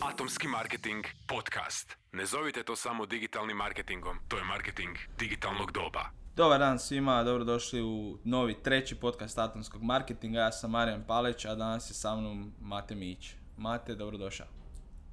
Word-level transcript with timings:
Atomski 0.00 0.48
marketing 0.48 1.04
podcast. 1.28 1.96
Ne 2.12 2.26
zovite 2.26 2.62
to 2.62 2.76
samo 2.76 3.06
digitalnim 3.06 3.56
marketingom, 3.56 4.18
to 4.28 4.36
je 4.36 4.44
marketing 4.44 4.96
digitalnog 5.18 5.72
doba. 5.72 6.04
Dobar 6.36 6.58
dan 6.58 6.78
svima, 6.78 7.22
dobrodošli 7.22 7.82
u 7.82 8.18
novi 8.24 8.62
treći 8.62 8.94
podcast 8.94 9.38
Atomskog 9.38 9.82
marketinga. 9.82 10.40
Ja 10.40 10.52
sam 10.52 10.70
Marijan 10.70 11.04
Palić, 11.06 11.44
a 11.44 11.54
danas 11.54 11.90
je 11.90 11.94
sa 11.94 12.16
mnom 12.16 12.52
Mate 12.60 12.94
Mić. 12.94 13.34
Mate, 13.56 13.94
dobrodošao. 13.94 14.46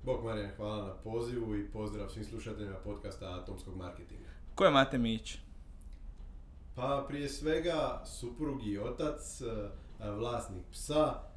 Bog 0.03 0.25
Marijan, 0.25 0.51
hvala 0.57 0.85
na 0.85 0.93
pozivu 0.93 1.55
i 1.55 1.71
pozdrav 1.71 2.09
svim 2.09 2.25
slušateljima 2.25 2.77
podcasta 2.83 3.39
Atomskog 3.41 3.77
marketinga. 3.77 4.29
Ko 4.55 4.65
je 4.65 4.71
Mate 4.71 4.97
Mić? 4.97 5.37
Pa 6.75 7.05
prije 7.07 7.29
svega 7.29 8.03
suprug 8.05 8.67
i 8.67 8.79
otac, 8.79 9.41
e, 9.41 9.45
vlasnik 10.11 10.63
psa, 10.71 11.34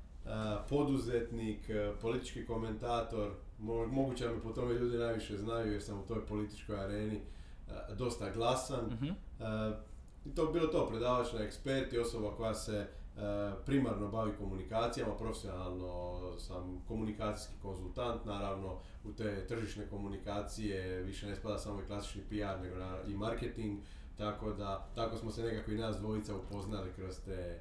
poduzetnik, 0.68 1.70
politički 2.00 2.46
komentator, 2.46 3.30
mo- 3.60 3.86
moguće 3.86 4.26
da 4.26 4.32
me 4.34 4.42
po 4.42 4.52
tome 4.52 4.74
ljudi 4.74 4.98
najviše 4.98 5.36
znaju 5.36 5.72
jer 5.72 5.82
sam 5.82 5.98
u 5.98 6.06
toj 6.06 6.26
političkoj 6.26 6.76
areni 6.84 7.20
dosta 7.98 8.30
glasan. 8.30 8.98
I 10.24 10.34
to 10.34 10.46
bilo 10.52 10.66
to, 10.66 10.86
predavač 10.88 11.32
na 11.32 11.40
ekspert 11.40 11.92
i 11.92 11.98
osoba 11.98 12.30
koja 12.36 12.54
se 12.54 12.86
primarno 13.66 14.08
bavi 14.08 14.32
komunikacijama, 14.38 15.14
profesionalno 15.16 16.20
sam 16.38 16.82
komunikacijski 16.88 17.54
konzultant, 17.62 18.24
naravno 18.24 18.78
u 19.04 19.12
te 19.12 19.46
tržišne 19.46 19.86
komunikacije 19.86 21.02
više 21.02 21.26
ne 21.26 21.36
spada 21.36 21.58
samo 21.58 21.82
i 21.82 21.86
klasični 21.86 22.22
PR 22.22 22.60
nego 22.62 22.76
i 23.06 23.14
marketing, 23.16 23.78
tako 24.16 24.52
da 24.52 24.88
tako 24.94 25.16
smo 25.16 25.30
se 25.30 25.42
nekako 25.42 25.70
i 25.70 25.78
nas 25.78 25.96
dvojica 25.96 26.36
upoznali 26.36 26.92
kroz 26.96 27.20
te 27.24 27.60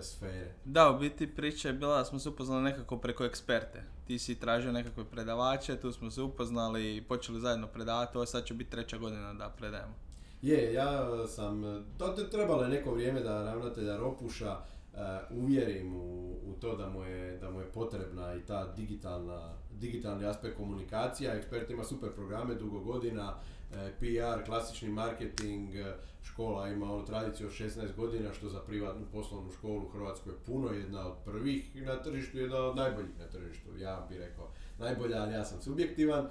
sfere. 0.00 0.54
Da, 0.64 0.90
u 0.90 0.98
biti 0.98 1.34
priča 1.34 1.68
je 1.68 1.74
bila 1.74 1.98
da 1.98 2.04
smo 2.04 2.18
se 2.18 2.28
upoznali 2.28 2.62
nekako 2.62 2.96
preko 2.96 3.24
eksperte. 3.24 3.82
Ti 4.06 4.18
si 4.18 4.40
tražio 4.40 4.72
nekakve 4.72 5.04
predavače, 5.04 5.80
tu 5.80 5.92
smo 5.92 6.10
se 6.10 6.22
upoznali 6.22 6.96
i 6.96 7.02
počeli 7.02 7.40
zajedno 7.40 7.66
predavati. 7.66 8.16
Ovo 8.16 8.26
sad 8.26 8.44
će 8.44 8.54
biti 8.54 8.70
treća 8.70 8.98
godina 8.98 9.34
da 9.34 9.48
predajemo. 9.48 9.94
Je, 10.42 10.72
ja 10.72 11.08
sam, 11.26 11.62
to 11.98 12.08
te 12.08 12.30
trebalo 12.30 12.62
je 12.62 12.68
neko 12.68 12.94
vrijeme 12.94 13.20
da 13.20 13.44
ravnatelja 13.44 13.96
Ropuša 13.96 14.50
e, 14.50 14.73
uvjerim 15.30 15.96
u, 15.96 16.36
u 16.46 16.52
to 16.60 16.76
da 16.76 16.88
mu, 16.90 17.04
je, 17.04 17.38
da 17.38 17.50
mu 17.50 17.60
je 17.60 17.66
potrebna 17.66 18.34
i 18.34 18.40
ta 18.40 18.72
digitalna, 18.76 19.54
digitalni 19.70 20.26
aspekt 20.26 20.56
komunikacija. 20.56 21.34
Ekspert 21.34 21.70
ima 21.70 21.84
super 21.84 22.10
programe 22.10 22.54
dugo 22.54 22.80
godina, 22.80 23.34
e, 23.72 23.92
PR, 23.98 24.44
klasični 24.44 24.88
marketing, 24.88 25.74
e, 25.74 25.94
škola 26.22 26.68
ima 26.68 26.92
onu 26.92 27.06
tradiciju 27.06 27.46
od 27.46 27.52
16 27.52 27.94
godina 27.96 28.32
što 28.32 28.48
za 28.48 28.60
privatnu 28.60 29.06
poslovnu 29.12 29.50
školu 29.50 29.82
u 29.82 29.88
Hrvatskoj 29.88 30.32
je 30.32 30.38
puno, 30.46 30.72
jedna 30.72 31.06
od 31.06 31.14
prvih 31.24 31.86
na 31.86 32.02
tržištu, 32.02 32.38
jedna 32.38 32.56
od 32.56 32.76
najboljih 32.76 33.18
na 33.18 33.26
tržištu, 33.26 33.78
ja 33.78 34.06
bih 34.08 34.18
rekao 34.18 34.48
najbolja, 34.78 35.22
ali 35.22 35.32
ja 35.32 35.44
sam 35.44 35.62
subjektivan. 35.62 36.24
E, 36.24 36.28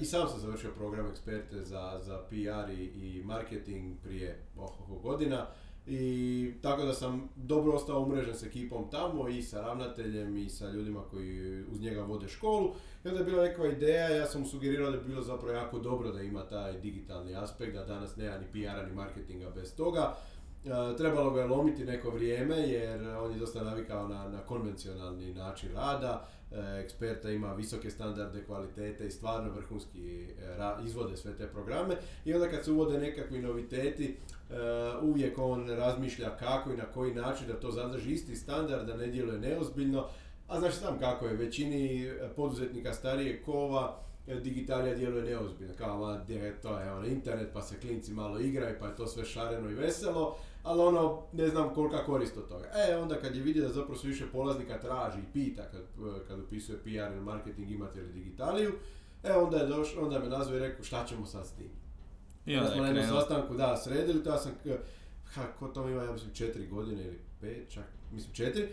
I 0.00 0.04
sam 0.04 0.28
sam 0.28 0.40
završio 0.40 0.70
program 0.70 1.06
eksperte 1.10 1.64
za, 1.64 2.00
za 2.02 2.18
PR 2.28 2.70
i, 2.72 2.84
i 2.84 3.22
marketing 3.24 3.98
prije 4.02 4.38
oh, 4.56 5.02
godina 5.02 5.46
i 5.86 6.52
tako 6.62 6.84
da 6.84 6.92
sam 6.92 7.28
dobro 7.36 7.72
ostao 7.72 8.02
umrežen 8.02 8.34
s 8.34 8.42
ekipom 8.42 8.90
tamo 8.90 9.28
i 9.28 9.42
sa 9.42 9.60
ravnateljem 9.60 10.36
i 10.36 10.48
sa 10.48 10.70
ljudima 10.70 11.02
koji 11.10 11.62
uz 11.72 11.80
njega 11.80 12.02
vode 12.02 12.28
školu. 12.28 12.74
I 13.04 13.08
onda 13.08 13.20
je 13.20 13.24
bila 13.24 13.42
neka 13.42 13.66
ideja, 13.66 14.08
ja 14.08 14.26
sam 14.26 14.40
mu 14.40 14.46
sugerirao 14.46 14.90
da 14.90 14.96
bi 14.96 15.08
bilo 15.08 15.22
zapravo 15.22 15.52
jako 15.52 15.78
dobro 15.78 16.12
da 16.12 16.22
ima 16.22 16.42
taj 16.42 16.80
digitalni 16.80 17.36
aspekt, 17.36 17.74
da 17.74 17.84
danas 17.84 18.16
nema 18.16 18.38
ni 18.38 18.46
PR-a 18.52 18.86
ni 18.86 18.92
marketinga 18.94 19.50
bez 19.50 19.76
toga. 19.76 20.16
E, 20.64 20.96
trebalo 20.96 21.30
ga 21.30 21.40
je 21.40 21.46
lomiti 21.46 21.84
neko 21.84 22.10
vrijeme 22.10 22.56
jer 22.56 23.08
on 23.08 23.32
je 23.32 23.38
dosta 23.38 23.64
navikao 23.64 24.08
na, 24.08 24.28
na 24.28 24.38
konvencionalni 24.38 25.34
način 25.34 25.68
rada, 25.74 26.28
e, 26.52 26.80
eksperta 26.84 27.30
ima 27.30 27.52
visoke 27.52 27.90
standarde 27.90 28.44
kvalitete 28.44 29.06
i 29.06 29.10
stvarno 29.10 29.50
vrhunski 29.50 30.22
e, 30.22 30.84
izvode 30.84 31.16
sve 31.16 31.36
te 31.36 31.46
programe. 31.46 31.96
I 32.24 32.34
onda 32.34 32.48
kad 32.48 32.64
se 32.64 32.70
uvode 32.70 32.98
nekakvi 32.98 33.42
noviteti 33.42 34.16
uvijek 35.02 35.38
on 35.38 35.68
razmišlja 35.68 36.36
kako 36.36 36.72
i 36.72 36.76
na 36.76 36.84
koji 36.84 37.14
način 37.14 37.46
da 37.46 37.60
to 37.60 37.70
zadrži 37.70 38.12
isti 38.12 38.36
standard, 38.36 38.86
da 38.86 38.96
ne 38.96 39.06
djeluje 39.06 39.38
neozbiljno, 39.38 40.06
a 40.48 40.60
znaš 40.60 40.74
sam 40.74 40.98
kako 40.98 41.26
je, 41.26 41.36
većini 41.36 42.06
e, 42.06 42.28
poduzetnika 42.36 42.92
starije 42.92 43.42
kova 43.42 43.98
e, 44.26 44.34
digitalija 44.34 44.94
djeluje 44.94 45.24
neozbiljno, 45.24 45.74
kao 45.78 45.98
ma, 45.98 46.24
to 46.62 46.78
je 46.78 46.92
ono, 46.92 47.06
internet 47.06 47.48
pa 47.52 47.62
se 47.62 47.80
klinci 47.80 48.12
malo 48.12 48.40
igraju 48.40 48.76
pa 48.80 48.86
je 48.86 48.96
to 48.96 49.06
sve 49.06 49.24
šareno 49.24 49.70
i 49.70 49.74
veselo, 49.74 50.36
ali 50.62 50.80
ono, 50.80 51.22
ne 51.32 51.48
znam 51.48 51.74
kolika 51.74 52.04
korist 52.04 52.36
od 52.36 52.48
toga. 52.48 52.64
E, 52.88 52.96
onda 52.96 53.14
kad 53.14 53.36
je 53.36 53.42
vidio 53.42 53.62
da 53.62 53.72
zapravo 53.72 53.98
sve 53.98 54.10
više 54.10 54.24
polaznika 54.32 54.78
traži 54.78 55.18
i 55.18 55.32
pita 55.32 55.62
kad, 55.62 55.82
kad 56.28 56.38
upisuje 56.38 56.78
PR 56.78 56.88
ili 56.88 57.20
marketing 57.20 57.70
imate 57.70 58.00
li 58.00 58.12
digitaliju, 58.12 58.72
e, 59.24 59.32
onda 59.32 59.56
je 59.56 59.66
došao, 59.66 60.04
onda 60.04 60.18
me 60.18 60.28
nazvao 60.28 60.56
i 60.56 60.60
rekao 60.60 60.84
šta 60.84 61.04
ćemo 61.06 61.26
sad 61.26 61.46
s 61.46 61.52
tim. 61.52 61.85
I 62.46 62.56
onda 62.56 62.70
smo 62.70 62.82
na 62.82 62.88
jednom 62.88 63.04
sastanku, 63.06 63.54
da, 63.54 63.76
sredili 63.76 64.24
to, 64.24 64.30
ja 64.30 64.38
sam, 64.38 64.52
k- 64.64 64.78
ha, 65.24 65.42
ko 65.58 65.68
to 65.68 65.88
ima, 65.88 66.02
ja 66.02 66.12
mislim, 66.12 66.34
četiri 66.34 66.66
godine 66.66 67.04
ili 67.04 67.18
pet, 67.40 67.70
čak, 67.70 67.84
mislim 68.12 68.34
četiri, 68.34 68.62
e, 68.62 68.70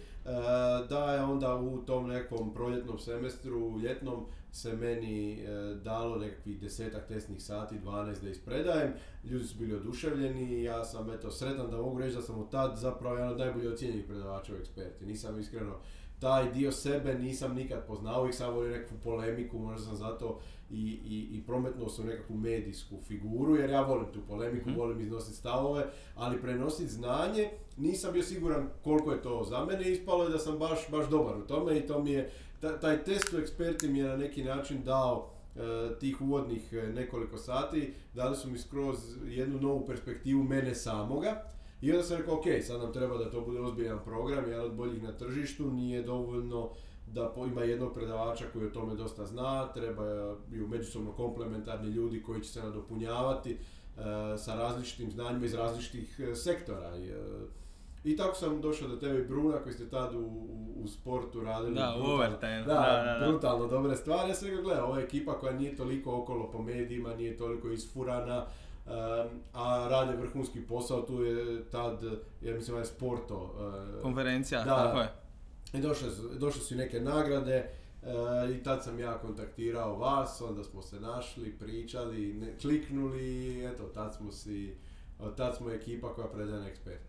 da 0.90 1.14
je 1.14 1.22
onda 1.24 1.56
u 1.56 1.78
tom 1.78 2.08
nekom 2.08 2.54
proljetnom 2.54 3.00
semestru, 3.00 3.80
ljetnom, 3.80 4.26
se 4.52 4.74
meni 4.74 5.42
e, 5.42 5.48
dalo 5.76 6.16
nekakvih 6.18 6.62
desetak 6.62 7.08
testnih 7.08 7.44
sati, 7.44 7.76
12 7.76 8.22
da 8.24 8.30
ispredajem, 8.30 8.94
ljudi 9.24 9.46
su 9.46 9.58
bili 9.58 9.76
oduševljeni 9.76 10.64
ja 10.64 10.86
sam 10.86 11.12
eto 11.12 11.32
sretan 11.32 11.72
da 11.72 11.78
mogu 11.78 12.00
reći 12.00 12.16
da 12.16 12.22
sam 12.22 12.40
od 12.40 12.52
tad 12.52 12.78
zapravo 12.78 13.16
jedan 13.16 13.32
od 13.32 13.38
najbolje 13.40 13.70
ocijenjenih 13.74 14.06
predavača 14.06 14.54
u 14.54 14.58
eksperti. 14.58 15.06
Nisam 15.06 15.40
iskreno 15.40 15.76
taj 16.20 16.52
dio 16.52 16.72
sebe 16.72 17.14
nisam 17.14 17.56
nikad 17.56 17.86
poznao, 17.88 18.22
uvijek 18.22 18.36
sam 18.36 18.54
volio 18.54 18.72
nekakvu 18.72 18.98
polemiku, 19.04 19.60
možda 19.60 19.86
sam 19.86 19.96
zato 19.96 20.40
i, 20.74 21.00
i, 21.06 21.28
i 21.32 21.44
prometnuo 21.44 21.90
sam 21.90 22.06
nekakvu 22.06 22.36
medijsku 22.36 22.96
figuru, 23.00 23.56
jer 23.56 23.70
ja 23.70 23.82
volim 23.82 24.06
tu 24.06 24.20
polemiku, 24.22 24.70
Mhm. 24.70 24.80
volim 24.80 25.02
iznositi 25.02 25.36
stavove, 25.36 25.86
ali 26.16 26.42
prenositi 26.42 26.88
znanje, 26.90 27.48
nisam 27.78 28.14
bio 28.14 28.24
siguran 28.24 28.70
koliko 28.84 29.12
je 29.12 29.22
to 29.22 29.44
za 29.44 29.66
mene, 29.66 29.92
ispalo 29.92 30.24
je 30.24 30.30
da 30.30 30.40
sam 30.40 30.60
baš, 30.60 30.90
baš 30.92 31.10
dobar 31.10 31.38
u 31.38 31.44
tome 31.44 31.78
i 31.78 31.88
to 31.88 32.00
mi 32.00 32.12
je, 32.12 32.30
ta- 32.62 32.80
taj 32.80 33.04
test 33.04 33.34
u 33.34 33.40
eksperti 33.40 33.88
mi 33.88 34.00
je 34.00 34.06
na 34.06 34.18
neki 34.18 34.44
način 34.44 34.84
dao 34.84 35.30
e, 35.56 35.60
tih 35.94 36.22
uvodnih 36.22 36.74
e, 36.74 36.88
nekoliko 36.90 37.38
sati, 37.38 37.84
dali 38.14 38.36
su 38.36 38.50
mi 38.50 38.58
skroz 38.58 38.98
jednu 39.26 39.60
novu 39.60 39.86
perspektivu 39.86 40.44
mene 40.44 40.76
samoga, 40.76 41.44
i 41.82 41.92
onda 41.92 42.04
sam 42.04 42.18
rekao, 42.18 42.34
ok, 42.34 42.44
sad 42.62 42.82
nam 42.82 42.94
treba 42.94 43.18
da 43.18 43.32
to 43.32 43.42
bude 43.42 43.60
ozbiljan 43.62 44.00
program, 44.00 44.48
jedan 44.48 44.66
od 44.66 44.74
boljih 44.74 45.04
na 45.04 45.12
tržištu, 45.12 45.72
nije 45.72 46.02
dovoljno 46.04 46.70
da 47.13 47.34
ima 47.46 47.62
jednog 47.63 47.94
predavača 47.94 48.46
koji 48.53 48.68
o 48.68 48.72
tome 48.72 48.96
dosta 48.96 49.25
zna, 49.25 49.68
trebaju 49.68 50.38
međusobno 50.68 51.12
komplementarni 51.12 51.90
ljudi 51.90 52.24
koji 52.24 52.41
će 52.41 52.50
se 52.50 52.62
nadopunjavati 52.62 53.51
e, 53.51 53.57
sa 54.38 54.56
različitim 54.56 55.12
znanjima 55.12 55.46
iz 55.46 55.53
različitih 55.53 56.19
e, 56.22 56.35
sektora. 56.35 56.97
I, 56.97 57.09
e, 57.09 57.16
I 58.03 58.18
tako 58.18 58.35
sam 58.35 58.62
došao 58.62 58.88
do 58.88 58.96
tebe 58.96 59.19
i 59.19 59.25
Bruna 59.25 59.57
koji 59.57 59.74
ste 59.74 59.90
tad 59.90 60.16
u, 60.16 60.19
u, 60.19 60.47
u 60.78 60.88
sportu 60.88 61.41
radili. 61.41 61.75
Da, 61.75 61.94
brutalno- 61.97 62.18
Da, 62.63 62.74
da, 62.74 63.03
da, 63.03 63.19
da. 63.19 63.28
brutalno 63.28 63.68
dobre 63.68 63.95
stvari. 63.95 64.30
Ja 64.30 64.35
sam 64.35 64.47
je 64.47 64.62
ekipa 64.97 65.34
koja 65.34 65.53
nije 65.53 65.75
toliko 65.75 66.18
okolo 66.18 66.51
po 66.51 66.62
medijima, 66.62 67.16
nije 67.16 67.38
toliko 67.38 67.69
isfurana, 67.69 68.45
Um, 68.85 68.91
a 69.53 69.88
rade 69.90 70.18
vrhunski 70.18 70.62
posao, 70.62 71.01
tu 71.01 71.24
je 71.24 71.63
tad, 71.66 72.03
ja 72.41 72.53
mislim, 72.53 72.78
je 72.78 72.85
Sporto. 72.85 73.56
uh, 73.95 74.01
Konferencija, 74.01 74.63
Da. 74.63 74.75
tako 74.75 75.00
je. 75.00 75.13
I 75.74 75.82
došle, 75.82 76.10
došle 76.40 76.62
su 76.62 76.74
i 76.74 76.78
neke 76.78 77.00
nagrade 77.00 77.70
uh, 78.02 78.56
i 78.56 78.64
tad 78.64 78.84
sam 78.84 79.00
ja 79.00 79.18
kontaktirao 79.18 79.98
vas, 79.98 80.42
onda 80.42 80.64
smo 80.64 80.82
se 80.82 81.00
našli, 81.00 81.58
pričali, 81.60 82.34
ne, 82.34 82.58
kliknuli 82.58 83.24
i 83.24 83.66
eto, 83.66 83.84
tad 83.84 84.16
smo 84.16 84.32
si, 84.32 84.76
tad 85.38 85.58
smo 85.58 85.72
ekipa 85.72 86.14
koja 86.14 86.28
predaje 86.28 86.60
na 86.60 86.68
ekspert. 86.68 87.02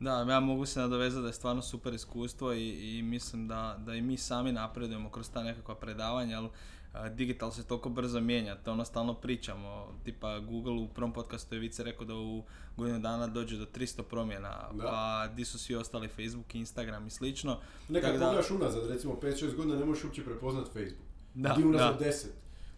Da, 0.00 0.26
ja 0.28 0.40
mogu 0.40 0.66
se 0.66 0.80
nadovezati 0.80 1.22
da 1.22 1.26
je 1.26 1.32
stvarno 1.32 1.62
super 1.62 1.94
iskustvo 1.94 2.52
i, 2.52 2.98
i 2.98 3.02
mislim 3.02 3.48
da, 3.48 3.76
da 3.78 3.94
i 3.94 4.02
mi 4.02 4.16
sami 4.16 4.52
napredujemo 4.52 5.10
kroz 5.10 5.30
ta 5.30 5.42
nekakva 5.42 5.74
predavanja, 5.74 6.38
ali 6.38 6.48
digital 7.10 7.50
se 7.50 7.64
toliko 7.64 7.88
brzo 7.88 8.20
mijenja, 8.20 8.54
to 8.54 8.72
ono 8.72 8.84
stalno 8.84 9.14
pričamo, 9.14 9.92
tipa 10.04 10.38
Google 10.38 10.72
u 10.74 10.88
prvom 10.88 11.12
podcastu 11.12 11.54
je 11.54 11.60
Vice 11.60 11.82
rekao 11.84 12.06
da 12.06 12.14
u 12.14 12.42
godinu 12.76 12.98
dana 12.98 13.26
dođe 13.26 13.56
do 13.56 13.66
300 13.66 14.02
promjena, 14.02 14.68
Da. 14.72 14.84
pa 14.84 15.28
di 15.28 15.44
su 15.44 15.58
svi 15.58 15.74
ostali 15.76 16.08
Facebook, 16.08 16.54
Instagram 16.54 17.06
i 17.06 17.10
slično. 17.10 17.56
Nekad 17.88 18.12
da- 18.12 18.18
pogledaš 18.20 18.50
unazad, 18.50 18.86
recimo 18.86 19.14
5-6 19.14 19.56
godina 19.56 19.76
ne 19.76 19.84
možeš 19.84 20.04
uopće 20.04 20.24
prepoznat 20.24 20.66
Facebook. 20.66 21.08
Da, 21.34 21.54
Di 21.54 21.64
unazad 21.64 21.98
da. 21.98 22.04
10. 22.04 22.26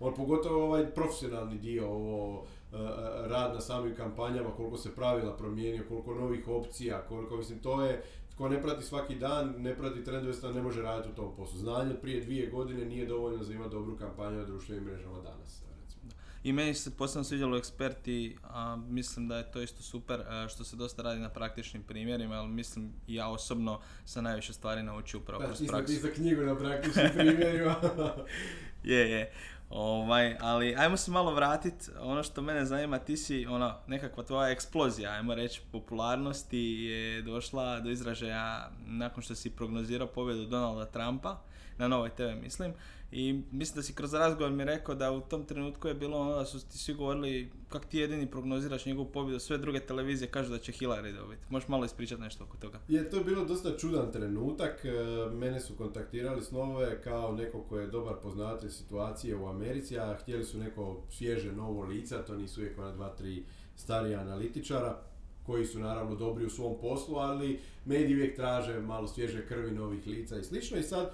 On 0.00 0.14
pogotovo 0.14 0.64
ovaj 0.64 0.86
profesionalni 0.86 1.58
dio, 1.58 1.88
ovo 1.88 2.44
e, 2.72 2.76
e, 2.76 2.80
rad 3.28 3.54
na 3.54 3.60
samim 3.60 3.94
kampanjama, 3.94 4.50
koliko 4.50 4.76
se 4.76 4.94
pravila 4.94 5.36
promijenio, 5.36 5.84
koliko 5.88 6.14
novih 6.14 6.48
opcija, 6.48 7.02
koliko, 7.02 7.36
mislim, 7.36 7.58
to 7.58 7.84
je, 7.84 8.02
tko 8.36 8.48
ne 8.48 8.62
prati 8.62 8.84
svaki 8.84 9.14
dan, 9.14 9.54
ne 9.58 9.76
prati 9.76 10.04
trendove, 10.04 10.34
ne 10.54 10.62
može 10.62 10.82
raditi 10.82 11.08
u 11.08 11.14
tom 11.14 11.36
poslu. 11.36 11.58
Znanje 11.58 11.90
od 11.90 12.00
prije 12.00 12.20
dvije 12.20 12.46
godine 12.46 12.84
nije 12.84 13.06
dovoljno 13.06 13.44
za 13.44 13.52
imati 13.52 13.70
dobru 13.70 13.96
kampanju 13.96 14.36
na 14.36 14.44
društvenim 14.44 14.84
mrežama 14.84 15.20
danas. 15.20 15.62
Recimo. 15.82 16.12
I 16.42 16.52
meni 16.52 16.74
se 16.74 16.96
posebno 16.96 17.24
svidjelo 17.24 17.56
eksperti, 17.56 18.36
a 18.42 18.76
mislim 18.76 19.28
da 19.28 19.36
je 19.36 19.50
to 19.50 19.62
isto 19.62 19.82
super 19.82 20.20
e, 20.20 20.48
što 20.48 20.64
se 20.64 20.76
dosta 20.76 21.02
radi 21.02 21.20
na 21.20 21.28
praktičnim 21.28 21.82
primjerima, 21.82 22.34
ali 22.34 22.48
mislim 22.48 22.92
ja 23.06 23.28
osobno 23.28 23.80
sam 24.04 24.24
najviše 24.24 24.52
stvari 24.52 24.82
naučio 24.82 25.20
upravo 25.20 25.44
kroz 25.44 25.58
ti 25.58 25.66
praksu. 25.66 25.94
pisao 25.94 26.10
knjigu 26.14 26.42
na 26.42 26.56
praktičnim 26.56 27.10
primjerima. 27.14 27.76
je, 28.84 29.10
je. 29.10 29.32
Ovaj, 29.70 30.36
ali 30.40 30.74
ajmo 30.76 30.96
se 30.96 31.10
malo 31.10 31.34
vratiti, 31.34 31.90
ono 32.00 32.22
što 32.22 32.42
mene 32.42 32.64
zanima, 32.64 32.98
ti 32.98 33.16
si 33.16 33.46
ono, 33.46 33.74
nekakva 33.86 34.24
tvoja 34.24 34.50
eksplozija, 34.50 35.10
ajmo 35.10 35.34
reći, 35.34 35.62
popularnosti 35.72 36.58
je 36.58 37.22
došla 37.22 37.80
do 37.80 37.90
izražaja 37.90 38.70
nakon 38.86 39.22
što 39.22 39.34
si 39.34 39.50
prognozirao 39.50 40.08
pobjedu 40.08 40.46
Donalda 40.46 40.86
Trumpa, 40.86 41.40
na 41.78 41.88
Novoj 41.88 42.10
TV 42.10 42.42
mislim, 42.42 42.74
i 43.10 43.42
mislim 43.52 43.76
da 43.76 43.82
si 43.82 43.94
kroz 43.94 44.14
razgovor 44.14 44.52
mi 44.52 44.64
rekao 44.64 44.94
da 44.94 45.12
u 45.12 45.20
tom 45.20 45.44
trenutku 45.44 45.88
je 45.88 45.94
bilo 45.94 46.18
ono 46.18 46.34
da 46.34 46.44
su 46.44 46.68
ti 46.68 46.78
svi 46.78 46.94
govorili 46.94 47.50
kako 47.68 47.84
ti 47.84 47.98
jedini 47.98 48.30
prognoziraš 48.30 48.86
njegovu 48.86 49.12
pobjedu, 49.12 49.38
sve 49.38 49.58
druge 49.58 49.80
televizije 49.80 50.28
kažu 50.28 50.50
da 50.50 50.58
će 50.58 50.72
Hillary 50.72 51.14
dobiti. 51.14 51.42
Možeš 51.50 51.68
malo 51.68 51.84
ispričati 51.84 52.22
nešto 52.22 52.44
oko 52.44 52.56
toga? 52.56 52.80
Je, 52.88 53.10
to 53.10 53.16
je 53.16 53.24
bilo 53.24 53.44
dosta 53.44 53.76
čudan 53.76 54.12
trenutak. 54.12 54.84
E, 54.84 54.90
mene 55.34 55.60
su 55.60 55.74
kontaktirali 55.74 56.42
s 56.42 56.50
Nove 56.50 57.02
kao 57.02 57.32
neko 57.32 57.62
ko 57.62 57.78
je 57.78 57.86
dobar 57.86 58.14
poznatelj 58.22 58.70
situacije 58.70 59.36
u 59.36 59.48
Americi, 59.48 59.98
a 59.98 60.16
htjeli 60.20 60.44
su 60.44 60.58
neko 60.58 61.02
svježe 61.10 61.52
novo 61.52 61.84
lica, 61.84 62.24
to 62.24 62.36
nisu 62.36 62.60
uvijek 62.60 62.78
ona 62.78 62.92
dva, 62.92 63.08
tri 63.08 63.44
starija 63.76 64.20
analitičara 64.20 65.02
koji 65.42 65.66
su 65.66 65.78
naravno 65.78 66.14
dobri 66.14 66.46
u 66.46 66.50
svom 66.50 66.78
poslu, 66.80 67.16
ali 67.16 67.60
mediji 67.84 68.16
uvijek 68.16 68.36
traže 68.36 68.80
malo 68.80 69.08
svježe 69.08 69.46
krvi 69.46 69.70
novih 69.70 70.06
lica 70.06 70.38
i 70.38 70.44
slično. 70.44 70.78
I 70.78 70.82
sad 70.82 71.12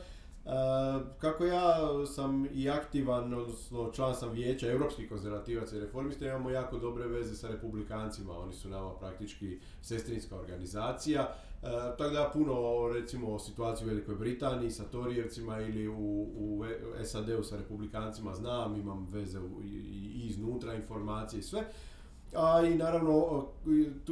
kako 1.19 1.44
ja 1.44 1.77
sam 2.06 2.47
i 2.53 2.71
aktivan, 2.71 3.35
odnosno 3.35 3.91
član 3.94 4.15
sam 4.15 4.31
vijeća 4.31 4.71
europskih 4.71 5.09
konzervativaca 5.09 5.77
i 5.77 5.81
reformista, 5.81 6.27
imamo 6.27 6.50
jako 6.50 6.79
dobre 6.79 7.06
veze 7.06 7.35
sa 7.35 7.49
republikancima, 7.49 8.39
oni 8.39 8.53
su 8.53 8.69
nama 8.69 8.91
praktički 8.94 9.59
sestrinska 9.83 10.37
organizacija, 10.37 11.29
uh, 11.62 11.69
tako 11.99 12.15
da 12.15 12.31
puno 12.33 12.89
recimo 12.94 13.33
o 13.33 13.39
situaciji 13.39 13.87
u 13.87 13.89
Velikoj 13.89 14.15
Britaniji 14.15 14.71
sa 14.71 14.85
Torijevcima 14.85 15.61
ili 15.61 15.89
u, 15.89 16.29
u 16.37 16.65
SAD-u 17.05 17.43
sa 17.43 17.56
republikancima 17.56 18.35
znam, 18.35 18.77
imam 18.77 19.09
veze 19.12 19.39
i, 19.65 19.67
i 19.67 20.27
iznutra 20.27 20.75
informacije 20.75 21.41
i 21.41 21.43
sve. 21.43 21.65
A 22.34 22.62
i 22.67 22.75
naravno 22.75 23.12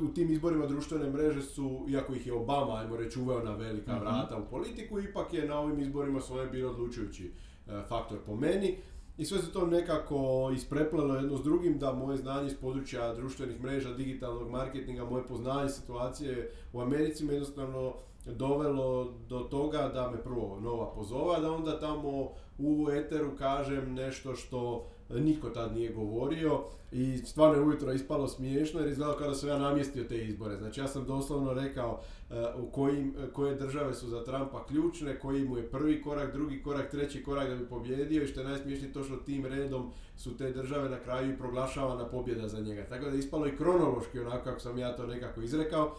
u 0.02 0.08
tim 0.14 0.30
izborima 0.30 0.66
društvene 0.66 1.10
mreže 1.10 1.42
su, 1.42 1.86
iako 1.88 2.14
ih 2.14 2.26
je 2.26 2.32
Obama, 2.32 2.74
ajmo 2.74 2.96
reći, 2.96 3.20
uveo 3.20 3.44
na 3.44 3.54
velika 3.54 3.92
mhm. 3.92 4.00
vrata 4.00 4.36
u 4.36 4.50
politiku, 4.50 5.00
ipak 5.00 5.34
je 5.34 5.48
na 5.48 5.58
ovim 5.58 5.80
izborima 5.80 6.20
svoje 6.20 6.46
bilo 6.46 6.70
odlučujući 6.70 7.32
e, 7.66 7.82
faktor 7.88 8.18
po 8.26 8.36
meni. 8.36 8.76
I 9.18 9.24
sve 9.24 9.38
se 9.38 9.52
to 9.52 9.66
nekako 9.66 10.50
ispreplelo 10.54 11.14
jedno 11.14 11.36
s 11.36 11.42
drugim 11.42 11.78
da 11.78 11.92
moje 11.92 12.16
znanje 12.16 12.46
iz 12.46 12.54
područja 12.60 13.14
društvenih 13.14 13.62
mreža, 13.62 13.94
digitalnog 13.94 14.50
marketinga, 14.50 15.04
moje 15.04 15.26
poznanje 15.26 15.68
situacije 15.68 16.50
u 16.72 16.80
Americi 16.80 17.24
me 17.24 17.32
jednostavno 17.32 17.94
dovelo 18.26 19.12
do 19.28 19.38
toga 19.38 19.90
da 19.94 20.10
me 20.10 20.22
prvo 20.22 20.60
nova 20.60 20.94
pozova, 20.94 21.40
da 21.40 21.52
onda 21.52 21.80
tamo 21.80 22.28
u 22.58 22.88
eteru 22.92 23.36
kažem 23.38 23.94
nešto 23.94 24.34
što 24.34 24.86
niko 25.18 25.50
tad 25.50 25.74
nije 25.74 25.92
govorio 25.92 26.60
i 26.92 27.18
stvarno 27.18 27.54
je 27.54 27.62
ujutro 27.62 27.92
ispalo 27.92 28.28
smiješno 28.28 28.80
jer 28.80 28.88
izgledalo 28.88 29.18
kao 29.18 29.28
da 29.28 29.34
sam 29.34 29.48
ja 29.48 29.58
namjestio 29.58 30.04
te 30.04 30.24
izbore. 30.24 30.56
Znači 30.56 30.80
ja 30.80 30.88
sam 30.88 31.04
doslovno 31.04 31.52
rekao 31.52 32.00
eh, 32.30 32.34
u 32.56 32.66
kojim, 32.66 33.14
koje 33.32 33.54
države 33.54 33.94
su 33.94 34.08
za 34.08 34.24
Trumpa 34.24 34.66
ključne, 34.66 35.18
koji 35.18 35.44
mu 35.44 35.56
je 35.56 35.70
prvi 35.70 36.02
korak, 36.02 36.32
drugi 36.32 36.62
korak, 36.62 36.90
treći 36.90 37.22
korak 37.22 37.48
da 37.48 37.56
bi 37.56 37.66
pobjedio 37.66 38.22
i 38.22 38.26
što 38.26 38.40
je 38.40 38.46
najsmiješnije 38.46 38.92
to 38.92 39.04
što 39.04 39.16
tim 39.16 39.46
redom 39.46 39.90
su 40.16 40.36
te 40.36 40.52
države 40.52 40.88
na 40.88 40.98
kraju 40.98 41.32
i 41.32 41.38
proglašavana 41.38 42.08
pobjeda 42.08 42.48
za 42.48 42.60
njega. 42.60 42.86
Tako 42.88 43.04
da 43.04 43.10
je 43.10 43.18
ispalo 43.18 43.46
i 43.46 43.56
kronološki 43.56 44.18
onako 44.18 44.44
kako 44.44 44.60
sam 44.60 44.78
ja 44.78 44.96
to 44.96 45.06
nekako 45.06 45.42
izrekao 45.42 45.94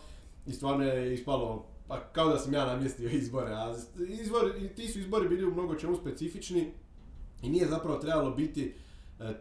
i 0.46 0.54
stvarno 0.54 0.84
je 0.84 1.14
ispalo 1.14 1.66
pa 1.88 2.00
kao 2.00 2.30
da 2.30 2.38
sam 2.38 2.54
ja 2.54 2.66
namjestio 2.66 3.10
izbore, 3.22 3.52
a 3.52 3.74
ti 4.75 4.88
su 4.88 5.00
izbori 5.00 5.30
bili 5.30 5.46
u 5.46 5.54
mnogo 5.54 5.75
čemu 5.75 5.96
specifični 5.96 6.72
i 7.42 7.50
nije 7.50 7.68
zapravo 7.68 7.98
trebalo 7.98 8.31
biti 8.31 8.74
E, 8.74 8.91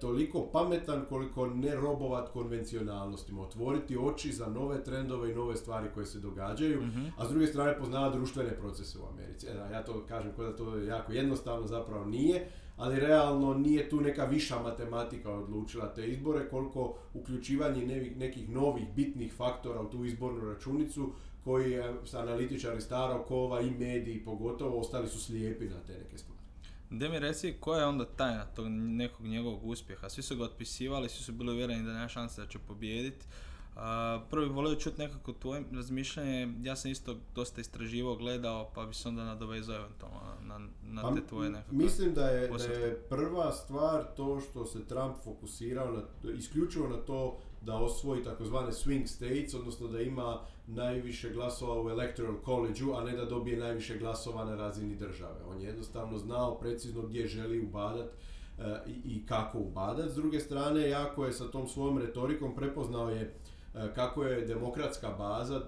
toliko 0.01 0.49
pametan 0.53 1.05
koliko 1.09 1.47
ne 1.47 1.75
robovat 1.75 2.29
konvencionalnostima, 2.29 3.43
otvoriti 3.43 3.97
oči 3.97 4.33
za 4.33 4.47
nove 4.47 4.85
trendove 4.85 5.31
i 5.31 5.35
nove 5.35 5.57
stvari 5.57 5.89
koje 5.95 6.07
se 6.07 6.19
događaju, 6.19 6.83
mhm. 6.83 7.07
a 7.19 7.27
s 7.27 7.29
druge 7.29 7.47
strane 7.47 7.79
poznava 7.79 8.11
društvene 8.11 8.51
procese 8.51 8.99
u 8.99 9.07
Americi. 9.13 9.47
E, 9.47 9.73
ja 9.73 9.85
to 9.85 10.05
kažem 10.09 10.33
kao 10.37 10.45
da 10.45 10.57
to 10.57 10.77
je 10.77 10.87
jako 10.87 11.13
jednostavno, 11.13 11.67
zapravo 11.67 12.05
nije, 12.05 12.49
ali 12.77 13.01
realno 13.01 13.55
nije 13.55 13.89
tu 13.89 14.01
neka 14.01 14.25
viša 14.25 14.63
matematika 14.63 15.31
odlučila 15.31 15.95
te 15.95 16.09
izbore, 16.09 16.49
koliko 16.49 16.95
uključivanje 17.15 18.13
nekih 18.17 18.51
novih 18.51 18.85
bitnih 18.97 19.33
faktora 19.35 19.81
u 19.81 19.91
tu 19.91 20.05
izbornu 20.05 20.53
računicu 20.53 21.13
koji 21.45 21.81
analitičari 22.15 22.81
starog 22.81 23.27
kova 23.27 23.61
i 23.61 23.71
mediji 23.71 24.25
pogotovo 24.25 24.81
ostali 24.81 25.09
su 25.09 25.19
slijepi 25.19 25.65
na 25.65 25.81
te 25.87 25.93
neke 25.93 26.19
stvari. 26.19 26.30
Da 26.91 27.09
mi 27.09 27.19
reci, 27.19 27.55
koja 27.61 27.81
je 27.81 27.87
onda 27.87 28.05
tajna 28.05 28.45
tog 28.45 28.67
nekog 28.69 29.27
njegovog 29.27 29.65
uspjeha? 29.65 30.09
Svi 30.09 30.23
su 30.23 30.37
ga 30.37 30.45
otpisivali, 30.45 31.09
svi 31.09 31.25
su 31.25 31.33
bili 31.33 31.53
uvjereni 31.53 31.87
da 31.87 31.93
nema 31.93 32.09
šanse 32.09 32.41
da 32.41 32.47
će 32.47 32.59
pobijediti. 32.59 33.27
Uh, 33.75 33.83
prvo 34.31 34.47
bih 34.47 34.55
volio 34.55 34.75
čuti 34.75 34.99
nekako 34.99 35.33
tvoje 35.33 35.63
razmišljanje, 35.73 36.55
ja 36.63 36.77
sam 36.77 36.91
isto 36.91 37.17
dosta 37.35 37.61
istraživao, 37.61 38.17
gledao, 38.17 38.71
pa 38.75 38.87
bi 38.87 38.95
se 38.95 39.09
onda 39.09 39.25
nadovezao 39.25 39.77
eventualno 39.77 40.21
na, 40.43 40.59
na 40.83 41.03
pa 41.03 41.15
te 41.15 41.27
tvoje 41.27 41.51
nekakve 41.51 41.79
Mislim 41.79 42.15
da 42.15 42.27
je, 42.27 42.49
da 42.49 42.65
je 42.65 42.95
prva 43.09 43.53
stvar 43.53 44.05
to 44.17 44.41
što 44.41 44.67
se 44.67 44.87
Trump 44.87 45.17
fokusirao 45.25 45.93
na, 45.93 46.31
isključivo 46.33 46.89
na 46.89 46.97
to 46.97 47.39
da 47.63 47.77
osvoji 47.77 48.25
takozvane 48.25 48.73
swing 48.73 49.07
states, 49.07 49.55
odnosno 49.55 49.89
da 49.89 50.01
ima 50.01 50.41
najviše 50.75 51.31
glasova 51.31 51.83
u 51.83 51.91
electoral 51.91 52.35
college 52.45 52.81
a 52.97 53.05
ne 53.05 53.17
da 53.17 53.25
dobije 53.25 53.59
najviše 53.59 53.99
glasova 53.99 54.45
na 54.45 54.57
razini 54.57 54.97
države. 54.97 55.41
On 55.51 55.61
je 55.61 55.67
jednostavno 55.67 56.19
znao 56.19 56.59
precizno 56.59 57.03
gdje 57.03 57.27
želi 57.27 57.61
ubadat 57.61 58.07
e, 58.59 58.79
i, 59.05 59.27
kako 59.27 59.59
ubadat. 59.59 60.11
S 60.11 60.15
druge 60.15 60.41
strane, 60.41 60.89
jako 60.89 61.25
je 61.25 61.33
sa 61.33 61.51
tom 61.51 61.69
svojom 61.69 61.99
retorikom 61.99 62.55
prepoznao 62.55 63.11
je 63.11 63.23
e, 63.23 63.33
kako 63.95 64.25
je 64.25 64.47
demokratska 64.47 65.09
baza 65.19 65.57
e, 65.57 65.61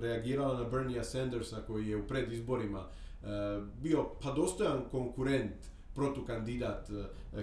reagirala 0.00 0.58
na 0.58 0.64
Bernie 0.64 1.04
Sandersa 1.04 1.56
koji 1.66 1.88
je 1.88 1.96
u 1.96 2.06
predizborima 2.06 2.86
bio 3.82 4.04
pa 4.22 4.32
dostojan 4.32 4.80
konkurent 4.90 5.70
protukandidat 5.94 6.90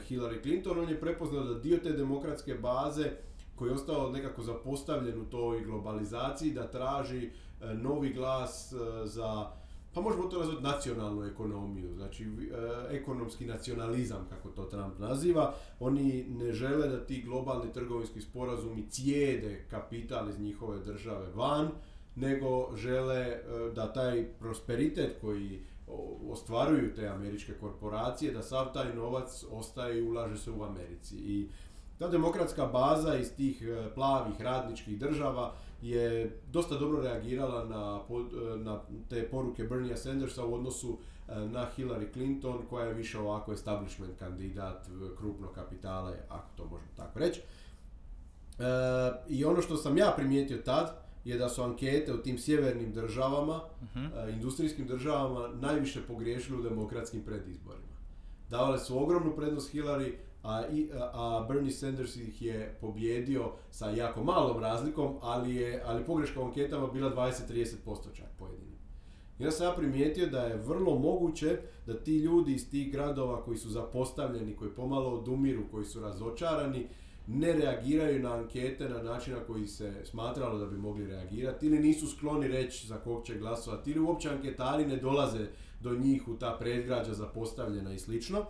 Hillary 0.09 0.41
Clinton, 0.41 0.79
on 0.79 0.89
je 0.89 0.99
prepoznao 0.99 1.43
da 1.43 1.59
dio 1.59 1.77
te 1.77 1.91
demokratske 1.91 2.55
baze 2.55 3.11
koji 3.57 3.69
je 3.69 3.75
ostao 3.75 4.11
nekako 4.11 4.41
zapostavljen 4.41 5.21
u 5.21 5.25
toj 5.25 5.63
globalizaciji, 5.63 6.53
da 6.53 6.71
traži 6.71 7.25
e, 7.25 7.73
novi 7.73 8.13
glas 8.13 8.73
e, 8.73 9.07
za, 9.07 9.51
pa 9.93 10.01
možemo 10.01 10.23
to 10.23 10.39
nazvati 10.39 10.63
nacionalnu 10.63 11.23
ekonomiju, 11.23 11.93
znači 11.95 12.23
e, 12.23 12.95
ekonomski 12.95 13.45
nacionalizam, 13.45 14.27
kako 14.29 14.49
to 14.49 14.63
Trump 14.63 14.99
naziva. 14.99 15.53
Oni 15.79 16.25
ne 16.29 16.53
žele 16.53 16.87
da 16.87 17.05
ti 17.05 17.21
globalni 17.21 17.73
trgovinski 17.73 18.21
sporazumi 18.21 18.89
cijede 18.89 19.65
kapital 19.69 20.29
iz 20.29 20.39
njihove 20.39 20.79
države 20.79 21.27
van, 21.35 21.69
nego 22.15 22.75
žele 22.75 23.37
da 23.75 23.93
taj 23.93 24.25
prosperitet 24.39 25.17
koji 25.21 25.61
ostvaruju 26.29 26.95
te 26.95 27.07
američke 27.07 27.53
korporacije, 27.53 28.33
da 28.33 28.41
sav 28.41 28.73
taj 28.73 28.95
novac 28.95 29.43
ostaje 29.51 29.99
i 29.99 30.01
ulaže 30.01 30.37
se 30.37 30.51
u 30.51 30.63
Americi. 30.63 31.15
I 31.15 31.49
ta 31.99 32.07
demokratska 32.07 32.65
baza 32.65 33.15
iz 33.15 33.31
tih 33.35 33.61
e, 33.61 33.93
plavih 33.95 34.41
radničkih 34.41 34.99
država 34.99 35.53
je 35.81 36.37
dosta 36.51 36.77
dobro 36.77 37.01
reagirala 37.01 37.65
na, 37.65 37.99
e, 38.09 38.57
na 38.57 38.79
te 39.09 39.29
poruke 39.29 39.63
Bernie 39.63 39.97
Sandersa 39.97 40.45
u 40.45 40.53
odnosu 40.53 40.97
e, 41.29 41.35
na 41.35 41.67
Hillary 41.77 42.13
Clinton 42.13 42.61
koja 42.69 42.85
je 42.85 42.93
više 42.93 43.19
ovako 43.19 43.53
establishment 43.53 44.19
kandidat 44.19 44.87
krupnog 45.17 45.51
kapitala, 45.55 46.13
ako 46.29 46.47
to 46.57 46.63
možemo 46.63 46.91
tako 46.95 47.19
reći. 47.19 47.41
I 49.29 49.45
ono 49.45 49.61
što 49.61 49.77
sam 49.77 49.97
ja 49.97 50.13
primijetio 50.15 50.57
tad 50.57 50.95
je 51.25 51.37
da 51.37 51.49
su 51.49 51.63
ankete 51.63 52.13
u 52.13 52.17
tim 52.17 52.37
sjevernim 52.37 52.93
državama, 52.93 53.61
uh 53.81 54.33
industrijskim 54.33 54.87
državama, 54.87 55.47
najviše 55.47 56.01
pogriješili 56.07 56.59
u 56.59 56.61
demokratskim 56.61 57.23
predizborima. 57.23 57.97
Davale 58.49 58.79
su 58.79 59.03
ogromnu 59.03 59.35
prednost 59.35 59.73
Hillary, 59.73 60.13
a, 60.47 60.63
a 61.13 61.45
Bernie 61.47 61.71
Sanders 61.71 62.15
ih 62.15 62.41
je 62.41 62.77
pobjedio 62.81 63.51
sa 63.71 63.89
jako 63.89 64.23
malom 64.23 64.59
razlikom, 64.59 65.17
ali 65.21 65.55
je 65.55 65.83
ali 65.85 66.05
pogreška 66.05 66.41
u 66.41 66.45
anketama 66.45 66.87
bila 66.87 67.15
20-30% 67.15 67.65
čak 68.13 68.27
pojedini. 68.39 68.77
Ja 69.39 69.51
sam 69.51 69.67
ja 69.67 69.73
primijetio 69.73 70.27
da 70.27 70.41
je 70.41 70.57
vrlo 70.57 70.99
moguće 70.99 71.57
da 71.85 72.03
ti 72.03 72.17
ljudi 72.17 72.53
iz 72.53 72.69
tih 72.69 72.91
gradova 72.91 73.43
koji 73.43 73.57
su 73.57 73.69
zapostavljeni, 73.69 74.55
koji 74.55 74.71
pomalo 74.71 75.09
odumiru, 75.09 75.63
koji 75.71 75.85
su 75.85 76.01
razočarani, 76.01 76.87
ne 77.27 77.53
reagiraju 77.53 78.23
na 78.23 78.33
ankete 78.33 78.89
na 78.89 79.03
način 79.03 79.33
na 79.33 79.39
koji 79.39 79.67
se 79.67 79.93
smatralo 80.05 80.57
da 80.57 80.65
bi 80.65 80.77
mogli 80.77 81.07
reagirati 81.07 81.65
ili 81.65 81.79
nisu 81.79 82.07
skloni 82.07 82.47
reći 82.47 82.87
za 82.87 82.97
kog 82.97 83.25
će 83.25 83.37
glasovati 83.37 83.91
ili 83.91 83.99
uopće 83.99 84.29
anketari 84.29 84.85
ne 84.85 84.97
dolaze 84.97 85.47
do 85.81 85.95
njih 85.95 86.27
u 86.27 86.37
ta 86.37 86.57
predgrađa 86.59 87.13
zapostavljena 87.13 87.93
i 87.93 87.99
slično. 87.99 88.45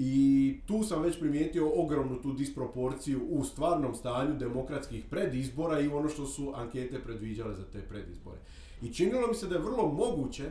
I 0.00 0.60
tu 0.66 0.82
sam 0.82 1.02
već 1.02 1.18
primijetio 1.18 1.72
ogromnu 1.74 2.22
tu 2.22 2.32
disproporciju 2.32 3.20
u 3.28 3.44
stvarnom 3.44 3.94
stanju 3.94 4.38
demokratskih 4.38 5.04
predizbora 5.10 5.80
i 5.80 5.88
ono 5.88 6.08
što 6.08 6.26
su 6.26 6.52
ankete 6.54 6.98
predviđale 6.98 7.54
za 7.54 7.64
te 7.72 7.80
predizbore. 7.80 8.38
I 8.82 8.92
činilo 8.92 9.26
mi 9.28 9.34
se 9.34 9.46
da 9.46 9.54
je 9.54 9.60
vrlo 9.60 9.88
moguće 9.92 10.50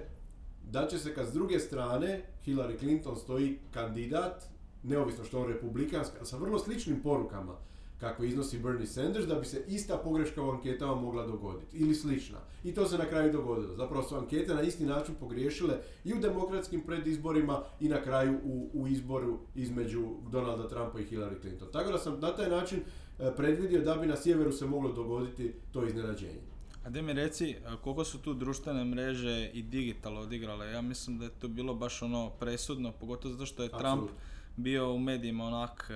da 0.71 0.87
će 0.87 0.99
se 0.99 1.13
kad 1.13 1.27
s 1.27 1.33
druge 1.33 1.59
strane 1.59 2.21
Hillary 2.45 2.79
Clinton 2.79 3.15
stoji 3.15 3.57
kandidat 3.71 4.43
neovisno 4.83 5.23
što 5.23 5.41
on 5.41 5.47
republikanska, 5.47 6.25
sa 6.25 6.37
vrlo 6.37 6.59
sličnim 6.59 7.01
porukama 7.01 7.55
kako 7.99 8.23
iznosi 8.23 8.59
Bernie 8.59 8.87
Sanders, 8.87 9.25
da 9.25 9.35
bi 9.35 9.45
se 9.45 9.63
ista 9.67 9.97
pogreška 9.97 10.41
u 10.41 10.51
anketama 10.51 10.95
mogla 10.95 11.27
dogoditi. 11.27 11.77
Ili 11.77 11.95
slična. 11.95 12.37
I 12.63 12.73
to 12.73 12.87
se 12.87 12.97
na 12.97 13.05
kraju 13.05 13.31
dogodilo. 13.31 13.75
Zapravo 13.75 14.03
su 14.03 14.15
ankete 14.15 14.55
na 14.55 14.61
isti 14.61 14.85
način 14.85 15.15
pogriješile 15.15 15.77
i 16.03 16.13
u 16.13 16.19
demokratskim 16.19 16.81
predizborima 16.81 17.63
i 17.79 17.89
na 17.89 18.01
kraju 18.01 18.39
u, 18.43 18.69
u 18.73 18.87
izboru 18.87 19.39
između 19.55 20.07
Donalda 20.31 20.67
Trumpa 20.67 20.99
i 20.99 21.05
Hillary 21.05 21.41
Clinton. 21.41 21.67
Tako 21.71 21.91
da 21.91 21.97
sam 21.97 22.19
na 22.19 22.35
taj 22.35 22.49
način 22.49 22.79
e, 23.19 23.31
predvidio 23.35 23.81
da 23.81 23.95
bi 23.95 24.07
na 24.07 24.15
sjeveru 24.15 24.51
se 24.51 24.65
moglo 24.65 24.91
dogoditi 24.91 25.53
to 25.71 25.87
iznenađenje. 25.87 26.41
A 26.85 26.89
da 26.89 27.01
mi 27.01 27.13
reci, 27.13 27.55
koliko 27.83 28.03
su 28.03 28.17
tu 28.17 28.33
društvene 28.33 28.85
mreže 28.85 29.49
i 29.53 29.61
digital 29.61 30.17
odigrale? 30.17 30.71
Ja 30.71 30.81
mislim 30.81 31.17
da 31.17 31.25
je 31.25 31.31
to 31.39 31.47
bilo 31.47 31.73
baš 31.73 32.01
ono 32.01 32.29
presudno, 32.29 32.91
pogotovo 32.91 33.33
zato 33.33 33.45
što 33.45 33.63
je 33.63 33.69
Trump 33.69 34.09
bio 34.57 34.93
u 34.93 34.99
medijima 34.99 35.43
onak 35.43 35.89
e, 35.89 35.93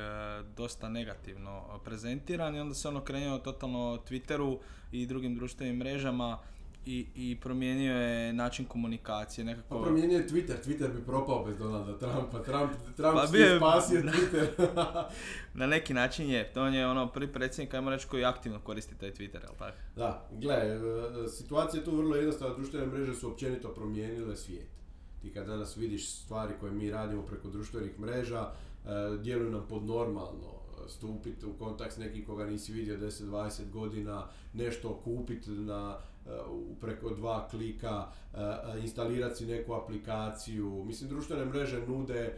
dosta 0.58 0.90
negativno 0.90 1.80
prezentiran 1.84 2.56
i 2.56 2.60
onda 2.60 2.74
se 2.74 2.88
ono 2.88 3.02
krenuo 3.02 3.38
totalno 3.38 3.98
Twitteru 4.10 4.58
i 4.92 5.06
drugim 5.06 5.36
društvenim 5.36 5.76
mrežama 5.76 6.38
i, 6.86 7.06
i 7.16 7.38
promijenio 7.42 7.98
je 7.98 8.34
način 8.34 8.66
komunikacije 8.66 9.46
nekako... 9.46 9.78
Pa 9.78 9.84
promijenio 9.84 10.18
je 10.18 10.28
Twitter, 10.28 10.56
Twitter 10.66 10.94
bi 10.94 11.06
propao 11.06 11.46
bez 11.46 11.58
Donalda 11.58 11.98
Trumpa, 11.98 12.44
Trump, 12.44 12.72
Trump 12.96 13.16
pa 13.16 13.38
je 13.38 13.58
spasio 13.58 14.02
Twitter. 14.02 14.48
na 15.54 15.68
neki 15.68 15.94
način 15.94 16.30
je, 16.30 16.54
to 16.54 16.64
on 16.64 16.74
je 16.74 16.88
ono 16.88 17.08
prvi 17.08 17.34
predsjednik, 17.34 17.74
ajmo 17.74 17.90
reći, 17.90 18.08
koji 18.08 18.26
aktivno 18.26 18.60
koristi 18.60 18.96
taj 18.96 19.12
Twitter, 19.12 19.42
jel 19.42 19.54
tako? 19.60 19.78
Da, 19.96 20.28
gle, 20.32 20.56
e, 20.56 21.28
situacija 21.28 21.82
je 21.82 21.86
tu 21.86 21.96
vrlo 21.96 22.16
jednostavna, 22.16 22.56
društvene 22.56 22.86
mreže 22.86 23.14
su 23.14 23.32
općenito 23.32 23.74
promijenile 23.74 24.36
svijet. 24.36 24.81
Ti 25.22 25.34
kad 25.34 25.48
danas 25.48 25.78
vidiš 25.78 26.10
stvari 26.10 26.54
koje 26.60 26.72
mi 26.72 26.92
radimo 26.92 27.22
preko 27.22 27.50
društvenih 27.50 28.00
mreža, 28.00 28.42
e, 28.42 28.90
djeluju 29.22 29.52
nam 29.52 29.66
podnormalno 29.70 30.62
stupiti 30.88 31.46
u 31.46 31.54
kontakt 31.54 31.94
s 31.94 31.98
nekim 31.98 32.26
koga 32.26 32.46
nisi 32.46 32.74
vidio 32.74 32.98
10-20 32.98 33.70
godina, 33.72 34.28
nešto 34.54 35.02
kupiti 35.04 35.50
na 35.50 35.98
preko 36.82 37.10
dva 37.10 37.48
klika, 37.48 38.08
instalirati 38.82 39.36
si 39.36 39.46
neku 39.46 39.74
aplikaciju. 39.74 40.84
Mislim, 40.86 41.10
društvene 41.10 41.46
mreže 41.46 41.88
nude 41.88 42.38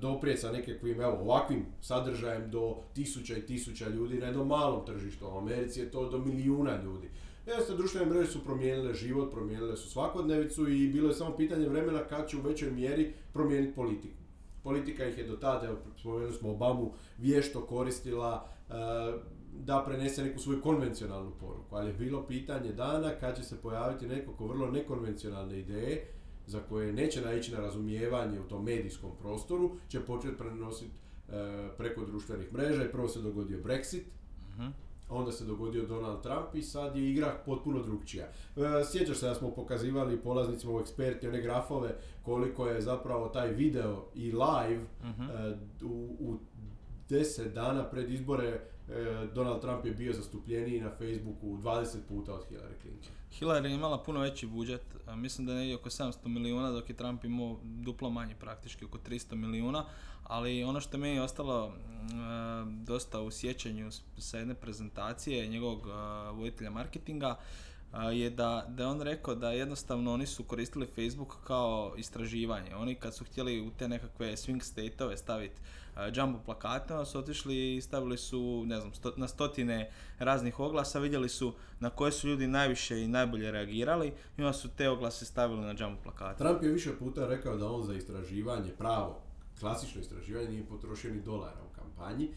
doprijeti 0.00 0.40
sa 0.40 0.52
nekakvim, 0.52 1.00
evo, 1.00 1.18
ovakvim 1.20 1.66
sadržajem 1.80 2.50
do 2.50 2.76
tisuća 2.94 3.36
i 3.36 3.46
tisuća 3.46 3.88
ljudi 3.88 4.18
na 4.18 4.26
jednom 4.26 4.48
malom 4.48 4.86
tržištu. 4.86 5.26
U 5.26 5.38
Americi 5.38 5.80
je 5.80 5.90
to 5.90 6.10
do 6.10 6.18
milijuna 6.18 6.82
ljudi. 6.82 7.10
Jasno, 7.46 7.76
društvene 7.76 8.10
mreže 8.10 8.30
su 8.30 8.44
promijenile 8.44 8.94
život, 8.94 9.32
promijenile 9.32 9.76
su 9.76 9.90
svakodnevicu 9.90 10.68
i 10.68 10.88
bilo 10.88 11.08
je 11.08 11.14
samo 11.14 11.36
pitanje 11.36 11.68
vremena 11.68 12.04
kad 12.04 12.28
će 12.28 12.36
u 12.36 12.40
većoj 12.40 12.70
mjeri 12.70 13.12
promijeniti 13.32 13.74
politiku. 13.74 14.16
Politika 14.62 15.06
ih 15.06 15.18
je 15.18 15.26
do 15.26 15.36
tada, 15.36 15.76
spomenuli 15.98 16.32
smo 16.32 16.50
Obamu, 16.50 16.92
vješto 17.18 17.60
koristila 17.60 18.48
da 19.52 19.82
prenese 19.86 20.24
neku 20.24 20.38
svoju 20.38 20.60
konvencionalnu 20.60 21.30
poruku, 21.40 21.76
ali 21.76 21.88
je 21.88 21.94
bilo 21.94 22.26
pitanje 22.26 22.72
dana 22.72 23.10
kad 23.20 23.36
će 23.36 23.42
se 23.42 23.56
pojaviti 23.56 24.06
neko 24.06 24.32
ko 24.32 24.46
vrlo 24.46 24.70
nekonvencionalne 24.70 25.58
ideje 25.58 26.06
za 26.46 26.60
koje 26.60 26.92
neće 26.92 27.20
naići 27.20 27.52
na 27.52 27.60
razumijevanje 27.60 28.40
u 28.40 28.48
tom 28.48 28.64
medijskom 28.64 29.10
prostoru, 29.20 29.76
će 29.88 30.00
početi 30.00 30.36
prenositi 30.36 30.90
e, 31.28 31.68
preko 31.78 32.04
društvenih 32.04 32.52
mreža 32.52 32.84
i 32.84 32.92
prvo 32.92 33.08
se 33.08 33.20
dogodio 33.20 33.58
Brexit, 33.58 34.02
uh 34.58 34.85
onda 35.08 35.32
se 35.32 35.44
dogodio 35.44 35.86
Donald 35.86 36.22
Trump 36.22 36.54
i 36.54 36.62
sad 36.62 36.96
je 36.96 37.10
igra 37.10 37.42
potpuno 37.46 37.82
drugčija. 37.82 38.24
E, 38.24 38.60
sjećaš 38.92 39.16
se 39.16 39.26
da 39.26 39.34
smo 39.34 39.50
pokazivali 39.50 40.20
polaznicima 40.20 40.72
u 40.72 40.80
eksperti 40.80 41.28
one 41.28 41.40
grafove 41.40 41.96
koliko 42.22 42.66
je 42.66 42.80
zapravo 42.80 43.28
taj 43.28 43.48
video 43.48 44.04
i 44.14 44.32
live 44.32 44.84
uh 45.02 45.56
u, 45.82 46.16
u 46.20 46.38
deset 47.08 47.54
dana 47.54 47.84
pred 47.84 48.10
izbore 48.10 48.60
E, 48.88 49.26
Donald 49.34 49.60
Trump 49.60 49.84
je 49.84 49.92
bio 49.92 50.12
zastupljeniji 50.12 50.80
na 50.80 50.90
Facebooku 50.90 51.46
20 51.46 51.96
puta 52.08 52.34
od 52.34 52.44
Hillary 52.50 52.80
Clinton. 52.82 53.10
Hillary 53.40 53.64
je 53.64 53.74
imala 53.74 54.02
puno 54.02 54.20
veći 54.20 54.46
budžet, 54.46 54.82
mislim 55.16 55.46
da 55.46 55.52
je 55.52 55.58
negdje 55.58 55.76
oko 55.76 55.90
700 55.90 56.28
milijuna, 56.28 56.70
dok 56.70 56.88
je 56.88 56.96
Trump 56.96 57.24
imao 57.24 57.58
duplo 57.62 58.10
manje, 58.10 58.34
praktički 58.40 58.84
oko 58.84 58.98
300 58.98 59.34
milijuna, 59.34 59.84
ali 60.28 60.64
ono 60.64 60.80
što 60.80 60.98
meni 60.98 61.14
je 61.14 61.22
ostalo 61.22 61.72
dosta 62.66 63.20
u 63.20 63.30
sjećanju 63.30 63.90
sa 64.18 64.38
jedne 64.38 64.54
prezentacije 64.54 65.48
njegovog 65.48 65.86
voditelja 66.32 66.70
marketinga, 66.70 67.36
je 68.12 68.30
da, 68.30 68.64
da 68.68 68.82
je 68.82 68.88
on 68.88 69.00
rekao 69.00 69.34
da 69.34 69.52
jednostavno 69.52 70.12
oni 70.12 70.26
su 70.26 70.44
koristili 70.44 70.86
Facebook 70.86 71.36
kao 71.44 71.94
istraživanje. 71.96 72.74
Oni 72.74 72.94
kad 72.94 73.14
su 73.14 73.24
htjeli 73.24 73.60
u 73.60 73.70
te 73.70 73.88
nekakve 73.88 74.32
swing 74.32 74.62
state-ove 74.62 75.16
staviti 75.16 75.60
jumbo 76.14 76.38
plakate, 76.44 76.94
onda 76.94 77.04
su 77.04 77.18
otišli 77.18 77.76
i 77.76 77.80
stavili 77.80 78.18
su, 78.18 78.64
ne 78.66 78.80
znam, 78.80 78.92
na 79.16 79.28
stotine 79.28 79.90
raznih 80.18 80.60
oglasa, 80.60 80.98
vidjeli 80.98 81.28
su 81.28 81.52
na 81.80 81.90
koje 81.90 82.12
su 82.12 82.28
ljudi 82.28 82.46
najviše 82.46 83.02
i 83.02 83.08
najbolje 83.08 83.50
reagirali 83.50 84.12
i 84.38 84.42
onda 84.42 84.52
su 84.52 84.68
te 84.68 84.88
oglase 84.88 85.24
stavili 85.24 85.60
na 85.60 85.74
jumbo 85.78 86.02
plakate. 86.02 86.38
Trump 86.38 86.62
je 86.62 86.68
više 86.68 86.96
puta 86.98 87.26
rekao 87.26 87.56
da 87.56 87.70
on 87.70 87.82
za 87.82 87.94
istraživanje, 87.94 88.70
pravo, 88.78 89.25
klasično 89.60 90.00
istraživanje 90.00 90.48
nije 90.48 90.66
potrošio 90.66 91.14
ni 91.14 91.20
dolara 91.20 91.60
u 91.70 91.74
kampanji. 91.74 92.28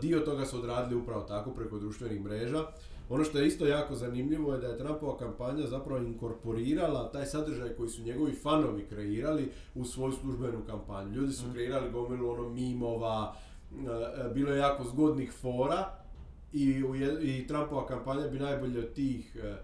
dio 0.00 0.20
toga 0.20 0.46
su 0.46 0.58
odradili 0.58 1.00
upravo 1.00 1.22
tako 1.22 1.50
preko 1.50 1.78
društvenih 1.78 2.20
mreža. 2.20 2.66
Ono 3.10 3.24
što 3.24 3.38
je 3.38 3.46
isto 3.46 3.66
jako 3.66 3.94
zanimljivo 3.94 4.52
je 4.52 4.60
da 4.60 4.66
je 4.66 4.78
Trumpova 4.78 5.16
kampanja 5.16 5.66
zapravo 5.66 6.02
inkorporirala 6.02 7.10
taj 7.12 7.26
sadržaj 7.26 7.74
koji 7.76 7.88
su 7.88 8.02
njegovi 8.02 8.32
fanovi 8.32 8.86
kreirali 8.86 9.50
u 9.74 9.84
svoju 9.84 10.12
službenu 10.12 10.64
kampanju. 10.66 11.12
Ljudi 11.12 11.32
su 11.32 11.46
mm. 11.46 11.52
kreirali 11.52 11.90
gomilu 11.90 12.30
ono 12.30 12.48
mimova, 12.48 13.34
e, 13.72 14.34
bilo 14.34 14.52
je 14.52 14.58
jako 14.58 14.84
zgodnih 14.84 15.32
fora 15.32 15.90
i, 16.52 16.82
i 17.22 17.46
Trumpova 17.46 17.86
kampanja 17.86 18.28
bi 18.28 18.38
najbolje 18.38 18.78
od 18.78 18.92
tih 18.92 19.36
e, 19.36 19.46
e, 19.48 19.56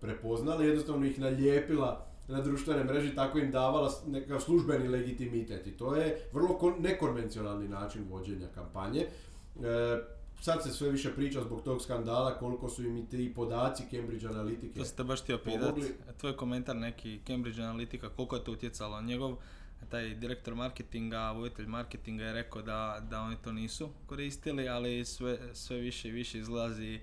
prepoznala, 0.00 0.64
jednostavno 0.64 1.06
ih 1.06 1.18
nalijepila 1.18 2.06
na 2.30 2.40
društvene 2.40 2.84
mreži, 2.84 3.14
tako 3.14 3.38
im 3.38 3.50
davala 3.50 3.92
nekakav 4.06 4.40
službeni 4.40 4.88
legitimitet 4.88 5.66
i 5.66 5.70
to 5.70 5.96
je 5.96 6.28
vrlo 6.32 6.76
nekonvencionalni 6.78 7.68
način 7.68 8.04
vođenja 8.10 8.46
kampanje 8.54 9.06
sad 10.40 10.62
se 10.62 10.70
sve 10.70 10.90
više 10.90 11.14
priča 11.14 11.42
zbog 11.42 11.62
tog 11.62 11.82
skandala 11.82 12.38
koliko 12.38 12.68
su 12.68 12.84
im 12.84 12.96
i 12.96 13.08
ti 13.08 13.32
podaci 13.34 13.82
Cambridge 13.90 14.26
Analytica 14.26 14.78
To 14.78 14.84
ste 14.84 15.04
baš 15.04 15.22
htio 15.22 15.38
pitati. 15.38 15.82
Tvoj 16.20 16.36
komentar 16.36 16.76
neki 16.76 17.20
Cambridge 17.26 17.62
Analytica, 17.62 18.08
koliko 18.16 18.36
je 18.36 18.44
to 18.44 18.52
utjecalo? 18.52 19.00
Njegov 19.00 19.36
taj 19.90 20.14
direktor 20.14 20.54
marketinga, 20.54 21.30
voditelj 21.30 21.66
marketinga 21.66 22.24
je 22.24 22.32
rekao 22.32 22.62
da, 22.62 23.06
da 23.10 23.20
oni 23.20 23.36
to 23.44 23.52
nisu 23.52 23.88
koristili, 24.06 24.68
ali 24.68 25.04
sve, 25.04 25.38
sve 25.54 25.76
više 25.76 26.08
i 26.08 26.12
više 26.12 26.38
izlazi 26.38 27.00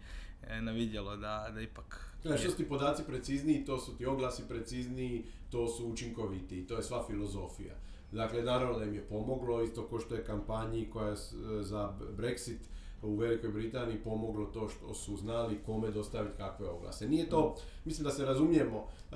e, 0.48 0.62
na 0.62 0.72
vidjelo 0.72 1.17
da, 1.17 1.50
da 1.53 1.62
ipak... 1.62 2.06
Znači, 2.21 2.41
što 2.41 2.51
su 2.51 2.57
ti 2.57 2.69
podaci 2.69 3.03
precizniji, 3.03 3.65
to 3.65 3.79
su 3.79 3.97
ti 3.97 4.05
oglasi 4.05 4.43
precizniji, 4.47 5.25
to 5.50 5.67
su 5.67 5.88
učinkoviti, 5.88 6.67
to 6.67 6.75
je 6.75 6.83
sva 6.83 7.03
filozofija. 7.07 7.75
Dakle, 8.12 8.43
naravno 8.43 8.79
da 8.79 8.86
im 8.86 8.93
je 8.93 9.01
pomoglo, 9.01 9.63
isto 9.63 9.83
ko 9.83 10.00
što 10.00 10.15
je 10.15 10.24
kampanji 10.24 10.89
koja 10.89 11.09
je 11.09 11.15
za 11.62 11.93
Brexit, 12.17 12.59
u 13.01 13.15
Velikoj 13.15 13.50
Britaniji 13.50 14.03
pomoglo 14.03 14.45
to 14.45 14.69
što 14.69 14.93
su 14.93 15.17
znali 15.17 15.57
kome 15.65 15.91
dostaviti 15.91 16.38
kakve 16.38 16.69
oglase. 16.69 17.07
Nije 17.07 17.29
to, 17.29 17.55
mislim 17.86 18.03
da 18.03 18.12
se 18.12 18.25
razumijemo, 18.25 18.88
e, 19.12 19.15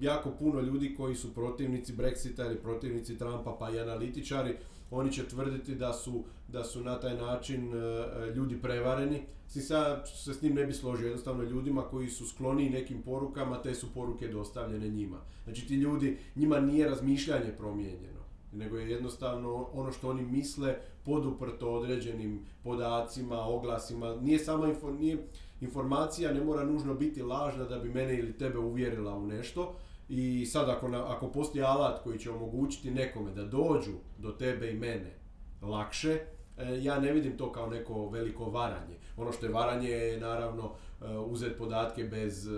jako 0.00 0.30
puno 0.30 0.60
ljudi 0.60 0.94
koji 0.94 1.14
su 1.14 1.34
protivnici 1.34 1.92
Brexita 1.92 2.46
ili 2.46 2.62
protivnici 2.62 3.18
Trumpa 3.18 3.56
pa 3.58 3.70
i 3.70 3.80
analitičari, 3.80 4.56
oni 4.92 5.12
će 5.12 5.28
tvrditi 5.28 5.74
da 5.74 5.92
su, 5.92 6.24
da 6.48 6.64
su 6.64 6.80
na 6.80 7.00
taj 7.00 7.16
način 7.16 7.74
e, 7.74 8.34
ljudi 8.34 8.60
prevareni. 8.62 9.22
Si 9.48 9.60
sad 9.60 10.08
se 10.14 10.34
s 10.34 10.42
njim 10.42 10.54
ne 10.54 10.66
bi 10.66 10.72
složio, 10.72 11.06
jednostavno 11.06 11.42
ljudima 11.42 11.82
koji 11.82 12.08
su 12.08 12.26
skloniji 12.26 12.70
nekim 12.70 13.02
porukama, 13.02 13.62
te 13.62 13.74
su 13.74 13.86
poruke 13.94 14.28
dostavljene 14.28 14.88
njima. 14.88 15.18
Znači 15.44 15.66
ti 15.66 15.74
ljudi, 15.74 16.18
njima 16.36 16.60
nije 16.60 16.88
razmišljanje 16.88 17.52
promijenjeno 17.58 18.22
nego 18.52 18.78
je 18.78 18.90
jednostavno 18.90 19.68
ono 19.72 19.92
što 19.92 20.10
oni 20.10 20.22
misle 20.22 20.76
poduprto 21.04 21.74
određenim 21.74 22.40
podacima, 22.64 23.46
oglasima. 23.46 24.16
Nije 24.16 24.38
samo 24.38 24.66
info, 24.66 24.90
nije, 24.90 25.26
informacija 25.60 26.32
ne 26.32 26.44
mora 26.44 26.64
nužno 26.64 26.94
biti 26.94 27.22
lažna 27.22 27.64
da 27.64 27.78
bi 27.78 27.88
mene 27.88 28.18
ili 28.18 28.38
tebe 28.38 28.58
uvjerila 28.58 29.14
u 29.14 29.26
nešto. 29.26 29.74
I 30.08 30.46
sad 30.46 30.68
ako, 30.68 30.86
ako 30.86 31.32
postoji 31.32 31.64
alat 31.64 32.02
koji 32.02 32.18
će 32.18 32.30
omogućiti 32.30 32.90
nekome 32.90 33.30
da 33.30 33.44
dođu 33.44 33.92
do 34.18 34.30
tebe 34.30 34.70
i 34.70 34.76
mene 34.76 35.14
lakše, 35.62 36.18
e, 36.58 36.82
ja 36.82 37.00
ne 37.00 37.12
vidim 37.12 37.36
to 37.36 37.52
kao 37.52 37.66
neko 37.66 38.08
veliko 38.08 38.44
varanje. 38.44 38.96
Ono 39.16 39.32
što 39.32 39.46
je 39.46 39.52
varanje 39.52 39.88
je 39.88 40.20
naravno 40.20 40.72
e, 41.02 41.16
uzeti 41.16 41.58
podatke 41.58 42.04
bez 42.04 42.46
e, 42.46 42.50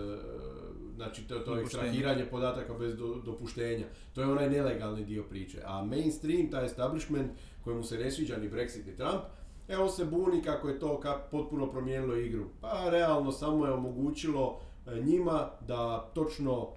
znači 0.96 1.28
to, 1.28 1.38
to 1.38 1.56
je 1.56 1.62
ekstrahiranje 1.62 2.26
podataka 2.26 2.74
bez 2.74 2.96
dopuštenja. 3.24 3.86
To 4.14 4.20
je 4.20 4.26
onaj 4.26 4.50
nelegalni 4.50 5.04
dio 5.04 5.22
priče. 5.22 5.62
A 5.64 5.84
mainstream, 5.84 6.50
taj 6.50 6.66
establishment 6.66 7.32
kojemu 7.64 7.82
se 7.82 7.98
ne 7.98 8.10
sviđa 8.10 8.36
ni 8.36 8.50
Brexit 8.50 8.86
ni 8.86 8.96
Trump, 8.96 9.22
e 9.68 9.76
on 9.76 9.90
se 9.90 10.04
buni 10.04 10.42
kako 10.42 10.68
je 10.68 10.78
to 10.78 11.00
kak, 11.00 11.30
potpuno 11.30 11.70
promijenilo 11.70 12.16
igru. 12.16 12.44
Pa 12.60 12.90
realno 12.90 13.32
samo 13.32 13.66
je 13.66 13.72
omogućilo 13.72 14.60
njima 15.04 15.50
da 15.66 16.10
točno 16.14 16.68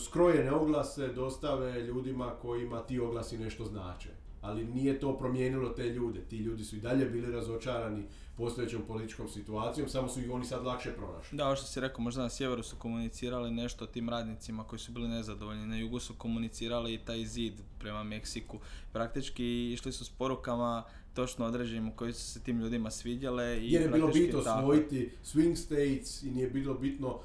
skrojene 0.00 0.52
oglase 0.52 1.08
dostave 1.08 1.82
ljudima 1.82 2.30
kojima 2.42 2.80
ti 2.80 2.98
oglasi 3.00 3.38
nešto 3.38 3.64
znače. 3.64 4.08
ali 4.44 4.64
nije 4.64 5.00
to 5.00 5.18
promijenilo 5.18 5.68
te 5.68 5.88
ljude. 5.88 6.20
Ti 6.20 6.36
ljudi 6.36 6.64
su 6.64 6.76
i 6.76 6.80
dalje 6.80 7.06
bili 7.06 7.32
razočarani 7.32 8.04
postojećom 8.36 8.82
političkom 8.88 9.28
situacijom, 9.28 9.88
samo 9.88 10.08
su 10.08 10.20
ih 10.20 10.30
oni 10.30 10.44
sad 10.44 10.64
lakše 10.64 10.92
pronašli. 10.92 11.36
Da, 11.38 11.46
ovo 11.46 11.56
što 11.56 11.66
si 11.66 11.80
rekao, 11.80 12.00
možda 12.02 12.22
na 12.22 12.28
sjeveru 12.30 12.62
su 12.62 12.76
komunicirali 12.76 13.50
nešto 13.50 13.86
tim 13.86 14.08
radnicima 14.08 14.64
koji 14.64 14.78
su 14.78 14.92
bili 14.92 15.08
nezadovoljni, 15.08 15.66
na 15.66 15.76
jugu 15.76 16.00
su 16.00 16.14
komunicirali 16.18 16.94
i 16.94 16.98
taj 16.98 17.24
zid 17.24 17.52
prema 17.78 18.02
Meksiku. 18.02 18.58
Praktički 18.92 19.72
išli 19.72 19.92
su 19.92 20.04
s 20.04 20.10
porukama 20.10 20.84
točno 21.14 21.46
određenim 21.46 21.90
koji 21.90 22.12
su 22.12 22.24
se 22.32 22.40
tim 22.40 22.60
ljudima 22.60 22.90
svidjele. 22.90 23.58
I 23.60 23.72
Jer 23.72 23.82
je 23.82 23.88
bilo 23.88 24.08
bitno 24.08 24.40
tako. 24.40 24.58
osvojiti 24.58 25.10
swing 25.24 25.56
states 25.56 26.22
i 26.22 26.30
nije 26.30 26.50
bilo 26.50 26.74
bitno 26.74 27.20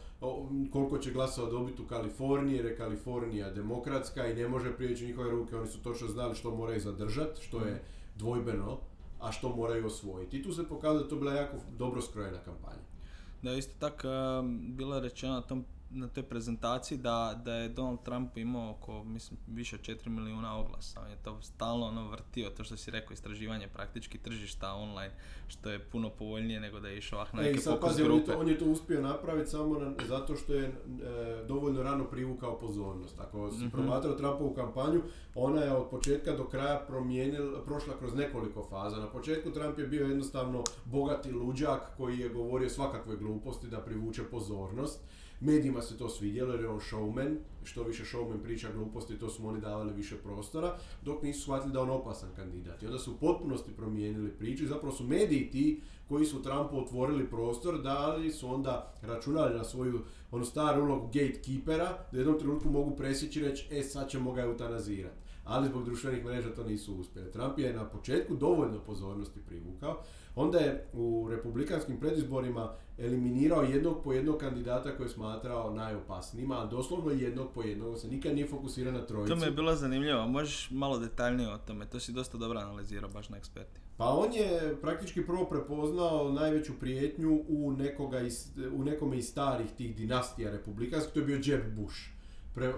koliko 0.71 0.97
će 0.97 1.11
glasova 1.11 1.51
dobiti 1.51 1.81
u 1.81 1.87
Kaliforniji, 1.87 2.55
jer 2.55 2.65
je 2.65 2.77
Kalifornija 2.77 3.51
demokratska 3.51 4.27
i 4.27 4.35
ne 4.35 4.47
može 4.47 4.75
prijeći 4.75 5.05
njihove 5.05 5.31
ruke, 5.31 5.55
oni 5.55 5.67
su 5.67 5.83
točno 5.83 6.07
znali 6.07 6.35
što 6.35 6.55
moraju 6.55 6.79
zadržati, 6.79 7.43
što 7.43 7.65
je 7.65 7.83
dvojbeno, 8.15 8.77
a 9.19 9.31
što 9.31 9.55
moraju 9.55 9.85
osvojiti. 9.85 10.37
I 10.37 10.43
tu 10.43 10.53
se 10.53 10.67
pokazuje 10.69 11.03
da 11.03 11.09
to 11.09 11.15
bila 11.15 11.33
jako 11.33 11.57
dobro 11.77 12.01
skrojena 12.01 12.37
kampanja. 12.37 12.81
Da, 13.41 13.53
isto 13.53 13.73
tako 13.79 14.07
bilo 14.59 14.95
je 14.95 15.01
rečeno 15.01 15.33
na, 15.33 15.41
tom, 15.41 15.65
na 15.91 16.07
toj 16.07 16.23
prezentaciji 16.23 16.97
da, 16.97 17.41
da 17.45 17.53
je 17.53 17.69
Donald 17.69 17.99
Trump 18.01 18.37
imao 18.37 18.71
oko, 18.71 19.03
mislim, 19.03 19.39
više 19.47 19.75
od 19.75 19.81
4 19.81 20.09
milijuna 20.09 20.57
oglasa. 20.57 21.01
On 21.01 21.09
je 21.09 21.17
to 21.17 21.41
stalno 21.41 21.85
ono 21.85 22.07
vrtio, 22.07 22.49
to 22.49 22.63
što 22.63 22.77
si 22.77 22.91
rekao, 22.91 23.13
istraživanje 23.13 23.67
praktički 23.67 24.17
tržišta 24.17 24.73
online, 24.73 25.13
što 25.47 25.69
je 25.69 25.79
puno 25.81 26.09
povoljnije 26.09 26.59
nego 26.59 26.79
da 26.79 26.87
je 26.87 26.97
išao 26.97 27.19
ah, 27.21 27.27
na 27.33 27.41
E, 27.41 27.45
neke 27.45 27.57
i 27.57 27.61
sad 27.61 27.73
fokus 27.73 27.89
pazi, 27.89 28.01
on 28.01 28.07
je, 28.07 28.15
grupe. 28.15 28.31
to, 28.31 28.39
on 28.39 28.47
je 28.47 28.57
to 28.57 28.65
uspio 28.65 29.01
napraviti 29.01 29.49
samo 29.49 29.79
na- 29.79 29.93
zato 30.07 30.35
što 30.35 30.53
je 30.53 30.65
e, 30.65 30.73
dovoljno 31.47 31.83
rano 31.83 32.03
privukao 32.05 32.59
pozornost. 32.59 33.19
Ako 33.19 33.51
si 33.51 33.57
Mhm. 33.57 33.69
promatrao 33.69 34.13
Trumpovu 34.13 34.53
kampanju, 34.53 35.01
ona 35.35 35.61
je 35.61 35.73
od 35.73 35.89
početka 35.89 36.31
do 36.33 36.43
kraja 36.45 36.79
promijenila, 36.79 37.61
prošla 37.61 37.93
kroz 37.99 38.13
nekoliko 38.15 38.63
faza. 38.63 38.97
Na 38.97 39.07
početku 39.07 39.51
Trump 39.51 39.79
je 39.79 39.87
bio 39.87 40.07
jednostavno 40.07 40.63
bogati 40.85 41.31
luđak 41.31 41.97
koji 41.97 42.19
je 42.19 42.29
govorio 42.29 42.69
svakakve 42.69 43.15
gluposti 43.15 43.67
da 43.67 43.79
privuče 43.79 44.23
pozornost. 44.23 44.99
Medijima 45.39 45.81
se 45.81 45.97
to 45.97 46.09
svidjelo 46.09 46.53
jer 46.53 46.61
je 46.61 46.69
on 46.69 46.79
showman, 46.79 47.35
što 47.63 47.83
više 47.83 48.03
showman 48.03 48.43
priča 48.43 48.67
gluposti, 48.75 49.19
to 49.19 49.29
su 49.29 49.47
oni 49.47 49.61
davali 49.61 49.93
više 49.93 50.15
prostora, 50.15 50.77
dok 51.01 51.23
nisu 51.23 51.41
shvatili 51.41 51.73
da 51.73 51.81
on 51.81 51.89
opasan 51.89 52.29
kandidat. 52.35 52.83
I 52.83 52.85
onda 52.85 52.99
su 52.99 53.11
u 53.11 53.17
potpunosti 53.17 53.71
promijenili 53.71 54.29
priču 54.29 54.63
i 54.63 54.67
zapravo 54.67 54.95
su 54.95 55.03
mediji 55.03 55.49
ti 55.51 55.81
koji 56.09 56.25
su 56.25 56.43
Trumpu 56.43 56.77
otvorili 56.77 57.29
prostor, 57.29 57.81
da 57.81 58.15
li 58.15 58.31
su 58.31 58.53
onda 58.53 58.93
računali 59.01 59.57
na 59.57 59.63
svoju 59.63 59.99
onu 60.31 60.45
staru 60.45 60.83
ulogu 60.83 61.07
gatekeepera, 61.07 62.05
da 62.11 62.17
jednom 62.17 62.39
trenutku 62.39 62.69
mogu 62.69 62.95
presjeći 62.95 63.39
i 63.39 63.43
reći, 63.43 63.67
e 63.71 63.83
sad 63.83 64.09
ćemo 64.09 64.31
ga 64.31 64.41
eutanazirati. 64.41 65.19
Ali 65.43 65.67
zbog 65.67 65.85
društvenih 65.85 66.25
mreža 66.25 66.55
to 66.55 66.63
nisu 66.63 66.95
uspjeli. 66.95 67.31
Trump 67.31 67.59
je 67.59 67.73
na 67.73 67.89
početku 67.89 68.35
dovoljno 68.35 68.79
pozornosti 68.79 69.39
privukao, 69.47 70.03
onda 70.39 70.57
je 70.57 70.85
u 70.93 71.27
republikanskim 71.31 71.99
predizborima 71.99 72.73
eliminirao 72.97 73.61
jednog 73.61 74.03
po 74.03 74.13
jednog 74.13 74.37
kandidata 74.37 74.97
koje 74.97 75.05
je 75.05 75.09
smatrao 75.09 75.73
najopasnijima, 75.73 76.55
ali 76.59 76.69
doslovno 76.69 77.11
jednog 77.11 77.51
po 77.53 77.61
jednog, 77.61 77.97
se 77.97 78.07
nikad 78.07 78.35
nije 78.35 78.47
fokusirao 78.47 78.93
na 78.93 79.05
trojicu. 79.05 79.33
To 79.33 79.35
mi 79.35 79.45
je 79.45 79.51
bilo 79.51 79.75
zanimljivo, 79.75 80.27
možeš 80.27 80.71
malo 80.71 80.99
detaljnije 80.99 81.53
o 81.53 81.57
tome, 81.57 81.85
to 81.85 81.99
si 81.99 82.11
dosta 82.11 82.37
dobro 82.37 82.59
analizirao 82.59 83.09
baš 83.09 83.29
na 83.29 83.37
eksperti. 83.37 83.79
Pa 83.97 84.05
on 84.05 84.33
je 84.33 84.75
praktički 84.81 85.25
prvo 85.25 85.45
prepoznao 85.45 86.31
najveću 86.31 86.73
prijetnju 86.79 87.41
u, 87.47 87.71
nekoga 87.71 88.19
iz, 88.19 88.51
u 88.73 88.83
nekome 88.83 89.17
iz 89.17 89.27
starih 89.27 89.71
tih 89.77 89.95
dinastija 89.95 90.51
republikanskih, 90.51 91.13
to 91.13 91.19
je 91.19 91.25
bio 91.25 91.41
Jeb 91.43 91.75
Bush. 91.75 91.95
Pre, 92.55 92.69
uh, 92.69 92.75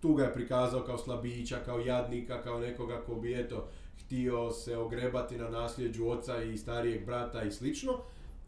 tu 0.00 0.14
ga 0.14 0.24
je 0.24 0.34
prikazao 0.34 0.80
kao 0.80 0.98
slabića, 0.98 1.58
kao 1.64 1.78
jadnika, 1.78 2.42
kao 2.42 2.60
nekoga 2.60 3.02
ko 3.06 3.14
bi 3.14 3.40
eto 3.40 3.68
htio 4.04 4.50
se 4.50 4.76
ogrebati 4.76 5.36
na 5.36 5.48
nasljeđu 5.48 6.08
oca 6.08 6.42
i 6.42 6.58
starijeg 6.58 7.06
brata 7.06 7.42
i 7.42 7.52
slično 7.52 7.92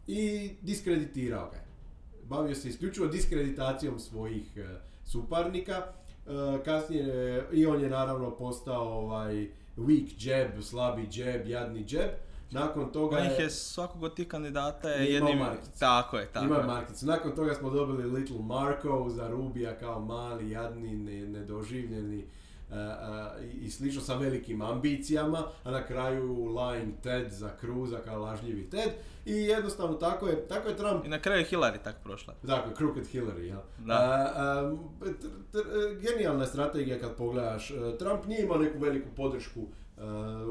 i 0.07 0.51
diskreditirao 0.61 1.49
ga 1.49 1.57
je. 1.57 1.65
Bavio 2.23 2.55
se 2.55 2.69
isključivo 2.69 3.07
diskreditacijom 3.07 3.99
svojih 3.99 4.51
uh, 4.55 4.63
suparnika. 5.05 5.83
Uh, 6.25 6.63
kasnije 6.65 7.43
i 7.51 7.65
on 7.65 7.81
je 7.81 7.89
naravno 7.89 8.35
postao 8.35 8.83
ovaj 8.83 9.47
weak 9.77 10.07
jab, 10.17 10.61
slabi 10.61 11.07
jab, 11.11 11.47
jadni 11.47 11.85
jab. 11.89 12.09
Nakon 12.51 12.91
toga 12.91 13.17
On 13.17 13.25
ih 13.25 13.39
je 13.39 13.49
svakog 13.49 14.03
od 14.03 14.15
tih 14.15 14.27
kandidata 14.27 14.89
je 14.89 15.13
jednim... 15.13 15.37
markicu. 15.37 15.79
Tako 15.79 16.17
je, 16.17 16.27
tako 16.33 16.45
Ima 16.45 16.55
je. 16.55 16.63
markicu. 16.63 17.05
Nakon 17.05 17.35
toga 17.35 17.53
smo 17.53 17.69
dobili 17.69 18.11
Little 18.11 18.39
Marko 18.39 19.09
za 19.09 19.27
Rubija 19.27 19.79
kao 19.79 19.99
mali, 19.99 20.49
jadni, 20.49 20.95
ne, 20.95 21.27
nedoživljeni 21.27 22.25
i- 23.43 23.57
i 23.57 23.71
slično 23.71 24.01
sa 24.01 24.15
velikim 24.15 24.61
ambicijama, 24.63 25.43
a 25.63 25.71
na 25.71 25.83
kraju 25.83 26.23
Lying 26.35 26.91
Ted 27.03 27.31
za 27.31 27.49
Cruza 27.59 27.97
kao 27.97 28.19
lažljivi 28.19 28.69
Ted. 28.69 28.89
I 29.25 29.33
jednostavno 29.33 29.95
tako 29.95 30.27
je, 30.27 30.47
tako 30.47 30.69
je 30.69 30.77
Trump 30.77 31.05
I 31.05 31.09
na 31.09 31.19
kraju 31.19 31.39
je 31.39 31.45
Hillary 31.45 31.77
tak 31.77 31.95
prošla. 32.03 32.33
Dakle, 32.43 32.75
Crooked 32.75 33.03
Hillary, 33.05 33.39
jel? 33.39 33.59
Da. 33.79 33.93
A, 34.35 34.71
tr- 35.53 35.63
genijalna 36.01 36.45
strategija 36.45 36.99
kad 36.99 37.15
pogledaš. 37.15 37.71
E, 37.71 37.97
Trump 37.99 38.25
nije 38.25 38.43
imao 38.43 38.57
neku 38.57 38.79
veliku 38.79 39.07
podršku 39.11 39.59
e, 39.59 39.82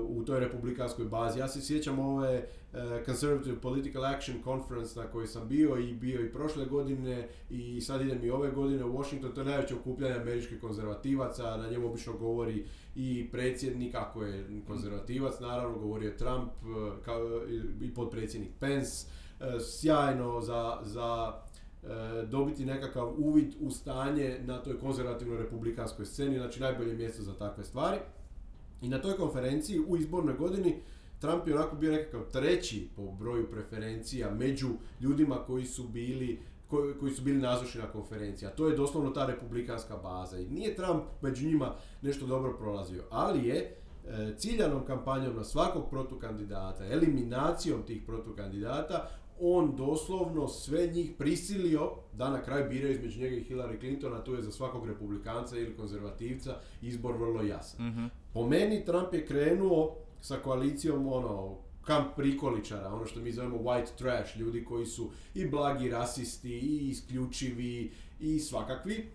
u 0.09 0.25
toj 0.25 0.41
republikanskoj 0.41 1.05
bazi. 1.05 1.39
Ja 1.39 1.49
se 1.49 1.61
sjećam 1.61 1.99
ove 1.99 2.29
e, 2.35 2.47
Conservative 3.07 3.61
Political 3.61 4.05
Action 4.05 4.37
Conference 4.45 5.01
na 5.01 5.07
kojoj 5.07 5.27
sam 5.27 5.49
bio 5.49 5.79
i 5.79 5.93
bio 5.95 6.21
i 6.21 6.33
prošle 6.33 6.65
godine 6.67 7.29
i 7.51 7.81
sad 7.81 8.01
idem 8.01 8.25
i 8.25 8.31
ove 8.31 8.51
godine 8.51 8.85
u 8.85 8.99
Washington. 8.99 9.33
To 9.33 9.41
je 9.41 9.45
najveće 9.45 9.75
okupljanje 9.75 10.15
američkih 10.15 10.61
konzervativaca. 10.61 11.57
Na 11.57 11.69
njemu 11.71 11.87
obično 11.89 12.13
govori 12.13 12.65
i 12.97 13.29
predsjednik, 13.33 13.95
ako 13.95 14.23
je 14.25 14.63
konzervativac, 14.67 15.41
naravno, 15.41 15.79
govori 15.79 16.07
je 16.07 16.17
Trump 16.17 16.49
e, 16.53 17.03
kao 17.05 17.41
i- 17.81 17.95
potpredsjednik 17.95 18.51
Pence. 18.61 19.07
E, 19.41 19.45
sjajno 19.61 20.41
za, 20.41 20.79
za 20.83 21.33
dobiti 22.31 22.65
nekakav 22.65 23.15
uvid 23.19 23.55
u 23.61 23.71
stanje 23.71 24.39
na 24.45 24.59
toj 24.59 24.79
konzervativnoj 24.79 25.39
republikanskoj 25.39 26.07
sceni, 26.07 26.39
znači 26.39 26.61
najbolje 26.61 26.95
mjesto 26.95 27.23
za 27.23 27.35
takve 27.35 27.65
stvari. 27.65 27.97
I 28.83 28.89
na 28.89 28.99
toj 28.99 29.17
konferenciji 29.17 29.81
u 29.81 29.97
izbornoj 29.97 30.35
godini 30.35 30.83
Trump 31.19 31.47
je 31.47 31.55
onako 31.55 31.77
bio 31.77 31.93
nekakav 31.93 32.21
treći 32.33 32.89
po 32.97 33.03
broju 33.03 33.51
preferencija 33.51 34.31
među 34.31 34.69
ljudima 35.01 35.37
koji 35.47 35.65
su 35.65 35.89
bili 35.89 36.39
koji, 37.01 37.15
su 37.15 37.23
bili 37.23 37.41
nazočni 37.41 37.81
na 37.81 37.87
konferenciji, 37.87 38.47
a 38.47 38.51
to 38.51 38.69
je 38.69 38.77
doslovno 38.77 39.11
ta 39.11 39.27
republikanska 39.27 39.97
baza. 39.97 40.39
I 40.39 40.47
nije 40.47 40.75
Trump 40.75 41.03
među 41.23 41.47
njima 41.47 41.75
nešto 42.03 42.27
dobro 42.27 42.57
prolazio, 42.59 43.05
ali 43.11 43.49
je 43.49 43.57
e, 43.57 44.35
ciljanom 44.37 44.87
kampanjom 44.87 45.37
na 45.37 45.45
svakog 45.45 45.91
protukandidata, 45.91 46.87
eliminacijom 46.87 47.83
tih 47.83 48.03
protukandidata, 48.07 49.09
on 49.43 49.77
doslovno 49.77 50.49
sve 50.49 50.87
njih 50.87 51.13
prisilio 51.19 51.91
da 52.13 52.31
na 52.31 52.43
kraju 52.43 52.71
biraju 52.71 52.95
između 52.95 53.21
njega 53.21 53.37
i 53.37 53.45
Hillary 53.45 53.81
Clintona, 53.81 54.25
tu 54.25 54.35
je 54.35 54.43
za 54.43 54.53
svakog 54.53 54.87
republikanca 54.87 55.59
ili 55.59 55.77
konzervativca 55.77 56.57
izbor 56.83 57.17
vrlo 57.17 57.43
jasan. 57.43 57.89
Mhm. 57.89 58.07
Po 58.33 58.47
meni 58.47 58.85
Trump 58.85 59.15
je 59.15 59.27
krenuo 59.27 59.97
sa 60.21 60.37
koalicijom 60.37 61.13
ono 61.13 61.57
kamp 61.85 62.07
prikoličara, 62.17 62.95
ono 62.95 63.07
što 63.07 63.21
mi 63.21 63.33
zovemo 63.33 63.57
white 63.57 63.95
trash, 63.99 64.37
ljudi 64.37 64.65
koji 64.65 64.87
su 64.87 65.11
i 65.35 65.49
blagi 65.49 65.91
rasisti, 65.91 66.59
i 66.59 66.91
isključivi, 66.91 67.93
i 68.21 68.39
svakakvi, 68.39 69.09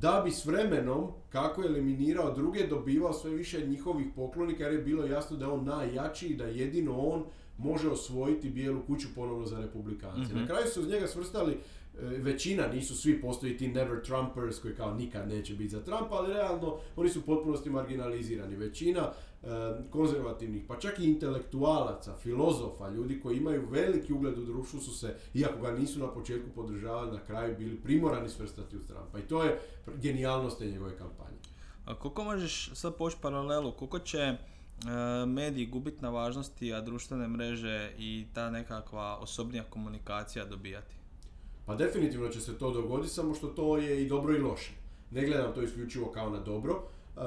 da 0.00 0.22
bi 0.24 0.30
s 0.30 0.46
vremenom, 0.46 1.06
kako 1.30 1.62
je 1.62 1.68
eliminirao 1.68 2.34
druge, 2.34 2.66
dobivao 2.66 3.12
sve 3.12 3.30
više 3.30 3.66
njihovih 3.66 4.06
poklonika, 4.16 4.64
jer 4.64 4.72
je 4.72 4.82
bilo 4.82 5.04
jasno 5.04 5.36
da 5.36 5.44
je 5.44 5.50
on 5.50 5.64
najjači 5.64 6.26
i 6.26 6.36
da 6.36 6.44
jedino 6.44 6.98
on 6.98 7.24
može 7.62 7.88
osvojiti 7.88 8.50
bijelu 8.50 8.80
kuću 8.86 9.08
ponovno 9.14 9.46
za 9.46 9.60
republikance. 9.60 10.34
Mhm. 10.34 10.40
Na 10.40 10.46
kraju 10.46 10.66
su 10.66 10.80
uz 10.80 10.88
njega 10.88 11.06
svrstali 11.06 11.52
e, 11.52 11.58
većina, 12.00 12.66
nisu 12.66 12.96
svi, 12.96 13.20
postoji 13.20 13.56
ti 13.56 13.68
never 13.68 14.02
Trumpers 14.02 14.58
koji 14.58 14.74
kao 14.74 14.94
nikad 14.94 15.28
neće 15.28 15.54
biti 15.54 15.68
za 15.68 15.80
Trumpa, 15.80 16.14
ali 16.14 16.32
realno 16.32 16.78
oni 16.96 17.08
su 17.08 17.18
u 17.18 17.22
potpunosti 17.22 17.70
marginalizirani. 17.70 18.56
Većina 18.56 19.00
e, 19.42 19.46
konzervativnih, 19.90 20.64
pa 20.68 20.78
čak 20.78 20.98
i 20.98 21.04
intelektualaca, 21.04 22.16
filozofa, 22.16 22.88
ljudi 22.88 23.20
koji 23.20 23.36
imaju 23.36 23.68
veliki 23.70 24.12
ugled 24.12 24.38
u 24.38 24.44
društvu 24.44 24.80
su 24.80 24.98
se, 24.98 25.14
iako 25.34 25.60
ga 25.60 25.72
nisu 25.72 25.98
na 25.98 26.08
početku 26.08 26.50
podržavali, 26.54 27.12
na 27.12 27.20
kraju 27.24 27.56
bili 27.58 27.76
primorani 27.76 28.28
svrstati 28.28 28.76
uz 28.76 28.82
Trumpa. 28.86 29.18
I 29.18 29.22
to 29.22 29.44
je 29.44 29.60
genijalnost 29.96 30.58
te 30.58 30.66
njegove 30.66 30.98
kampanje. 30.98 31.36
A 31.84 31.94
koliko 31.94 32.24
možeš 32.24 32.70
sad 32.74 32.96
poći 32.96 33.16
paralelu, 33.20 33.72
koliko 33.72 33.98
će 33.98 34.36
mediji 35.26 35.66
gubiti 35.66 36.02
na 36.02 36.10
važnosti, 36.10 36.74
a 36.74 36.80
društvene 36.80 37.28
mreže 37.28 37.92
i 37.98 38.26
ta 38.34 38.50
nekakva 38.50 39.16
osobnija 39.16 39.64
komunikacija 39.70 40.44
dobijati? 40.44 40.94
Pa 41.66 41.74
definitivno 41.76 42.28
će 42.28 42.40
se 42.40 42.58
to 42.58 42.70
dogoditi, 42.70 43.14
samo 43.14 43.34
što 43.34 43.46
to 43.46 43.76
je 43.76 44.02
i 44.02 44.08
dobro 44.08 44.36
i 44.36 44.40
loše. 44.40 44.70
Ne 45.10 45.26
gledam 45.26 45.54
to 45.54 45.62
isključivo 45.62 46.06
kao 46.10 46.30
na 46.30 46.40
dobro. 46.40 46.82
E, 47.16 47.20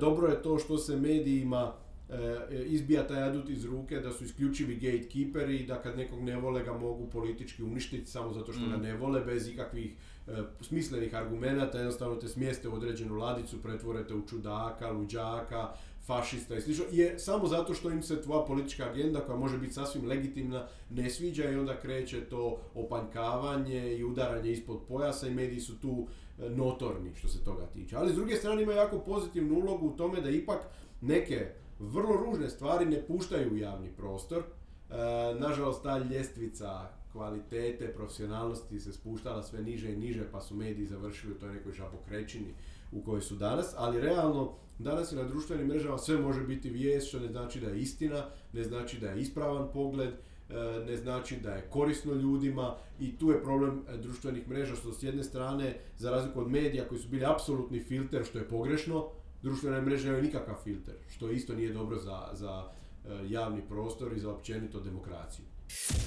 dobro 0.00 0.28
je 0.28 0.42
to 0.42 0.58
što 0.58 0.78
se 0.78 0.96
medijima 0.96 1.72
e, 2.08 2.64
izbija 2.66 3.06
taj 3.06 3.22
adut 3.22 3.48
iz 3.48 3.64
ruke, 3.64 4.00
da 4.00 4.12
su 4.12 4.24
isključivi 4.24 4.74
gatekeeperi 4.74 5.56
i 5.56 5.66
da 5.66 5.82
kad 5.82 5.96
nekog 5.96 6.20
ne 6.20 6.36
vole 6.36 6.64
ga 6.64 6.72
mogu 6.72 7.10
politički 7.10 7.62
uništiti 7.62 8.10
samo 8.10 8.32
zato 8.32 8.52
što 8.52 8.66
ga 8.70 8.76
Mm. 8.76 8.82
ne 8.82 8.94
vole, 8.94 9.20
bez 9.20 9.48
ikakvih 9.48 9.92
e, 10.26 10.32
smislenih 10.60 11.14
argumenata, 11.14 11.78
jednostavno 11.78 12.16
te 12.16 12.28
smjeste 12.28 12.68
u 12.68 12.74
određenu 12.74 13.14
ladicu, 13.14 13.62
pretvorete 13.62 14.14
u 14.14 14.26
čudaka, 14.26 14.90
luđaka, 14.90 15.68
fašista 16.10 16.56
i 16.56 16.60
slično, 16.60 16.84
je 16.90 17.18
samo 17.18 17.46
zato 17.46 17.74
što 17.74 17.90
im 17.90 18.02
se 18.02 18.22
tvoja 18.22 18.44
politička 18.44 18.84
agenda 18.84 19.20
koja 19.20 19.38
može 19.38 19.58
biti 19.58 19.72
sasvim 19.72 20.06
legitimna 20.06 20.66
ne 20.90 21.10
sviđa 21.10 21.50
i 21.50 21.56
onda 21.56 21.80
kreće 21.80 22.20
to 22.20 22.58
opanjkavanje 22.74 23.96
i 23.96 24.04
udaranje 24.04 24.50
ispod 24.50 24.78
pojasa 24.88 25.28
i 25.28 25.34
mediji 25.34 25.60
su 25.60 25.78
tu 25.80 26.06
e, 26.06 26.48
notorni 26.48 27.14
što 27.14 27.28
se 27.28 27.44
toga 27.44 27.66
tiče. 27.66 27.96
Ali 27.96 28.12
s 28.12 28.16
druge 28.16 28.36
strane 28.36 28.62
ima 28.62 28.72
jako 28.72 28.98
pozitivnu 28.98 29.54
ulogu 29.54 29.86
u 29.86 29.96
tome 29.96 30.20
da 30.20 30.30
ipak 30.30 30.58
neke 31.00 31.46
vrlo 31.78 32.16
ružne 32.16 32.48
stvari 32.48 32.84
ne 32.84 33.02
puštaju 33.06 33.52
u 33.52 33.56
javni 33.56 33.88
prostor. 33.96 34.42
E, 34.42 34.94
nažalost, 35.38 35.82
ta 35.82 35.98
ljestvica 35.98 36.88
kvalitete, 37.12 37.92
profesionalnosti 37.92 38.80
se 38.80 38.92
spuštala 38.92 39.42
sve 39.42 39.62
niže 39.62 39.92
i 39.92 39.96
niže, 39.96 40.24
pa 40.32 40.40
su 40.40 40.54
mediji 40.54 40.86
završili 40.86 41.32
u 41.32 41.38
toj 41.38 41.52
nekoj 41.52 41.72
žabokrećini 41.72 42.54
u 42.92 43.02
kojoj 43.02 43.20
su 43.20 43.34
danas, 43.34 43.74
ali 43.76 44.00
realno 44.00 44.52
danas 44.80 45.12
je 45.12 45.16
na 45.16 45.24
društvenim 45.24 45.66
mrežama 45.66 45.98
sve 45.98 46.18
može 46.18 46.40
biti 46.40 46.70
vijest, 46.70 47.08
što 47.08 47.20
ne 47.20 47.28
znači 47.28 47.60
da 47.60 47.68
je 47.68 47.80
istina, 47.80 48.24
ne 48.52 48.64
znači 48.64 48.98
da 48.98 49.10
je 49.10 49.20
ispravan 49.20 49.68
pogled, 49.72 50.08
e, 50.08 50.54
ne 50.86 50.96
znači 50.96 51.36
da 51.36 51.50
je 51.50 51.68
korisno 51.70 52.14
ljudima 52.14 52.76
i 53.00 53.18
tu 53.18 53.30
je 53.30 53.42
problem 53.42 53.84
e, 53.88 53.96
društvenih 53.96 54.48
mreža 54.48 54.76
što 54.76 54.92
s 54.92 55.02
jedne 55.02 55.24
strane, 55.24 55.76
za 55.96 56.10
razliku 56.10 56.40
od 56.40 56.50
medija 56.50 56.88
koji 56.88 57.00
su 57.00 57.08
bili 57.08 57.24
apsolutni 57.24 57.80
filter, 57.80 58.24
što 58.24 58.38
je 58.38 58.48
pogrešno, 58.48 59.08
društvene 59.42 59.80
mreže 59.80 60.06
nemaju 60.06 60.24
nikakav 60.24 60.54
filter, 60.64 60.94
što 61.08 61.30
isto 61.30 61.54
nije 61.54 61.72
dobro 61.72 61.98
za, 61.98 62.28
za 62.32 62.68
e, 63.04 63.08
javni 63.28 63.62
prostor 63.68 64.12
i 64.12 64.20
za 64.20 64.30
općenito 64.30 64.80
demokraciju. 64.80 65.44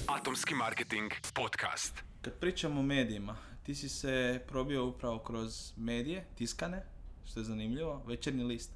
Atomski 0.06 0.54
marketing 0.54 1.12
podcast. 1.34 1.94
Kad 2.22 2.32
pričamo 2.32 2.80
o 2.80 2.82
medijima, 2.82 3.36
ti 3.62 3.74
si 3.74 3.88
se 3.88 4.40
probio 4.48 4.86
upravo 4.86 5.18
kroz 5.18 5.72
medije, 5.76 6.26
tiskane, 6.34 6.93
što 7.24 7.40
je 7.40 7.44
zanimljivo, 7.44 8.02
večernji 8.06 8.44
list. 8.44 8.72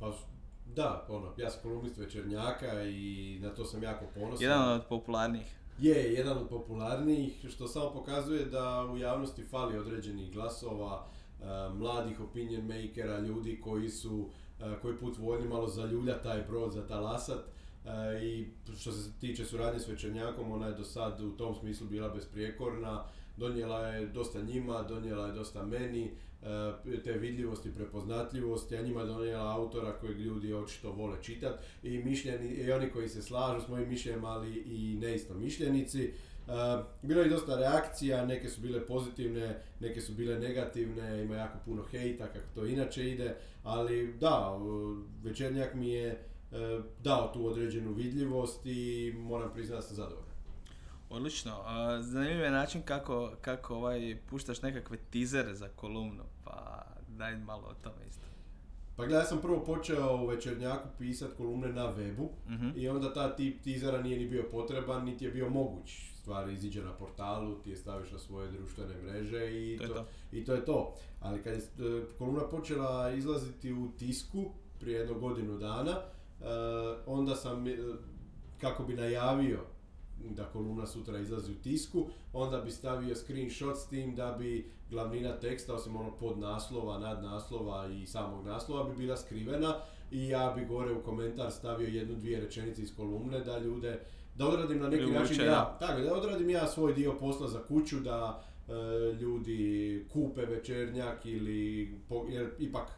Pa 0.00 0.12
da, 0.74 1.06
ono, 1.08 1.32
ja 1.36 1.50
sam 1.50 1.62
kolumnist 1.62 1.96
večernjaka 1.96 2.82
i 2.82 3.38
na 3.42 3.50
to 3.50 3.64
sam 3.64 3.82
jako 3.82 4.04
ponosan. 4.14 4.42
Jedan 4.42 4.72
od 4.72 4.82
popularnijih. 4.88 5.56
Je, 5.78 6.14
jedan 6.14 6.38
od 6.38 6.48
popularnijih, 6.48 7.46
što 7.48 7.68
samo 7.68 7.90
pokazuje 7.90 8.44
da 8.44 8.88
u 8.92 8.98
javnosti 8.98 9.44
fali 9.44 9.78
određenih 9.78 10.32
glasova, 10.32 11.06
e, 11.40 11.44
mladih 11.74 12.20
opinion 12.20 12.66
makera, 12.66 13.18
ljudi 13.18 13.60
koji 13.60 13.88
su 13.88 14.28
e, 14.60 14.64
koji 14.82 14.96
put 14.96 15.18
voljni 15.18 15.48
malo 15.48 15.68
zaljuljati 15.68 16.22
taj 16.22 16.42
brod, 16.42 16.72
za 16.72 16.86
talasat. 16.86 17.44
E, 17.84 18.24
I 18.24 18.48
što 18.78 18.92
se 18.92 19.10
tiče 19.20 19.44
suradnje 19.44 19.80
s 19.80 19.88
Večernjakom, 19.88 20.52
ona 20.52 20.66
je 20.66 20.74
do 20.74 20.84
sad 20.84 21.20
u 21.20 21.30
tom 21.30 21.54
smislu 21.54 21.86
bila 21.86 22.08
besprijekorna. 22.08 23.04
Donijela 23.36 23.86
je 23.86 24.06
dosta 24.06 24.42
njima, 24.42 24.82
donijela 24.82 25.26
je 25.26 25.32
dosta 25.32 25.62
meni, 25.62 26.10
te 27.04 27.12
vidljivosti, 27.12 27.74
prepoznatljivosti, 27.74 28.76
a 28.76 28.82
njima 28.82 29.00
je 29.00 29.06
donijela 29.06 29.52
autora 29.52 29.92
kojeg 29.92 30.20
ljudi 30.20 30.52
očito 30.52 30.92
vole 30.92 31.16
čitati 31.22 31.64
i 31.82 31.98
mišljeni, 31.98 32.48
i 32.48 32.72
oni 32.72 32.90
koji 32.90 33.08
se 33.08 33.22
slažu 33.22 33.64
s 33.64 33.68
mojim 33.68 33.88
mišljenjem, 33.88 34.24
ali 34.24 34.52
i 34.56 34.98
neisto 35.00 35.34
mišljenici. 35.34 36.12
Uh, 36.46 36.52
bilo 37.02 37.22
je 37.22 37.28
dosta 37.28 37.58
reakcija, 37.58 38.26
neke 38.26 38.48
su 38.48 38.60
bile 38.60 38.86
pozitivne, 38.86 39.60
neke 39.80 40.00
su 40.00 40.12
bile 40.12 40.38
negativne, 40.38 41.22
ima 41.22 41.36
jako 41.36 41.58
puno 41.64 41.82
hejta 41.82 42.26
kako 42.26 42.46
to 42.54 42.66
inače 42.66 43.10
ide, 43.10 43.36
ali 43.62 44.14
da, 44.20 44.58
večernjak 45.22 45.74
mi 45.74 45.88
je 45.88 46.26
E, 46.52 46.80
dao 47.02 47.30
tu 47.32 47.46
određenu 47.46 47.92
vidljivost 47.92 48.66
i 48.66 49.12
moram 49.16 49.52
priznati 49.54 49.78
da 49.78 49.82
sam 49.82 49.96
zadovoljan. 49.96 50.36
Odlično. 51.10 51.52
Zanimljiv 52.00 52.40
je 52.40 52.50
način 52.50 52.82
kako, 52.82 53.32
kako 53.40 53.74
ovaj, 53.74 54.16
puštaš 54.30 54.62
nekakve 54.62 54.96
tizere 55.10 55.54
za 55.54 55.68
kolumnu, 55.68 56.22
pa 56.46 56.86
daj 57.08 57.36
malo 57.36 57.66
o 57.66 57.74
tome 57.74 58.06
isto. 58.08 58.26
Pa 58.96 59.04
gledaj, 59.04 59.20
ja 59.20 59.26
sam 59.26 59.40
prvo 59.40 59.64
počeo 59.64 60.16
u 60.16 60.26
Večernjaku 60.26 60.88
pisat 60.98 61.30
kolumne 61.32 61.68
na 61.68 61.94
webu 61.94 62.28
Mhm. 62.48 62.68
i 62.76 62.88
onda 62.88 63.14
ta 63.14 63.36
tip 63.36 63.62
tizera 63.62 64.02
nije 64.02 64.18
ni 64.18 64.28
bio 64.28 64.44
potreban, 64.50 65.04
niti 65.04 65.24
je 65.24 65.30
bio 65.30 65.48
moguć. 65.50 66.12
Stvari 66.16 66.52
iziđe 66.52 66.82
na 66.82 66.92
portalu, 66.92 67.54
ti 67.54 67.70
je 67.70 67.76
staviš 67.76 68.12
na 68.12 68.18
svoje 68.18 68.50
društvene 68.50 68.94
mreže 68.96 69.38
i 69.52 69.76
To 69.78 69.82
je 69.84 69.88
to. 69.88 70.06
i 70.32 70.44
to 70.44 70.52
je 70.54 70.64
to. 70.64 70.94
Ali 71.20 71.42
kad 71.42 71.52
je 71.52 71.58
e, 71.58 71.62
kolumna 72.18 72.40
počela 72.42 73.10
izlaziti 73.10 73.72
u 73.72 73.88
tisku 73.90 74.44
prije 74.80 74.98
jedno 74.98 75.14
godinu 75.14 75.58
dana, 75.58 75.92
e, 75.92 76.44
onda 77.06 77.36
sam, 77.36 77.66
e, 77.66 77.76
kako 78.60 78.84
bi 78.84 78.94
najavio 78.94 79.60
da 80.20 80.44
kolumna 80.44 80.86
sutra 80.86 81.18
izlazi 81.18 81.52
u 81.52 81.62
tisku, 81.62 82.06
onda 82.32 82.60
bi 82.60 82.70
stavio 82.70 83.14
screenshot 83.16 83.76
s 83.78 83.88
tim 83.88 84.14
da 84.14 84.32
bi 84.32 84.70
glavnina 84.90 85.32
teksta, 85.32 85.74
osim 85.74 85.96
onog 85.96 86.18
podnaslova, 86.20 86.98
nadnaslova 86.98 87.88
i 87.88 88.06
samog 88.06 88.46
naslova 88.46 88.90
bi 88.90 88.96
bila 88.96 89.16
skrivena 89.16 89.74
i 90.10 90.28
ja 90.28 90.52
bi 90.56 90.64
gore 90.64 90.92
u 90.92 91.02
komentar 91.02 91.52
stavio 91.52 91.88
jednu, 91.88 92.14
dvije 92.14 92.40
rečenice 92.40 92.82
iz 92.82 92.96
kolumne 92.96 93.40
da 93.40 93.58
ljude, 93.58 94.00
da 94.34 94.48
odradim 94.48 94.78
na 94.78 94.88
neki 94.88 95.12
način 95.12 95.36
da. 95.36 95.44
ja, 95.44 95.76
tako, 95.80 96.00
da 96.00 96.14
odradim 96.14 96.50
ja 96.50 96.66
svoj 96.66 96.94
dio 96.94 97.14
posla 97.20 97.48
za 97.48 97.62
kuću, 97.62 98.00
da 98.00 98.44
e, 98.68 98.72
ljudi 99.20 100.06
kupe 100.12 100.46
večernjak 100.46 101.26
ili, 101.26 101.90
po- 102.08 102.26
jer 102.28 102.50
ipak 102.58 102.88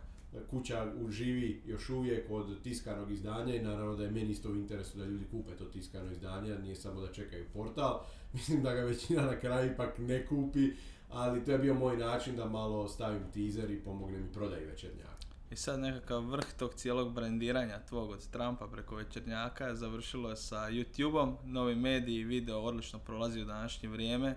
kuća 0.50 0.92
živi 1.08 1.62
još 1.66 1.90
uvijek 1.90 2.30
od 2.30 2.62
tiskanog 2.62 3.10
izdanja 3.10 3.54
i 3.54 3.62
naravno 3.62 3.96
da 3.96 4.04
je 4.04 4.10
meni 4.10 4.30
isto 4.30 4.50
u 4.50 4.56
interesu 4.56 4.98
da 4.98 5.04
ljudi 5.04 5.24
kupe 5.30 5.56
to 5.56 5.64
tiskano 5.64 6.12
izdanje, 6.12 6.58
nije 6.58 6.74
samo 6.74 7.00
da 7.00 7.12
čekaju 7.12 7.44
portal. 7.52 8.00
Mislim 8.32 8.62
da 8.62 8.74
ga 8.74 8.80
većina 8.80 9.22
na 9.22 9.40
kraju 9.40 9.72
ipak 9.72 9.98
ne 9.98 10.26
kupi, 10.26 10.70
ali 11.10 11.44
to 11.44 11.50
je 11.52 11.58
bio 11.58 11.74
moj 11.74 11.96
način 11.96 12.36
da 12.36 12.44
malo 12.44 12.88
stavim 12.88 13.22
teaser 13.34 13.70
i 13.70 13.80
pomognem 13.84 14.24
i 14.24 14.32
prodaji 14.32 14.64
večernjaka. 14.66 15.18
I 15.50 15.56
sad 15.56 15.80
nekakav 15.80 16.20
vrh 16.20 16.44
tog 16.58 16.74
cijelog 16.74 17.12
brandiranja 17.12 17.80
tvog 17.88 18.10
od 18.10 18.26
Trumpa 18.30 18.66
preko 18.66 18.96
večernjaka 18.96 19.74
završilo 19.74 20.30
je 20.30 20.36
sa 20.36 20.56
YouTube-om, 20.56 21.36
novi 21.44 21.74
mediji, 21.74 22.24
video 22.24 22.60
odlično 22.60 22.98
prolazi 22.98 23.42
u 23.42 23.44
današnje 23.44 23.88
vrijeme. 23.88 24.36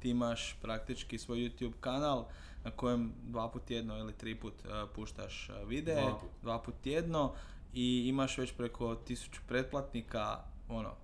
Ti 0.00 0.10
imaš 0.10 0.56
praktički 0.62 1.18
svoj 1.18 1.38
YouTube 1.38 1.72
kanal 1.80 2.26
na 2.64 2.70
kojem 2.70 3.12
dva 3.22 3.48
put 3.50 3.64
tjedno 3.64 3.98
ili 3.98 4.12
tri 4.12 4.34
put 4.34 4.54
uh, 4.64 4.70
puštaš 4.94 5.48
uh, 5.50 5.68
videe, 5.68 6.00
Dva 6.02 6.18
put. 6.18 6.30
dva 6.42 6.58
put 6.62 6.74
tjedno 6.82 7.32
i 7.74 8.08
imaš 8.08 8.38
već 8.38 8.52
preko 8.52 8.94
tisuću 8.94 9.40
pretplatnika, 9.48 10.38
ono, 10.68 10.94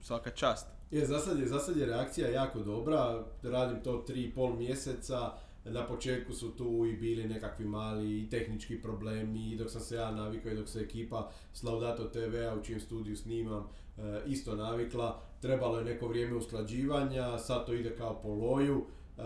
svaka 0.00 0.30
čast. 0.30 0.75
Je, 0.90 1.06
za 1.06 1.18
sad 1.18 1.38
je, 1.38 1.46
za 1.46 1.58
sad 1.58 1.76
je 1.76 1.86
reakcija 1.86 2.28
jako 2.28 2.58
dobra, 2.58 3.24
radim 3.42 3.82
to 3.82 3.96
tri 3.96 4.22
i 4.22 4.34
pol 4.34 4.56
mjeseca, 4.56 5.32
na 5.64 5.86
početku 5.86 6.32
su 6.32 6.50
tu 6.50 6.86
i 6.86 6.96
bili 6.96 7.28
nekakvi 7.28 7.64
mali 7.64 8.20
i 8.20 8.30
tehnički 8.30 8.82
problemi 8.82 9.52
i 9.52 9.56
dok 9.56 9.70
sam 9.70 9.80
se 9.80 9.96
ja 9.96 10.10
navikao 10.10 10.52
i 10.52 10.56
dok 10.56 10.68
se 10.68 10.80
ekipa 10.80 11.30
s 11.52 11.62
Laudato 11.62 12.04
TV-a 12.04 12.54
u 12.54 12.64
čijem 12.64 12.80
studiju 12.80 13.16
snimam 13.16 13.68
e, 13.98 14.22
isto 14.26 14.54
navikla, 14.54 15.20
trebalo 15.40 15.78
je 15.78 15.84
neko 15.84 16.08
vrijeme 16.08 16.36
usklađivanja, 16.36 17.38
sad 17.38 17.66
to 17.66 17.74
ide 17.74 17.96
kao 17.96 18.20
po 18.22 18.28
loju 18.28 18.84
e, 19.18 19.22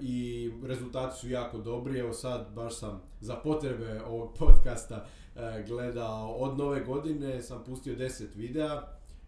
i 0.00 0.50
rezultati 0.62 1.18
su 1.18 1.30
jako 1.30 1.58
dobri, 1.58 1.98
evo 1.98 2.12
sad 2.12 2.52
baš 2.54 2.76
sam 2.76 3.02
za 3.20 3.36
potrebe 3.36 4.00
ovog 4.06 4.34
podcasta 4.38 5.06
e, 5.36 5.64
gledao. 5.68 6.34
Od 6.34 6.58
nove 6.58 6.80
godine, 6.80 7.42
sam 7.42 7.64
pustio 7.64 7.96
10 7.96 8.36
videa, 8.36 8.82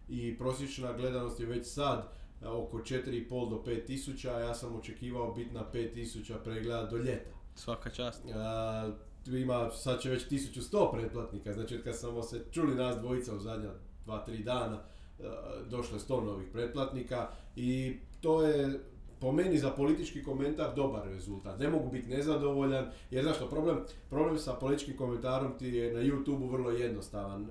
i 0.09 0.37
prosječna 0.37 0.93
gledanost 0.93 1.39
je 1.39 1.45
već 1.45 1.67
sad 1.67 2.11
e, 2.41 2.47
oko 2.47 2.77
4,5 2.77 3.49
do 3.49 3.63
5 3.65 3.85
tisuća, 3.85 4.35
a 4.35 4.39
ja 4.39 4.53
sam 4.55 4.75
očekivao 4.75 5.33
biti 5.33 5.53
na 5.53 5.65
5 5.73 5.93
tisuća 5.93 6.37
pregleda 6.37 6.85
do 6.85 6.97
ljeta. 6.97 7.29
Svaka 7.55 7.89
čast. 7.89 8.21
A, 8.35 8.91
tu 9.25 9.35
ima, 9.35 9.69
sad 9.71 10.01
će 10.01 10.09
već 10.09 10.29
1100 10.29 10.91
pretplatnika, 10.91 11.53
znači 11.53 11.81
kad 11.83 11.95
smo 11.95 12.23
se 12.23 12.45
čuli 12.51 12.75
nas 12.75 12.97
dvojica 12.97 13.35
u 13.35 13.39
zadnja 13.39 13.69
2-3 14.05 14.43
dana, 14.43 14.79
e, 15.19 15.23
došlo 15.69 15.95
je 15.95 16.01
100 16.01 16.25
novih 16.25 16.47
pretplatnika 16.53 17.29
i 17.55 17.97
to 18.21 18.41
je 18.41 18.79
po 19.25 19.31
meni 19.31 19.57
za 19.57 19.69
politički 19.69 20.23
komentar 20.23 20.75
dobar 20.75 21.07
rezultat. 21.07 21.59
Ne 21.59 21.69
mogu 21.69 21.89
biti 21.91 22.09
nezadovoljan, 22.09 22.85
jer 23.11 23.23
zašto 23.23 23.49
problem, 23.49 23.77
problem 24.09 24.37
sa 24.37 24.53
političkim 24.53 24.97
komentarom 24.97 25.57
ti 25.59 25.67
je 25.67 25.93
na 25.93 25.99
YouTube 25.99 26.51
vrlo 26.51 26.71
jednostavan. 26.71 27.43
E, 27.43 27.47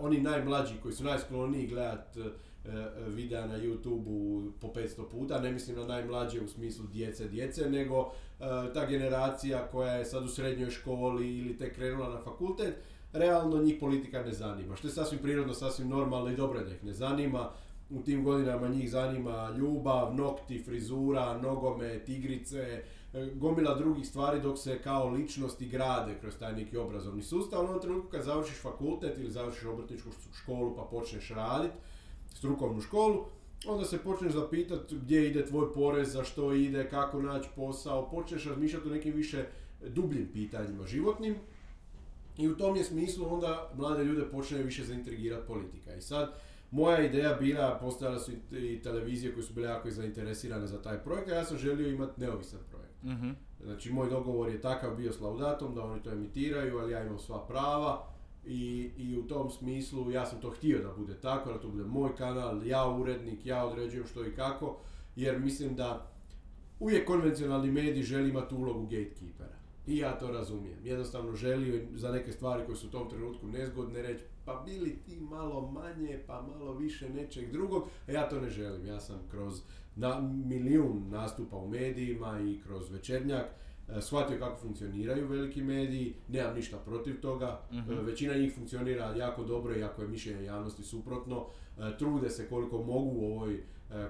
oni 0.00 0.20
najmlađi 0.20 0.74
koji 0.82 0.94
su 0.94 1.04
najskloniji 1.04 1.66
gledat 1.66 2.16
e, 2.16 2.20
videa 3.08 3.46
na 3.46 3.58
YouTube 3.58 4.50
po 4.60 4.68
500 4.68 5.08
puta, 5.10 5.40
ne 5.40 5.52
mislim 5.52 5.76
na 5.76 5.86
najmlađe 5.86 6.40
u 6.40 6.48
smislu 6.48 6.86
djece 6.86 7.28
djece, 7.28 7.70
nego 7.70 8.00
e, 8.00 8.44
ta 8.74 8.86
generacija 8.86 9.68
koja 9.72 9.92
je 9.92 10.04
sad 10.04 10.24
u 10.24 10.28
srednjoj 10.28 10.70
školi 10.70 11.38
ili 11.38 11.56
tek 11.56 11.74
krenula 11.74 12.08
na 12.08 12.20
fakultet, 12.20 12.74
realno 13.12 13.62
njih 13.62 13.76
politika 13.80 14.22
ne 14.22 14.32
zanima. 14.32 14.76
Što 14.76 14.86
je 14.86 14.92
sasvim 14.92 15.20
prirodno, 15.22 15.54
sasvim 15.54 15.88
normalno 15.88 16.30
i 16.30 16.36
dobro 16.36 16.64
da 16.64 16.70
ih 16.70 16.84
ne 16.84 16.92
zanima. 16.92 17.50
U 17.90 18.02
tim 18.02 18.24
godinama 18.24 18.68
njih 18.68 18.90
zanima 18.90 19.54
ljubav, 19.58 20.14
nokti, 20.14 20.62
frizura, 20.62 21.38
nogomet, 21.38 22.08
igrice, 22.08 22.82
e, 23.14 23.30
gomila 23.34 23.74
drugih 23.74 24.08
stvari 24.08 24.40
dok 24.40 24.58
se 24.58 24.78
kao 24.78 25.08
ličnosti 25.08 25.68
grade 25.68 26.18
kroz 26.20 26.34
taj 26.38 26.52
neki 26.52 26.76
obrazovni 26.76 27.22
sustav. 27.22 27.60
U 27.60 27.64
onom 27.64 27.80
trenutku 27.80 28.08
kad 28.08 28.22
završiš 28.22 28.62
fakultet 28.62 29.18
ili 29.18 29.30
završiš 29.30 29.64
obrtničku 29.64 30.08
školu 30.42 30.76
pa 30.76 30.82
počneš 30.82 31.28
raditi, 31.28 31.74
strukovnu 32.34 32.80
školu, 32.80 33.24
onda 33.66 33.84
se 33.84 33.98
počneš 33.98 34.32
zapitati 34.32 34.96
gdje 34.96 35.28
ide 35.30 35.46
tvoj 35.46 35.74
porez, 35.74 36.12
za 36.12 36.24
što 36.24 36.52
ide, 36.52 36.88
kako 36.88 37.22
naći 37.22 37.48
posao, 37.56 38.10
počneš 38.10 38.44
razmišljati 38.44 38.88
o 38.88 38.92
nekim 38.92 39.12
više 39.12 39.44
dubljim 39.86 40.30
pitanjima 40.32 40.86
životnim 40.86 41.34
I 42.38 42.48
u 42.48 42.56
tom 42.56 42.76
je 42.76 42.84
smislu 42.84 43.34
onda 43.34 43.70
mlade 43.76 44.04
ljude 44.04 44.24
počne 44.30 44.62
više 44.62 44.84
zaintrigirati 44.84 45.46
politika. 45.46 45.94
I 45.94 46.00
sad, 46.00 46.34
moja 46.70 47.04
ideja 47.04 47.34
bila, 47.34 47.78
postojale 47.80 48.18
su 48.18 48.32
i 48.52 48.82
televizije 48.82 49.34
koje 49.34 49.42
su 49.42 49.54
bile 49.54 49.68
jako 49.68 49.90
zainteresirane 49.90 50.66
za 50.66 50.82
taj 50.82 50.98
projekt, 50.98 51.28
a 51.28 51.34
ja 51.34 51.44
sam 51.44 51.58
želio 51.58 51.88
imati 51.88 52.20
neovisan 52.20 52.60
projekt. 52.70 53.02
Mhm. 53.04 53.30
Znači, 53.64 53.92
moj 53.92 54.10
dogovor 54.10 54.48
je 54.48 54.60
takav 54.60 54.96
bio 54.96 55.12
s 55.12 55.20
Laudatom 55.20 55.74
da 55.74 55.82
oni 55.82 56.02
to 56.02 56.12
emitiraju, 56.12 56.78
ali 56.78 56.92
ja 56.92 57.04
imam 57.04 57.18
sva 57.18 57.46
prava 57.46 58.06
i, 58.44 58.90
i 58.96 59.18
u 59.18 59.26
tom 59.26 59.50
smislu 59.50 60.10
ja 60.10 60.26
sam 60.26 60.40
to 60.40 60.50
htio 60.50 60.82
da 60.82 60.92
bude 60.96 61.20
tako, 61.20 61.52
da 61.52 61.60
to 61.60 61.68
bude 61.68 61.84
moj 61.84 62.16
kanal, 62.16 62.66
ja 62.66 62.88
urednik, 62.88 63.46
ja 63.46 63.64
određujem 63.64 64.06
što 64.06 64.26
i 64.26 64.34
kako, 64.34 64.76
jer 65.16 65.40
mislim 65.40 65.76
da 65.76 66.10
uvijek 66.80 67.06
konvencionalni 67.06 67.70
medij 67.70 68.02
želi 68.02 68.28
imati 68.30 68.54
ulogu 68.54 68.82
gatekeepera. 68.82 69.57
I 69.88 69.96
ja 69.96 70.18
to 70.18 70.30
razumijem. 70.30 70.78
Jednostavno 70.84 71.36
želi 71.36 71.88
za 71.94 72.12
neke 72.12 72.32
stvari 72.32 72.62
koje 72.66 72.76
su 72.76 72.86
u 72.86 72.90
tom 72.90 73.10
trenutku 73.10 73.46
nezgodne 73.46 74.02
reći 74.02 74.24
pa 74.44 74.62
bili 74.66 74.98
ti 75.06 75.20
malo 75.20 75.70
manje, 75.70 76.20
pa 76.26 76.42
malo 76.42 76.72
više 76.72 77.08
nečeg 77.08 77.52
drugog, 77.52 77.88
a 78.08 78.12
ja 78.12 78.28
to 78.28 78.40
ne 78.40 78.50
želim. 78.50 78.86
Ja 78.86 79.00
sam 79.00 79.20
kroz 79.30 79.62
na, 79.96 80.20
milijun 80.44 81.04
nastupa 81.10 81.56
u 81.56 81.68
medijima 81.68 82.40
i 82.40 82.60
kroz 82.66 82.90
večernjak 82.90 83.46
e, 83.88 84.00
shvatio 84.00 84.38
kako 84.38 84.60
funkcioniraju 84.60 85.28
veliki 85.28 85.62
mediji, 85.62 86.14
nemam 86.28 86.54
ništa 86.54 86.76
protiv 86.76 87.20
toga. 87.20 87.60
E, 87.72 87.94
većina 88.02 88.34
njih 88.34 88.54
funkcionira 88.54 89.14
jako 89.16 89.44
dobro 89.44 89.76
iako 89.76 90.02
je 90.02 90.08
mišljenje 90.08 90.44
javnosti 90.44 90.82
suprotno, 90.82 91.46
E, 91.78 91.96
trude 91.98 92.30
se 92.30 92.48
koliko 92.48 92.82
mogu 92.82 93.18
u 93.20 93.32
ovoj 93.32 93.62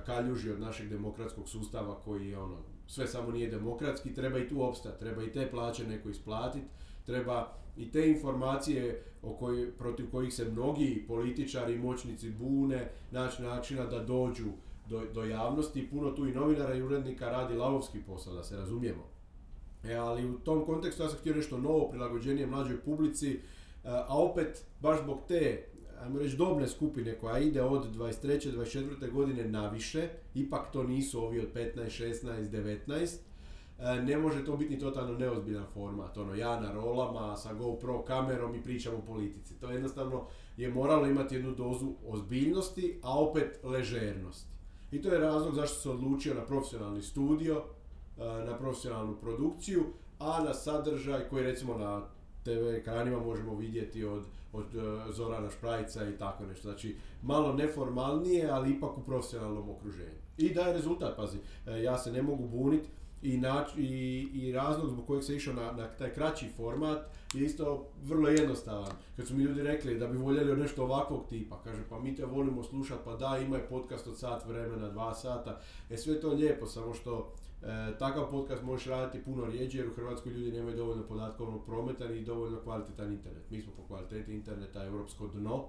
kaljuži 0.06 0.50
od 0.50 0.60
našeg 0.60 0.88
demokratskog 0.88 1.48
sustava 1.48 2.00
koji 2.04 2.28
je 2.28 2.38
ono, 2.38 2.56
sve 2.88 3.07
samo 3.07 3.31
nije 3.31 3.51
demokratski, 3.51 4.14
treba 4.14 4.38
i 4.38 4.48
tu 4.48 4.62
opstati, 4.62 5.01
treba 5.01 5.22
i 5.22 5.33
te 5.33 5.51
plaće 5.51 5.87
neko 5.87 6.09
isplatiti, 6.09 6.66
treba 7.07 7.53
i 7.77 7.90
te 7.90 8.09
informacije 8.09 9.03
o 9.22 9.33
koji, 9.35 9.70
protiv 9.70 10.11
kojih 10.11 10.35
se 10.35 10.44
mnogi 10.44 11.05
političari 11.09 11.74
i 11.74 11.79
moćnici 11.79 12.31
bune, 12.31 12.90
naći 13.11 13.42
načina 13.42 13.87
da 13.87 14.05
dođu 14.05 14.46
do, 14.88 15.03
do 15.14 15.24
javnosti. 15.24 15.88
Puno 15.90 16.11
tu 16.11 16.29
i 16.29 16.33
novinara 16.33 16.74
i 16.74 16.83
urednika 16.83 17.31
radi 17.31 17.55
lavovski 17.55 17.98
posao, 18.07 18.35
da 18.35 18.42
se 18.42 18.57
razumijemo. 18.57 19.05
E, 19.85 19.94
ali 19.94 20.31
u 20.31 20.38
tom 20.38 20.64
kontekstu 20.66 21.03
ja 21.03 21.09
sam 21.09 21.18
htio 21.18 21.35
nešto 21.35 21.59
novo, 21.59 21.88
prilagođenije 21.90 22.46
mlađoj 22.46 22.81
publici, 22.81 23.33
e, 23.33 23.38
a 23.85 24.18
opet 24.18 24.64
baš 24.81 25.03
zbog 25.03 25.18
te 25.29 25.64
ajmo 26.02 26.18
reći 26.18 26.37
dobne 26.37 26.68
skupine 26.68 27.18
koja 27.18 27.38
ide 27.38 27.62
od 27.62 27.96
23. 27.96 28.52
24. 28.52 29.11
godine 29.11 29.48
na 29.48 29.68
više, 29.68 30.08
ipak 30.34 30.72
to 30.72 30.82
nisu 30.82 31.24
ovi 31.24 31.40
od 31.40 31.48
15, 31.54 32.04
16, 32.24 32.50
19, 32.50 33.16
e, 33.78 34.02
ne 34.02 34.18
može 34.18 34.44
to 34.44 34.56
biti 34.56 34.74
ni 34.74 34.80
totalno 34.80 35.18
neozbiljan 35.18 35.66
format, 35.74 36.16
ono 36.16 36.34
ja 36.34 36.61
na 36.61 36.72
rolama 36.72 37.37
sa 37.37 37.54
GoPro 37.54 38.02
kamerom 38.02 38.54
i 38.54 38.62
pričam 38.62 38.94
o 38.94 39.06
politici. 39.06 39.61
To 39.61 39.70
jednostavno 39.70 40.26
je 40.56 40.68
moralo 40.68 41.06
imati 41.06 41.34
jednu 41.34 41.54
dozu 41.54 41.92
ozbiljnosti, 42.06 43.00
a 43.02 43.20
opet 43.20 43.61
ležernosti. 43.64 44.50
I 44.92 45.02
to 45.02 45.12
je 45.12 45.18
razlog 45.18 45.54
zašto 45.54 45.80
se 45.80 45.90
odlučio 45.90 46.34
na 46.34 46.44
profesionalni 46.44 47.02
studio, 47.02 47.62
e, 48.18 48.22
na 48.24 48.58
profesionalnu 48.58 49.16
produkciju, 49.16 49.84
a 50.18 50.44
na 50.44 50.54
sadržaj 50.54 51.28
koji 51.28 51.44
recimo 51.44 51.78
na 51.78 52.02
TV 52.44 52.74
ekranima 52.77 53.20
možemo 53.20 53.55
vidjeti 53.55 54.05
od, 54.05 54.22
od 54.53 54.74
e, 54.74 55.12
Zorana 55.12 55.51
Šprajca 55.51 56.09
i 56.09 56.18
tako 56.18 56.46
nešto. 56.46 56.62
Znači, 56.62 56.96
malo 57.22 57.53
neformalnije, 57.53 58.51
ali 58.51 58.70
ipak 58.70 58.98
u 58.98 59.03
profesionalnom 59.03 59.70
okruženju. 59.70 60.18
I 60.38 60.55
daje 60.55 60.72
rezultat, 60.72 61.16
pazi, 61.16 61.38
e, 61.66 61.83
ja 61.83 61.98
se 61.98 62.12
ne 62.12 62.22
mogu 62.22 62.48
buniti 62.48 62.88
i, 63.22 63.40
i, 63.77 64.29
i 64.33 64.53
razlog 64.53 64.90
zbog 64.90 65.07
kojeg 65.07 65.24
se 65.24 65.37
išao 65.37 65.55
na, 65.55 65.72
na 65.72 65.88
taj 65.88 66.14
kraći 66.14 66.48
format 66.57 66.98
je 67.35 67.44
isto 67.44 67.87
vrlo 68.05 68.29
jednostavan. 68.29 68.92
Kad 69.16 69.27
su 69.27 69.37
mi 69.37 69.42
ljudi 69.42 69.62
rekli 69.62 69.98
da 69.98 70.07
bi 70.07 70.16
voljeli 70.16 70.57
nešto 70.57 70.85
ovakvog 70.85 71.27
tipa, 71.29 71.61
kaže 71.64 71.83
pa 71.90 72.01
mi 72.01 72.16
te 72.16 72.24
volimo 72.24 72.62
slušati, 72.62 73.01
pa 73.05 73.16
da, 73.16 73.38
ima 73.38 73.57
je 73.57 73.68
podcast 73.68 74.07
od 74.07 74.18
sat 74.18 74.46
vremena, 74.46 74.88
dva 74.88 75.14
sata, 75.14 75.61
e 75.90 75.96
sve 75.96 76.20
to 76.20 76.29
lijepo, 76.29 76.66
samo 76.66 76.94
što 76.94 77.33
E, 77.62 77.99
takav 77.99 78.31
podcast 78.31 78.62
možeš 78.62 78.87
raditi 78.87 79.25
puno 79.25 79.47
rijeđe 79.47 79.79
jer 79.79 79.88
u 79.88 79.94
Hrvatskoj 79.94 80.33
ljudi 80.33 80.53
nemaju 80.53 80.77
dovoljno 80.77 81.03
podatkovnog 81.03 81.66
prometa 81.66 82.09
ni 82.09 82.25
dovoljno 82.25 82.61
kvalitetan 82.61 83.12
internet. 83.12 83.51
Mi 83.51 83.61
smo 83.61 83.73
po 83.77 83.83
kvaliteti 83.83 84.35
interneta 84.35 84.85
europsko 84.85 85.27
dno. 85.27 85.64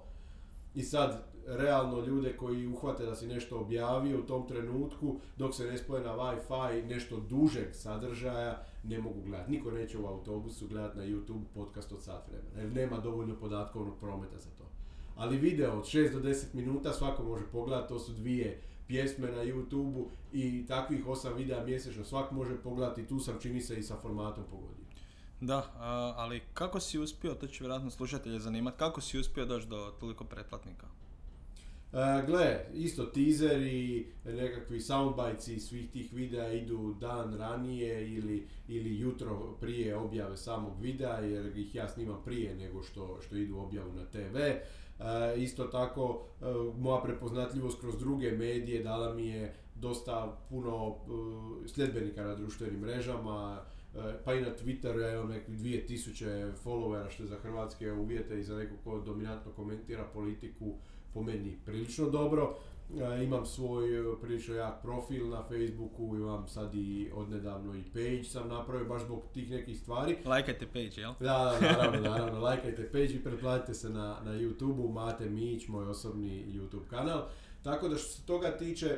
I 0.75 0.83
sad, 0.83 1.23
realno 1.47 2.05
ljude 2.05 2.37
koji 2.37 2.67
uhvate 2.67 3.05
da 3.05 3.15
si 3.15 3.27
nešto 3.27 3.59
objavio 3.59 4.19
u 4.19 4.25
tom 4.25 4.47
trenutku, 4.47 5.19
dok 5.37 5.55
se 5.55 5.65
ne 5.65 5.77
spoje 5.77 6.03
na 6.03 6.15
Wi-Fi 6.15 6.85
nešto 6.85 7.19
dužeg 7.19 7.67
sadržaja, 7.71 8.63
ne 8.83 8.99
mogu 8.99 9.21
gledati. 9.21 9.51
Niko 9.51 9.71
neće 9.71 9.97
u 9.97 10.05
autobusu 10.05 10.67
gledati 10.67 10.97
na 10.97 11.03
YouTube 11.03 11.43
podcast 11.53 11.91
od 11.91 12.03
sat 12.03 12.27
vremena, 12.27 12.61
jer 12.61 12.71
nema 12.73 12.99
dovoljno 12.99 13.35
podatkovnog 13.35 13.99
prometa 13.99 14.37
za 14.37 14.49
to. 14.57 14.63
Ali 15.15 15.37
video 15.37 15.77
od 15.77 15.83
6 15.83 16.13
do 16.13 16.19
10 16.19 16.45
minuta 16.53 16.93
svako 16.93 17.23
može 17.23 17.43
pogledati, 17.51 17.89
to 17.89 17.99
su 17.99 18.11
dvije 18.11 18.61
pjesme 18.89 19.31
na 19.31 19.43
YouTube-u 19.43 20.09
i 20.33 20.65
takvih 20.67 21.07
osam 21.07 21.33
videa 21.37 21.65
mjesečno 21.65 22.03
svak 22.03 22.31
može 22.31 22.57
pogledati, 22.63 23.07
tu 23.07 23.19
sam 23.19 23.39
čini 23.41 23.61
se 23.61 23.79
i 23.79 23.83
sa 23.83 23.95
formatom 24.01 24.43
pogodio. 24.51 24.85
Da, 25.41 25.71
ali 26.17 26.41
kako 26.53 26.79
si 26.79 26.99
uspio, 26.99 27.33
to 27.33 27.47
će 27.47 27.63
vjerojatno 27.63 27.89
slušatelje 27.89 28.39
zanimati, 28.39 28.77
kako 28.77 29.01
si 29.01 29.19
uspio 29.19 29.45
doći 29.45 29.67
do 29.67 29.93
toliko 29.99 30.23
pretplatnika? 30.23 30.87
E, 31.93 32.25
gle, 32.27 32.65
isto 32.73 33.05
teaser 33.05 33.61
i 33.61 34.07
nekakvi 34.25 34.81
soundbites 34.81 35.67
svih 35.67 35.91
tih 35.91 36.13
videa 36.13 36.51
idu 36.53 36.95
dan 36.99 37.33
ranije 37.37 38.13
ili, 38.13 38.47
ili 38.67 38.99
jutro 38.99 39.57
prije 39.61 39.95
objave 39.95 40.37
samog 40.37 40.81
videa 40.81 41.19
jer 41.19 41.57
ih 41.57 41.75
ja 41.75 41.89
snimam 41.89 42.21
prije 42.25 42.55
nego 42.55 42.83
što, 42.83 43.19
što 43.21 43.35
idu 43.35 43.57
objavu 43.57 43.93
na 43.93 44.05
TV. 44.05 44.37
E, 44.99 45.41
isto 45.41 45.63
tako, 45.63 46.25
e, 46.41 46.45
moja 46.77 47.01
prepoznatljivost 47.01 47.79
kroz 47.79 47.99
druge 47.99 48.31
medije 48.31 48.83
dala 48.83 49.13
mi 49.13 49.27
je 49.27 49.55
dosta 49.75 50.37
puno 50.49 50.95
e, 50.95 51.67
sljedbenika 51.67 52.23
na 52.23 52.35
društvenim 52.35 52.79
mrežama, 52.79 53.61
pa 54.25 54.33
i 54.33 54.41
na 54.41 54.47
Twitteru 54.47 54.99
ja 54.99 55.13
imam 55.13 55.29
nekih 55.29 55.59
2000 55.59 56.51
followera 56.63 57.09
što 57.09 57.23
je 57.23 57.27
za 57.27 57.35
hrvatske 57.35 57.91
uvjete 57.91 58.39
i 58.39 58.43
za 58.43 58.57
nekog 58.57 58.77
ko 58.83 58.99
dominantno 58.99 59.51
komentira 59.51 60.03
politiku 60.13 60.73
po 61.13 61.23
meni 61.23 61.57
prilično 61.65 62.09
dobro. 62.09 62.55
E, 62.97 63.23
imam 63.23 63.45
svoj 63.45 63.99
e, 63.99 64.03
prilično 64.21 64.55
jak 64.55 64.81
profil 64.81 65.29
na 65.29 65.43
Facebooku, 65.43 66.15
imam 66.15 66.47
sad 66.47 66.75
i 66.75 67.11
odnedavno 67.13 67.75
i 67.75 67.83
page 67.83 68.23
sam 68.23 68.47
napravio 68.47 68.87
baš 68.87 69.01
zbog 69.01 69.23
tih 69.33 69.51
nekih 69.51 69.79
stvari. 69.79 70.17
Lajkajte 70.25 70.65
page, 70.67 71.01
jel? 71.01 71.13
Da, 71.19 71.57
da, 71.61 71.71
naravno, 71.71 72.09
naravno, 72.09 72.39
lajkajte 72.39 72.91
page 72.91 73.13
i 73.13 73.23
pretplatite 73.23 73.73
se 73.73 73.89
na, 73.89 74.19
na 74.25 74.31
YouTube-u, 74.31 74.91
Mate 74.91 75.29
Mić, 75.29 75.67
moj 75.67 75.87
osobni 75.87 76.45
YouTube 76.47 76.87
kanal. 76.87 77.21
Tako 77.63 77.89
da 77.89 77.97
što 77.97 78.07
se 78.07 78.25
toga 78.25 78.57
tiče, 78.57 78.97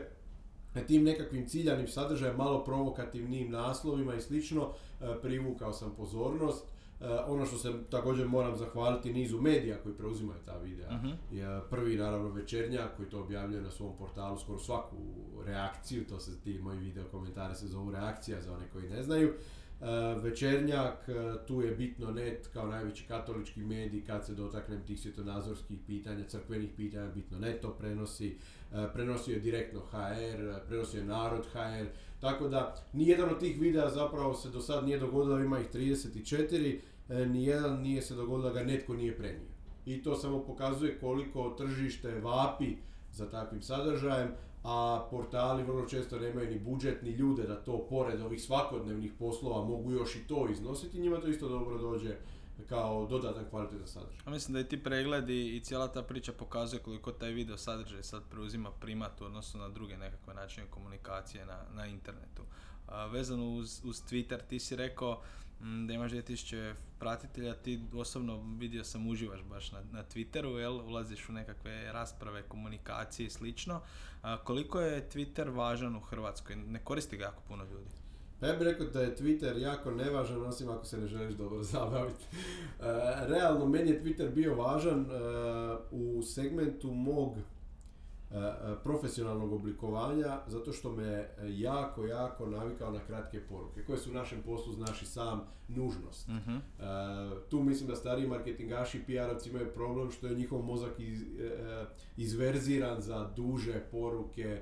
tim 0.87 1.03
nekakvim 1.03 1.47
ciljanim 1.47 1.87
sadržajem, 1.87 2.35
malo 2.37 2.63
provokativnim 2.63 3.51
naslovima 3.51 4.15
i 4.15 4.21
slično, 4.21 4.73
e, 5.01 5.05
privukao 5.21 5.73
sam 5.73 5.93
pozornost. 5.97 6.65
E, 7.01 7.07
ono 7.27 7.45
što 7.45 7.57
se 7.57 7.73
također 7.89 8.27
moram 8.27 8.55
zahvaliti 8.55 9.13
nizu 9.13 9.41
medija 9.41 9.77
koji 9.83 9.95
preuzimaju 9.95 10.39
ta 10.45 10.57
videa. 10.57 10.89
Je 11.31 11.61
prvi 11.69 11.95
naravno 11.95 12.29
Večernjak 12.29 12.97
koji 12.97 13.09
to 13.09 13.19
objavljuje 13.19 13.61
na 13.61 13.71
svom 13.71 13.97
portalu 13.97 14.37
skoro 14.37 14.59
svaku 14.59 14.97
reakciju, 15.45 16.05
to 16.09 16.19
se 16.19 16.39
ti 16.39 16.59
moji 16.59 16.79
video 16.79 17.05
komentari 17.05 17.55
se 17.55 17.67
zovu 17.67 17.91
reakcija 17.91 18.41
za 18.41 18.53
one 18.53 18.69
koji 18.73 18.89
ne 18.89 19.03
znaju. 19.03 19.33
E, 19.81 19.85
Večernjak, 20.21 21.09
e, 21.09 21.45
tu 21.47 21.61
je 21.61 21.71
bitno 21.71 22.11
net 22.11 22.49
kao 22.53 22.67
najveći 22.67 23.05
katolički 23.07 23.61
medij 23.61 24.05
kad 24.05 24.25
se 24.25 24.35
dotaknem 24.35 24.81
tih 24.87 24.99
svjetonazorskih 24.99 25.79
pitanja, 25.87 26.27
crkvenih 26.27 26.69
pitanja, 26.77 27.11
bitno 27.11 27.39
net 27.39 27.61
to 27.61 27.69
prenosi, 27.69 28.37
prenosi 28.93 29.31
je 29.31 29.39
direktno 29.39 29.79
HR, 29.79 30.67
prenosi 30.67 30.97
je 30.97 31.03
Narod 31.03 31.45
HR, 31.53 31.85
tako 32.21 32.47
da 32.47 32.75
nijedan 32.93 33.29
od 33.29 33.39
tih 33.39 33.61
videa 33.61 33.89
zapravo 33.89 34.33
se 34.33 34.49
do 34.49 34.61
sad 34.61 34.85
nije 34.85 34.99
dogodilo, 34.99 35.39
ima 35.39 35.59
ih 35.59 35.67
34, 35.73 36.75
e, 36.75 36.79
nijedan 37.11 37.81
nije 37.81 38.01
se 38.01 38.15
dogodilo 38.15 38.49
da 38.49 38.59
ga 38.59 38.65
netko 38.65 38.93
nije 38.93 39.17
prenio. 39.17 39.47
I 39.85 40.03
to 40.03 40.15
samo 40.15 40.43
pokazuje 40.43 40.99
koliko 40.99 41.49
tržište 41.49 42.19
vapi 42.19 42.75
za 43.11 43.29
takvim 43.29 43.61
sadržajem, 43.61 44.31
a 44.63 45.07
portali 45.11 45.63
vrlo 45.63 45.85
često 45.85 46.19
nemaju 46.19 46.49
ni 46.49 46.59
budžet 46.59 47.01
ni 47.01 47.09
ljude 47.09 47.43
da 47.43 47.63
to 47.63 47.87
pored 47.89 48.21
ovih 48.21 48.41
svakodnevnih 48.41 49.11
poslova 49.19 49.65
mogu 49.65 49.91
još 49.91 50.15
i 50.15 50.27
to 50.27 50.47
iznositi, 50.51 50.99
njima 50.99 51.21
to 51.21 51.27
isto 51.27 51.49
dobro 51.49 51.77
dođe 51.77 52.15
kao 52.69 53.07
dodatan 53.07 53.45
kvalitetan 53.49 53.87
sadržaj. 53.87 54.21
A 54.25 54.29
mislim 54.29 54.53
da 54.53 54.59
i 54.59 54.63
ti 54.63 54.83
pregledi 54.83 55.55
i 55.55 55.59
cijela 55.59 55.87
ta 55.87 56.03
priča 56.03 56.33
pokazuje 56.33 56.79
koliko 56.79 57.11
taj 57.11 57.31
video 57.31 57.57
sadržaj 57.57 58.03
sad 58.03 58.23
preuzima 58.31 58.71
primat 58.71 59.21
u 59.21 59.25
odnosu 59.25 59.57
na 59.57 59.69
druge 59.69 59.97
nekakve 59.97 60.33
načine 60.33 60.67
komunikacije 60.69 61.45
na, 61.45 61.59
na 61.73 61.85
internetu. 61.87 62.43
Vezano 63.11 63.53
uz, 63.53 63.81
uz 63.83 64.01
Twitter, 64.09 64.39
ti 64.49 64.59
si 64.59 64.75
rekao 64.75 65.21
da 65.87 65.93
imaš 65.93 66.11
2000 66.11 66.73
pratitelja, 66.99 67.53
ti 67.53 67.81
osobno 67.93 68.43
vidio 68.59 68.83
sam 68.83 69.07
uživaš 69.07 69.43
baš 69.43 69.71
na, 69.71 69.79
na 69.91 70.03
Twitteru, 70.03 70.57
jel? 70.57 70.73
ulaziš 70.73 71.29
u 71.29 71.33
nekakve 71.33 71.91
rasprave, 71.91 72.41
komunikacije 72.41 73.27
i 73.27 73.29
slično. 73.29 73.81
A, 74.21 74.37
koliko 74.37 74.79
je 74.79 75.09
Twitter 75.09 75.55
važan 75.55 75.95
u 75.95 75.99
Hrvatskoj? 75.99 76.55
Ne 76.55 76.79
koristi 76.79 77.17
ga 77.17 77.23
jako 77.23 77.41
puno 77.47 77.63
ljudi. 77.63 77.89
Pa 78.39 78.47
ja 78.47 78.53
bih 78.53 78.67
rekao 78.67 78.87
da 78.87 79.01
je 79.01 79.15
Twitter 79.15 79.57
jako 79.57 79.91
nevažan, 79.91 80.45
osim 80.45 80.69
ako 80.69 80.85
se 80.85 80.97
ne 80.97 81.07
želiš 81.07 81.33
dobro 81.33 81.63
zabaviti. 81.73 82.25
E, 82.33 82.83
realno, 83.27 83.65
meni 83.65 83.89
je 83.89 84.03
Twitter 84.03 84.33
bio 84.33 84.55
važan 84.55 84.99
e, 84.99 85.07
u 85.91 86.21
segmentu 86.23 86.91
mog 86.91 87.37
profesionalnog 88.83 89.53
oblikovanja, 89.53 90.39
zato 90.47 90.73
što 90.73 90.91
me 90.91 91.29
jako, 91.47 92.05
jako 92.05 92.45
navikao 92.45 92.91
na 92.91 92.99
kratke 92.99 93.39
poruke, 93.39 93.83
koje 93.85 93.97
su 93.97 94.09
u 94.09 94.13
našem 94.13 94.41
poslu, 94.41 94.73
znaš 94.73 95.01
i 95.01 95.05
sam, 95.05 95.41
nužnost. 95.67 96.29
E, 96.29 96.83
tu 97.49 97.63
mislim 97.63 97.89
da 97.89 97.95
stariji 97.95 98.27
marketingaši 98.27 98.97
i 98.97 99.01
PR-ovci 99.07 99.49
imaju 99.49 99.73
problem 99.73 100.11
što 100.11 100.27
je 100.27 100.35
njihov 100.35 100.61
mozak 100.61 100.99
iz, 100.99 101.21
e, 101.21 101.25
e, 101.43 101.85
izverziran 102.17 103.01
za 103.01 103.29
duže 103.35 103.81
poruke 103.91 104.41
e, 104.41 104.53
e, 104.53 104.61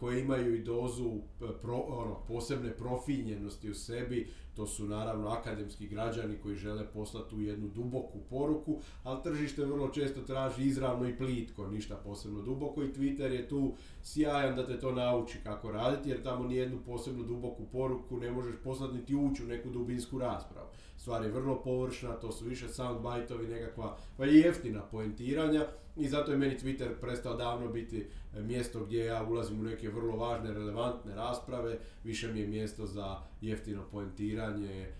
koje 0.00 0.20
imaju 0.20 0.54
i 0.54 0.64
dozu 0.64 1.08
e, 1.08 1.44
pro, 1.62 1.76
ono, 1.76 2.14
posebne 2.28 2.70
profinjenosti 2.70 3.70
u 3.70 3.74
sebi. 3.74 4.28
To 4.54 4.66
su 4.66 4.84
naravno 4.84 5.28
akademski 5.28 5.88
građani 5.88 6.36
koji 6.42 6.56
žele 6.56 6.86
poslati 6.92 7.30
tu 7.30 7.40
jednu 7.40 7.68
duboku 7.68 8.18
poruku, 8.30 8.80
ali 9.02 9.22
tržište 9.22 9.64
vrlo 9.64 9.88
često 9.88 10.20
traži 10.20 10.62
izravno 10.62 11.08
i 11.08 11.16
plitko, 11.16 11.66
ništa 11.66 11.96
posebno 11.96 12.42
duboko 12.42 12.82
i 12.82 12.92
Twitter 12.92 13.30
je 13.30 13.48
tu 13.48 13.72
sjajan 14.02 14.56
da 14.56 14.66
te 14.66 14.80
to 14.80 14.92
nauči 14.92 15.38
kako 15.44 15.72
raditi 15.72 16.10
jer 16.10 16.22
tamo 16.22 16.44
nijednu 16.44 16.78
posebno 16.86 17.24
duboku 17.24 17.64
poruku 17.72 18.16
ne 18.16 18.30
možeš 18.30 18.54
poslati 18.64 18.94
niti 18.94 19.14
ući 19.14 19.44
u 19.44 19.46
neku 19.46 19.70
dubinsku 19.70 20.18
raspravu. 20.18 20.68
Stvar 20.96 21.22
je 21.22 21.30
vrlo 21.30 21.62
površna, 21.62 22.12
to 22.12 22.32
su 22.32 22.44
više 22.44 22.68
soundbite-ovi, 22.68 23.48
nekakva 23.48 23.96
pa 24.16 24.24
jeftina 24.24 24.82
poentiranja 24.82 25.66
i 26.00 26.08
zato 26.08 26.32
je 26.32 26.38
meni 26.38 26.58
Twitter 26.58 26.94
prestao 27.00 27.36
davno 27.36 27.68
biti 27.68 28.06
e, 28.34 28.42
mjesto 28.42 28.84
gdje 28.84 29.04
ja 29.04 29.24
ulazim 29.24 29.60
u 29.60 29.62
neke 29.62 29.88
vrlo 29.88 30.16
važne, 30.16 30.54
relevantne 30.54 31.14
rasprave, 31.14 31.78
više 32.04 32.32
mi 32.32 32.40
je 32.40 32.46
mjesto 32.46 32.86
za 32.86 33.16
jeftino 33.40 33.82
poentiranje, 33.90 34.80
e, 34.80 34.92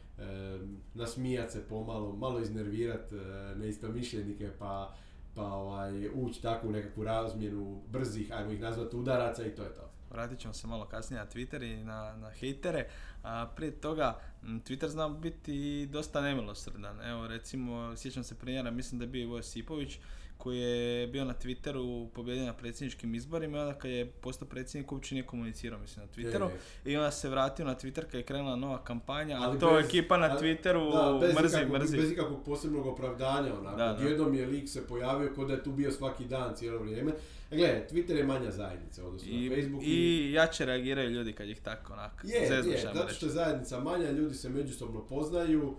nasmijat 0.95 1.51
se 1.51 1.69
pomalo, 1.69 2.17
malo 2.17 2.41
iznervirat 2.41 3.13
e, 3.13 3.17
neistomišljenike 3.57 4.51
pa, 4.59 4.95
pa 5.35 5.43
ovaj, 5.43 6.09
ući 6.15 6.43
tako 6.43 6.69
u 6.69 6.73
nekakvu 6.73 7.05
razmjenu 7.05 7.83
brzih, 7.89 8.33
ajmo 8.33 8.53
ih 8.53 8.61
nazvati 8.61 8.97
udaraca 8.97 9.47
i 9.47 9.55
to 9.55 9.63
je 9.63 9.75
to. 9.75 9.91
Vratit 10.11 10.39
ćemo 10.39 10.55
se 10.55 10.67
malo 10.67 10.87
kasnije 10.87 11.21
na 11.21 11.31
Twitter 11.31 11.63
i 11.63 11.85
na, 11.85 12.17
na 12.17 12.31
hejtere. 12.31 12.89
A 13.23 13.47
prije 13.57 13.73
toga, 13.73 14.21
Twitter 14.43 14.89
zna 14.89 15.09
biti 15.09 15.87
dosta 15.87 16.21
nemilosrdan. 16.21 17.01
Evo, 17.01 17.27
recimo, 17.27 17.97
sjećam 17.97 18.25
se 18.25 18.39
primjera, 18.39 18.71
mislim 18.71 18.99
da 18.99 19.05
je 19.05 19.09
bio 19.09 19.23
Ivo 19.23 19.37
Josipović, 19.37 19.99
koji 20.41 20.59
je 20.59 21.07
bio 21.07 21.25
na 21.25 21.35
Twitteru 21.35 22.09
pobjedio 22.09 22.45
na 22.45 22.53
predsjedničkim 22.53 23.15
izborima 23.15 23.59
i 23.59 23.61
onda 23.61 23.75
kad 23.75 23.91
je 23.91 24.07
postao 24.07 24.49
predsjednik 24.49 24.93
uopće 24.93 25.15
nije 25.15 25.25
komunicirao, 25.25 25.79
mislim, 25.79 26.07
na 26.07 26.13
Twitteru. 26.13 26.49
Je, 26.85 26.93
I 26.93 26.97
onda 26.97 27.11
se 27.11 27.29
vratio 27.29 27.65
na 27.65 27.75
Twitter 27.75 28.03
kad 28.03 28.15
je 28.15 28.23
krenula 28.23 28.57
nova 28.57 28.85
kampanja, 28.85 29.37
a 29.37 29.43
Ali 29.43 29.59
to 29.59 29.71
bez- 29.71 29.85
ekipa 29.85 30.17
na 30.17 30.29
ali- 30.31 30.41
Twitteru 30.41 30.93
da, 30.93 31.19
bez 31.21 31.35
mrzi, 31.35 31.57
ikakvog, 31.57 31.81
mrzi. 31.81 31.97
Bez 31.97 32.11
ikakvog 32.13 32.45
posebnog 32.45 32.87
opravdanja, 32.87 33.55
onako. 33.55 33.83
Odjednom 33.95 34.35
je 34.35 34.47
lik 34.47 34.69
se 34.69 34.87
pojavio 34.87 35.33
kao 35.35 35.45
da 35.45 35.53
je 35.53 35.63
tu 35.63 35.73
bio 35.73 35.91
svaki 35.93 36.25
dan 36.25 36.57
cijelo 36.57 36.79
vrijeme. 36.79 37.13
E, 37.51 37.57
Gle, 37.57 37.87
Twitter 37.91 38.13
je 38.13 38.25
manja 38.25 38.51
zajednica, 38.51 39.07
odnosno 39.07 39.29
I, 39.31 39.49
na 39.49 39.57
Facebook. 39.57 39.83
I 39.85 40.33
jače 40.33 40.65
reagiraju 40.65 41.11
ljudi 41.11 41.33
kad 41.33 41.49
ih 41.49 41.61
tako 41.61 41.93
onak 41.93 42.25
Je, 42.25 42.41
je, 42.41 42.79
zato 42.85 43.09
što 43.09 43.27
je 43.27 43.33
zajednica 43.33 43.81
manja, 43.81 44.11
ljudi 44.11 44.35
se 44.35 44.49
međusobno 44.49 45.07
poznaju, 45.07 45.77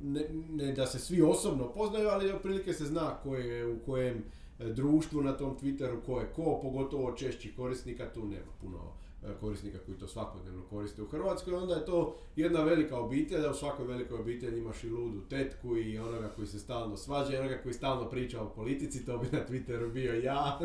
ne, 0.00 0.24
ne 0.50 0.72
da 0.72 0.86
se 0.86 0.98
svi 0.98 1.22
osobno 1.22 1.72
poznaju, 1.72 2.08
ali 2.08 2.32
otprilike 2.32 2.72
se 2.72 2.84
zna 2.84 3.16
ko 3.22 3.36
je 3.36 3.66
u 3.66 3.78
kojem 3.78 4.24
e, 4.58 4.64
društvu 4.64 5.22
na 5.22 5.32
tom 5.32 5.56
Twitteru, 5.58 6.02
ko 6.06 6.20
je 6.20 6.26
ko, 6.26 6.58
pogotovo 6.62 7.12
češćih 7.12 7.56
korisnika, 7.56 8.12
tu 8.14 8.26
nema 8.26 8.52
puno 8.60 8.78
e, 8.78 9.05
korisnika 9.34 9.78
koji 9.86 9.98
to 9.98 10.08
svakodnevno 10.08 10.62
koriste 10.70 11.02
u 11.02 11.06
Hrvatskoj, 11.06 11.54
onda 11.54 11.74
je 11.74 11.84
to 11.84 12.16
jedna 12.36 12.62
velika 12.62 12.98
obitelj, 12.98 13.46
a 13.46 13.50
u 13.50 13.54
svakoj 13.54 13.86
velikoj 13.86 14.20
obitelji 14.20 14.58
imaš 14.58 14.84
i 14.84 14.90
ludu 14.90 15.20
tetku 15.20 15.76
i 15.76 15.98
onoga 15.98 16.28
koji 16.28 16.46
se 16.46 16.58
stalno 16.58 16.96
svađa 16.96 17.34
i 17.34 17.38
onoga 17.38 17.58
koji 17.62 17.74
stalno 17.74 18.10
priča 18.10 18.42
o 18.42 18.48
politici, 18.48 19.06
to 19.06 19.18
bi 19.18 19.28
na 19.32 19.38
Twitteru 19.48 19.92
bio 19.92 20.14
ja. 20.22 20.58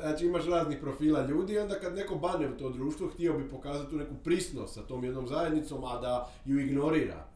znači 0.00 0.26
imaš 0.26 0.46
raznih 0.46 0.78
profila 0.80 1.26
ljudi 1.26 1.52
i 1.52 1.58
onda 1.58 1.74
kad 1.80 1.94
neko 1.94 2.14
bane 2.14 2.48
u 2.48 2.58
to 2.58 2.70
društvo, 2.70 3.08
htio 3.08 3.38
bi 3.38 3.48
pokazati 3.48 3.90
tu 3.90 3.96
neku 3.96 4.14
prisnost 4.24 4.74
sa 4.74 4.82
tom 4.82 5.04
jednom 5.04 5.28
zajednicom, 5.28 5.84
a 5.84 6.00
da 6.00 6.30
ju 6.44 6.60
ignorira 6.60 7.26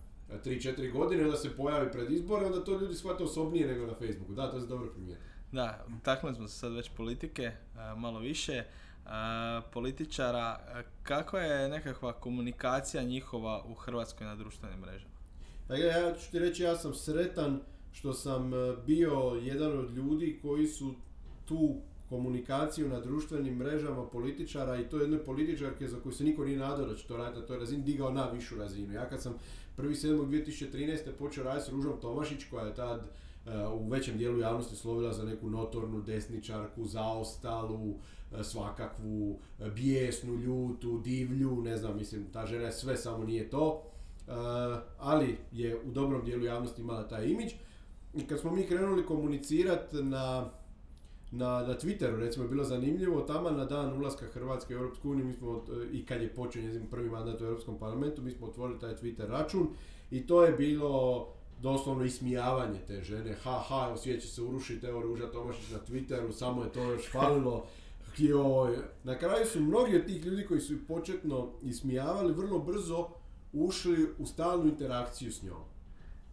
3-4 0.45 0.93
godine, 0.93 1.25
onda 1.25 1.37
se 1.37 1.57
pojavi 1.57 1.93
pred 1.93 2.11
izbore, 2.11 2.47
onda 2.47 2.65
to 2.65 2.81
ljudi 2.81 2.95
shvate 2.95 3.25
osobnije 3.25 3.67
nego 3.67 3.87
na 3.87 3.95
Facebooku. 3.95 4.33
Da, 4.33 4.51
to 4.51 4.61
se 4.61 4.67
dobro 4.67 4.91
primijetio. 4.91 5.27
Da, 5.53 5.87
taknuli 6.03 6.35
smo 6.35 6.49
se 6.49 6.59
sad 6.59 6.73
već 6.73 6.91
politike, 6.97 7.53
malo 7.97 8.19
više. 8.19 8.65
A, 9.07 9.61
političara, 9.73 10.39
a, 10.39 10.83
kako 11.03 11.39
je 11.39 11.69
nekakva 11.69 12.13
komunikacija 12.13 13.03
njihova 13.03 13.65
u 13.69 13.75
Hrvatskoj 13.75 14.27
na 14.27 14.37
društvenim 14.37 14.81
mrežama? 14.81 15.15
Dakle, 15.69 15.87
ja 15.87 16.15
ću 16.15 16.31
ti 16.31 16.39
reći, 16.39 16.63
ja 16.63 16.77
sam 16.77 16.95
sretan 16.95 17.61
što 17.93 18.13
sam 18.13 18.55
e, 18.55 18.77
bio 18.87 19.41
jedan 19.43 19.79
od 19.79 19.91
ljudi 19.91 20.39
koji 20.43 20.67
su 20.67 20.95
tu 21.45 21.75
komunikaciju 22.09 22.89
na 22.89 23.01
društvenim 23.01 23.57
mrežama 23.57 24.07
političara 24.07 24.81
i 24.81 24.89
to 24.89 24.99
jedne 24.99 25.19
političarke 25.19 25.89
za 25.89 26.01
koju 26.01 26.13
se 26.13 26.25
niko 26.25 26.45
nije 26.45 26.59
nadao 26.59 26.87
da 26.87 26.97
će 26.97 27.07
to 27.07 27.17
raditi 27.17 27.41
na 27.41 27.47
toj 27.47 27.59
razini, 27.59 27.83
digao 27.83 28.11
na 28.11 28.31
višu 28.31 28.57
razinu. 28.57 28.93
Ja 28.93 29.09
kad 29.09 29.23
sam 29.23 29.35
1.7.2013. 29.79 31.13
počeo 31.19 31.45
raditi 31.45 31.67
s 31.67 31.73
Ružom 31.73 32.01
Tomašić 32.01 32.45
koja 32.51 32.67
je 32.67 32.75
tad 32.75 33.09
u 33.75 33.89
većem 33.89 34.19
dijelu 34.19 34.39
javnosti 34.39 34.77
slovila 34.77 35.13
za 35.13 35.25
neku 35.25 35.51
notornu 35.51 36.03
desničarku, 36.03 36.85
zaostalu, 36.85 37.95
svakakvu 38.45 39.39
e, 39.61 39.71
bijesnu, 39.71 40.35
ljutu, 40.35 40.99
divlju, 40.99 41.61
ne 41.63 41.77
znam, 41.77 41.97
mislim, 41.97 42.27
ta 42.33 42.47
žena 42.47 42.65
je 42.65 42.73
sve, 42.73 42.97
samo 42.97 43.25
nije 43.25 43.51
to. 43.51 43.83
Uh, 44.27 44.33
ali 44.99 45.37
je 45.53 45.81
u 45.81 45.91
dobrom 45.93 46.25
dijelu 46.25 46.45
javnosti 46.45 46.83
imala 46.83 47.09
taj 47.09 47.27
imidž. 47.27 47.53
I 48.15 48.27
kad 48.27 48.41
smo 48.41 48.51
mi 48.51 48.67
krenuli 48.67 49.07
komunicirati 49.07 49.97
na, 49.97 50.51
na, 51.31 51.63
na 51.63 51.75
Twitteru, 51.79 52.19
recimo 52.19 52.45
je 52.45 52.49
bilo 52.49 52.65
zanimljivo, 52.65 53.21
tamo 53.21 53.51
na 53.51 53.65
dan 53.65 53.93
ulaska 53.93 54.27
Hrvatske 54.27 54.77
u 54.77 54.79
Europsku 54.79 55.11
uniju, 55.11 55.27
mi 55.27 55.33
smo, 55.33 55.65
i 55.93 56.07
kad 56.07 56.23
je 56.23 56.35
počeo 56.35 56.63
njezin 56.63 56.87
prvi 56.91 57.11
mandat 57.11 57.41
u 57.41 57.45
Europskom 57.45 57.79
parlamentu, 57.79 58.23
mi 58.23 58.31
smo 58.31 58.47
otvorili 58.47 58.81
taj 58.81 58.97
Twitter 58.97 59.29
račun 59.29 59.69
i 60.11 60.27
to 60.27 60.45
je 60.45 60.53
bilo 60.53 61.27
doslovno 61.63 62.05
ismijavanje 62.05 62.79
te 62.87 63.03
žene, 63.03 63.35
ha 63.35 63.59
ha, 63.69 63.97
će 64.03 64.21
se 64.21 64.43
urušiti, 64.43 64.87
evo 64.87 65.03
Ruža 65.03 65.27
Tomašić 65.27 65.71
na 65.71 65.79
Twitteru, 65.89 66.33
samo 66.33 66.65
je 66.65 66.73
to 66.73 66.83
još 66.83 67.11
falilo, 67.13 67.67
joj. 68.19 68.77
Na 69.05 69.19
kraju 69.19 69.47
su 69.47 69.61
mnogi 69.61 69.97
od 69.97 70.07
tih 70.07 70.25
ljudi 70.27 70.47
koji 70.47 70.61
su 70.61 70.75
početno 70.89 71.53
ismijavali 71.63 72.33
vrlo 72.35 72.59
brzo 72.59 73.09
ušli 73.53 74.09
u 74.19 74.27
stalnu 74.27 74.69
interakciju 74.69 75.33
s 75.33 75.43
njom. 75.43 75.63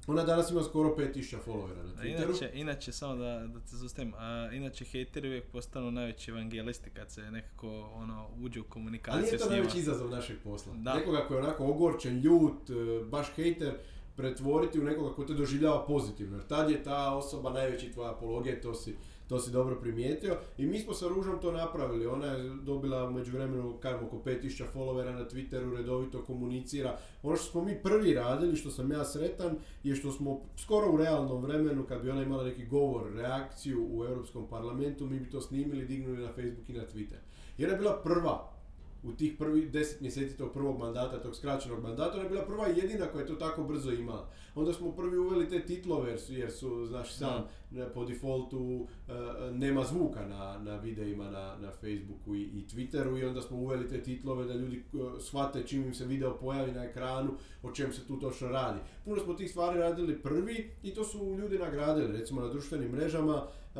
Ona 0.08 0.24
danas 0.24 0.52
ima 0.52 0.63
skoro 0.63 0.96
5000 0.96 1.36
followera 1.48 1.84
na 1.86 2.04
Twitteru. 2.04 2.30
Inače, 2.30 2.52
inače, 2.54 2.91
samo 2.91 3.15
da, 3.15 3.48
da 3.48 3.60
te 3.60 3.76
zustavim, 3.76 4.13
a, 4.17 4.50
inače 4.54 4.86
hejteri 4.86 5.28
uvijek 5.28 5.52
postanu 5.52 5.91
najveći 5.91 6.32
evangelisti 6.32 6.89
kad 6.89 7.12
se 7.12 7.32
nekako 7.32 7.89
ono, 7.93 8.28
uđe 8.41 8.60
u 8.60 8.63
Ali 8.63 8.69
komunikaciju 8.69 9.32
to 9.32 9.38
s 9.38 9.41
njima. 9.41 9.52
najveći 9.52 9.80
izazov 9.80 10.10
našeg 10.10 10.38
posla. 10.43 10.74
Da. 10.74 10.93
Nekoga 10.93 11.26
koji 11.28 11.38
je 11.38 11.43
onako 11.43 11.65
ogorčen, 11.65 12.19
ljut, 12.19 12.69
e, 12.69 13.04
baš 13.06 13.28
hejter, 13.36 13.74
pretvoriti 14.15 14.80
u 14.80 14.84
nekoga 14.84 15.15
ko 15.15 15.24
te 15.24 15.34
doživljava 15.34 15.86
pozitivno. 15.86 16.38
Jer 16.38 16.48
tad 16.48 16.69
je 16.69 16.84
ta 16.84 17.15
osoba 17.15 17.50
najveći 17.50 17.91
tvoj 17.91 18.10
apologet, 18.10 18.62
to 18.62 18.74
si, 18.74 18.96
to 19.34 19.39
si 19.39 19.52
dobro 19.52 19.76
primijetio. 19.76 20.38
I 20.58 20.65
mi 20.65 20.80
smo 20.80 20.93
sa 20.93 21.08
Ružom 21.08 21.41
to 21.41 21.52
napravili. 21.52 22.08
Ona 22.08 22.26
je 22.26 22.50
dobila 22.50 23.08
u 23.08 23.12
međuvremenu, 23.12 23.78
kažem, 23.82 24.06
oko 24.06 24.17
5000 24.26 24.63
followera 24.76 25.13
na 25.13 25.26
Twitteru, 25.30 25.78
redovito 25.78 26.22
komunicira. 26.22 26.98
Ono 27.24 27.36
što 27.36 27.52
smo 27.52 27.63
mi 27.63 27.80
prvi 27.84 28.13
radili, 28.13 28.56
što 28.56 28.72
sam 28.72 28.91
ja 28.91 29.06
sretan, 29.06 29.56
je 29.84 29.96
što 29.96 30.12
smo 30.12 30.41
skoro 30.58 30.91
u 30.91 30.98
realnom 30.98 31.43
vremenu, 31.43 31.84
kad 31.84 32.02
bi 32.02 32.10
ona 32.10 32.24
imala 32.24 32.43
neki 32.43 32.65
govor, 32.65 33.13
reakciju 33.15 33.88
u 33.91 34.06
Europskom 34.06 34.48
parlamentu, 34.48 35.06
mi 35.06 35.19
bi 35.19 35.30
to 35.30 35.41
snimili, 35.41 35.86
dignuli 35.86 36.22
na 36.22 36.28
Facebook 36.28 36.69
i 36.69 36.74
na 36.74 36.84
Twitter. 36.93 37.19
Jer 37.58 37.69
je 37.69 37.78
bila 37.78 38.02
prva 38.04 38.53
u 39.04 39.12
tih 39.12 39.36
prvih 39.38 39.72
deset 39.72 40.02
mjeseci 40.02 40.38
tog 40.38 40.54
prvog 40.54 40.80
mandata, 40.80 41.22
tog 41.22 41.36
skraćenog 41.36 41.84
mandata, 41.84 42.14
ona 42.14 42.24
je 42.24 42.30
bila 42.30 42.45
prva 42.45 42.68
jedina 42.68 43.06
koja 43.06 43.22
je 43.22 43.28
to 43.28 43.36
tako 43.36 43.64
brzo 43.64 43.91
imala. 43.91 44.30
Onda 44.56 44.74
smo 44.74 44.91
prvi 44.91 45.18
uveli 45.18 45.49
te 45.49 45.66
titlove 45.66 46.10
jer 46.10 46.20
su, 46.20 46.34
jer 46.34 46.51
su 46.51 46.86
znaš 46.86 47.14
sam, 47.14 47.43
ne, 47.72 47.93
po 47.93 48.06
defaultu 48.06 48.88
e, 49.08 49.12
nema 49.51 49.84
zvuka 49.84 50.26
na, 50.26 50.60
na 50.60 50.78
videima 50.78 51.32
na, 51.32 51.56
na 51.62 51.72
Facebooku 51.72 52.36
i, 52.36 52.41
i 52.41 52.66
Twitteru 52.68 53.20
i 53.20 53.26
onda 53.26 53.41
smo 53.41 53.58
uveli 53.58 53.88
te 53.88 54.04
titlove 54.04 54.45
da 54.45 54.54
ljudi 54.54 54.78
e, 54.78 54.97
shvate 55.20 55.64
čim 55.68 55.84
im 55.84 55.93
se 55.93 56.06
video 56.06 56.38
pojavi 56.38 56.72
na 56.72 56.84
ekranu 56.84 57.32
o 57.64 57.72
čem 57.72 57.93
se 57.93 58.08
tu 58.08 58.20
točno 58.20 58.47
radi. 58.47 58.80
Puno 59.06 59.24
smo 59.24 59.34
tih 59.34 59.49
stvari 59.49 59.80
radili 59.80 60.22
prvi 60.22 60.72
i 60.84 60.93
to 60.93 61.04
su 61.04 61.36
ljudi 61.39 61.58
nagradili. 61.58 62.18
Recimo 62.18 62.41
na 62.41 62.47
društvenim 62.47 62.91
mrežama 62.91 63.47
e, 63.76 63.80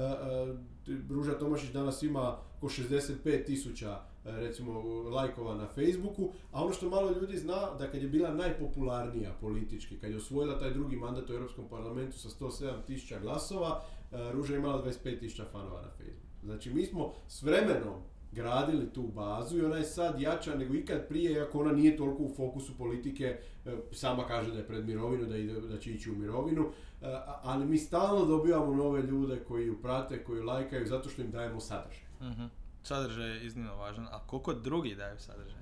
Ruža 1.10 1.40
Tomašić 1.40 1.72
danas 1.72 2.04
ima 2.04 2.38
oko 2.58 2.68
65 2.68 3.46
tisuća 3.46 4.13
recimo 4.26 4.80
lajkova 5.10 5.56
na 5.56 5.68
Facebooku, 5.68 6.32
a 6.52 6.64
ono 6.64 6.74
što 6.74 6.90
malo 6.90 7.12
ljudi 7.12 7.38
zna 7.38 7.74
da 7.80 7.92
kad 7.92 8.02
je 8.02 8.08
bila 8.08 8.34
najpopularnija 8.34 9.34
politički, 9.42 9.98
kad 9.98 10.12
je 10.12 10.18
osvojila 10.18 10.60
taj 10.60 10.74
drugi 10.74 10.96
mandat 10.96 11.30
u 11.30 11.34
Europskom 11.34 11.70
parlamentu 11.70 12.20
sa 12.20 12.30
107 12.30 12.86
tisuća 12.88 13.20
glasova, 13.20 13.82
e, 14.12 14.32
Ruža 14.32 14.54
je 14.54 14.60
imala 14.60 14.86
25 14.86 15.20
tisuća 15.20 15.46
fanova 15.52 15.82
na 15.82 15.90
Facebooku. 15.90 16.28
Znači 16.44 16.74
mi 16.74 16.86
smo 16.86 17.14
s 17.28 17.44
vremenom 17.44 17.96
gradili 18.32 18.94
tu 18.94 19.02
bazu 19.02 19.58
i 19.58 19.66
ona 19.66 19.78
je 19.78 19.84
sad 19.84 20.22
jača 20.22 20.56
nego 20.56 20.74
ikad 20.74 21.08
prije, 21.08 21.32
iako 21.32 21.60
ona 21.60 21.72
nije 21.72 21.98
toliko 21.98 22.24
u 22.24 22.34
fokusu 22.36 22.78
politike, 22.78 23.40
e, 23.66 23.72
sama 23.92 24.28
kaže 24.28 24.52
da 24.52 24.58
je 24.58 24.68
pred 24.68 24.86
mirovinu, 24.86 25.26
da, 25.26 25.38
ide, 25.38 25.62
da 25.62 25.80
će 25.80 25.92
ići 25.92 26.12
u 26.12 26.16
mirovinu, 26.16 26.66
e, 27.02 27.06
ali 27.44 27.66
mi 27.66 27.78
stalno 27.78 28.26
dobivamo 28.26 28.76
nove 28.76 29.02
ljude 29.02 29.40
koji 29.48 29.66
ju 29.66 29.82
prate, 29.82 30.24
koji 30.24 30.38
ju 30.38 30.44
lajkaju, 30.44 30.88
zato 30.88 31.10
što 31.10 31.22
im 31.22 31.32
dajemo 31.32 31.60
sadržaj. 31.60 32.04
Mhm. 32.22 32.44
Sadržaj 32.84 33.30
je 33.30 33.46
iznimno 33.46 33.76
važan, 33.76 34.08
a 34.08 34.20
koliko 34.28 34.54
drugi 34.54 34.96
daju 34.96 35.20
sadržaj? 35.20 35.60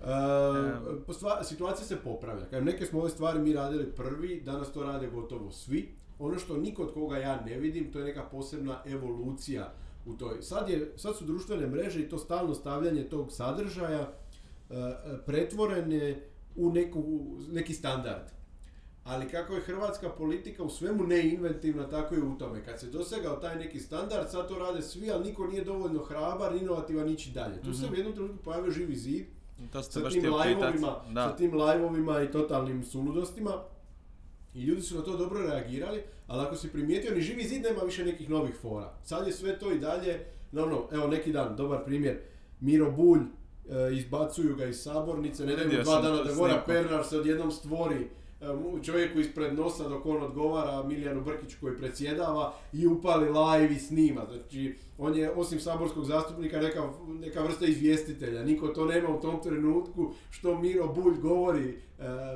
E, 0.00 0.04
stva- 1.08 1.44
situacija 1.44 1.86
se 1.86 1.96
popravlja. 1.96 2.44
Kažem, 2.44 2.64
neke 2.64 2.86
smo 2.86 3.00
ove 3.00 3.10
stvari 3.10 3.38
mi 3.38 3.52
radili 3.52 3.92
prvi, 3.92 4.40
danas 4.40 4.72
to 4.72 4.82
rade 4.82 5.06
gotovo 5.06 5.50
svi. 5.50 5.94
Ono 6.18 6.38
što 6.38 6.56
niko 6.56 6.82
od 6.82 6.94
koga 6.94 7.16
ja 7.18 7.40
ne 7.40 7.56
vidim, 7.56 7.92
to 7.92 7.98
je 7.98 8.04
neka 8.04 8.22
posebna 8.22 8.82
evolucija 8.86 9.72
u 10.06 10.12
toj. 10.12 10.42
Sad, 10.42 10.68
je, 10.68 10.92
sad 10.96 11.16
su 11.16 11.24
društvene 11.24 11.66
mreže 11.66 12.00
i 12.00 12.08
to 12.08 12.18
stalno 12.18 12.54
stavljanje 12.54 13.02
tog 13.04 13.32
sadržaja 13.32 14.00
e, 14.00 14.74
pretvorene 15.26 16.22
u 16.56 16.70
neku, 16.72 17.04
neki 17.50 17.74
standard. 17.74 18.22
Ali 19.08 19.28
kako 19.28 19.54
je 19.54 19.60
hrvatska 19.60 20.08
politika 20.08 20.62
u 20.62 20.70
svemu 20.70 21.06
neinventivna, 21.06 21.88
tako 21.88 22.14
i 22.14 22.20
u 22.20 22.38
tome. 22.38 22.64
Kad 22.64 22.80
se 22.80 22.86
dosegao 22.86 23.36
taj 23.36 23.56
neki 23.56 23.80
standard, 23.80 24.30
sad 24.30 24.48
to 24.48 24.58
rade 24.58 24.82
svi, 24.82 25.10
ali 25.10 25.24
niko 25.24 25.46
nije 25.46 25.64
dovoljno 25.64 26.02
hrabar, 26.02 26.56
inovativan 26.56 27.08
ići 27.08 27.30
dalje. 27.30 27.62
Tu 27.62 27.74
se 27.74 27.86
u 27.92 27.94
jednom 27.94 28.14
trenutku 28.14 28.38
pojavio 28.44 28.70
živi 28.70 28.96
zid, 28.96 29.26
To 29.72 29.82
ste 29.82 29.92
sa 29.92 30.00
baš 30.00 30.12
tim 30.12 30.22
live-ovima, 30.24 31.00
sa 31.14 31.36
tim 31.36 31.54
live-ovima 31.54 32.22
i 32.22 32.30
totalnim 32.30 32.84
suludostima. 32.84 33.62
I 34.54 34.62
ljudi 34.62 34.82
su 34.82 34.96
na 34.96 35.02
to 35.02 35.16
dobro 35.16 35.40
reagirali, 35.40 36.02
ali 36.26 36.46
ako 36.46 36.56
si 36.56 36.68
primijetio, 36.68 37.14
ni 37.14 37.20
živi 37.20 37.44
zid 37.48 37.62
nema 37.62 37.80
više 37.80 38.04
nekih 38.04 38.30
novih 38.30 38.54
fora. 38.54 38.94
Sad 39.04 39.26
je 39.26 39.32
sve 39.32 39.58
to 39.58 39.72
i 39.72 39.78
dalje, 39.78 40.24
no, 40.52 40.66
no, 40.66 40.88
evo 40.92 41.06
neki 41.06 41.32
dan, 41.32 41.56
dobar 41.56 41.84
primjer, 41.84 42.18
Miro 42.60 42.90
Bulj, 42.90 43.20
e, 43.20 43.94
izbacuju 43.94 44.56
ga 44.56 44.66
iz 44.66 44.82
sabornice, 44.82 45.46
ne 45.46 45.56
daju 45.56 45.82
dva 45.82 46.00
dana 46.00 46.22
da 46.22 46.34
snimku. 46.34 46.66
Pernar 46.66 47.04
se 47.04 47.18
odjednom 47.18 47.50
stvori 47.50 48.08
čovjeku 48.82 49.20
ispred 49.20 49.54
nosa 49.54 49.88
dok 49.88 50.06
on 50.06 50.22
odgovara 50.22 50.82
Milijanu 50.82 51.20
Brkiću 51.20 51.56
koji 51.60 51.76
predsjedava 51.76 52.54
i 52.72 52.86
upali 52.86 53.28
live 53.28 53.74
i 53.74 53.78
snima. 53.78 54.26
Znači, 54.32 54.74
on 54.98 55.16
je 55.16 55.30
osim 55.30 55.60
saborskog 55.60 56.04
zastupnika 56.04 56.60
neka, 56.60 56.90
neka 57.20 57.42
vrsta 57.42 57.66
izvjestitelja. 57.66 58.44
Niko 58.44 58.68
to 58.68 58.84
nema 58.84 59.08
u 59.08 59.20
tom 59.20 59.42
trenutku 59.42 60.12
što 60.30 60.58
Miro 60.58 60.88
Bulj 60.88 61.16
govori 61.20 61.68
e, 61.68 61.76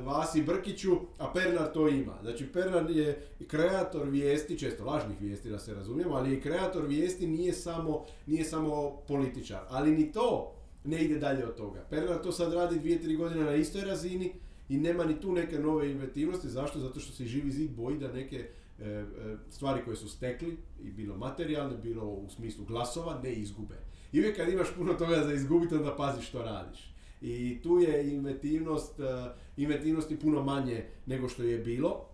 Vasi 0.01 0.43
Brkiću, 0.43 0.91
a 1.17 1.33
Pernar 1.33 1.73
to 1.73 1.87
ima. 1.87 2.13
Znači, 2.21 2.45
Pernar 2.45 2.89
je 2.89 3.27
kreator 3.47 4.09
vijesti, 4.09 4.59
često 4.59 4.85
lažnih 4.85 5.21
vijesti 5.21 5.49
da 5.49 5.59
se 5.59 5.73
razumijemo, 5.73 6.15
ali 6.15 6.33
i 6.33 6.41
kreator 6.41 6.85
vijesti 6.85 7.27
nije 7.27 7.53
samo, 7.53 8.05
nije 8.25 8.43
samo 8.43 8.91
političar. 9.07 9.61
Ali 9.69 9.91
ni 9.91 10.11
to 10.11 10.53
ne 10.83 11.03
ide 11.03 11.19
dalje 11.19 11.45
od 11.45 11.55
toga. 11.55 11.85
Pernar 11.89 12.21
to 12.21 12.31
sad 12.31 12.53
radi 12.53 12.79
dvije, 12.79 13.01
tri 13.01 13.15
godine 13.15 13.43
na 13.43 13.55
istoj 13.55 13.81
razini 13.81 14.33
i 14.73 14.77
nema 14.77 15.05
ni 15.05 15.21
tu 15.21 15.31
neke 15.31 15.59
nove 15.59 15.91
inventivnosti. 15.91 16.49
Zašto? 16.49 16.79
Zato 16.79 16.99
što 16.99 17.13
se 17.13 17.25
živi 17.25 17.51
zid 17.51 17.71
boji 17.71 17.97
da 17.97 18.11
neke 18.11 18.37
e, 18.79 18.85
e, 18.85 19.03
stvari 19.49 19.81
koje 19.85 19.95
su 19.95 20.09
stekli, 20.09 20.57
i 20.83 20.91
bilo 20.91 21.17
materijalne, 21.17 21.77
bilo 21.77 22.05
u 22.05 22.29
smislu 22.29 22.65
glasova, 22.65 23.19
ne 23.23 23.33
izgube. 23.33 23.75
I 24.11 24.19
uvijek 24.19 24.37
kad 24.37 24.49
imaš 24.49 24.67
puno 24.77 24.93
toga 24.93 25.23
za 25.23 25.33
izgubiti, 25.33 25.75
onda 25.75 25.95
pazi 25.95 26.21
što 26.21 26.43
radiš. 26.43 26.93
I 27.21 27.59
tu 27.63 27.79
je 27.79 28.13
inventivnost, 28.13 28.99
e, 28.99 29.03
inventivnosti 29.57 30.19
puno 30.19 30.43
manje 30.43 30.85
nego 31.05 31.29
što 31.29 31.43
je 31.43 31.57
bilo. 31.57 32.05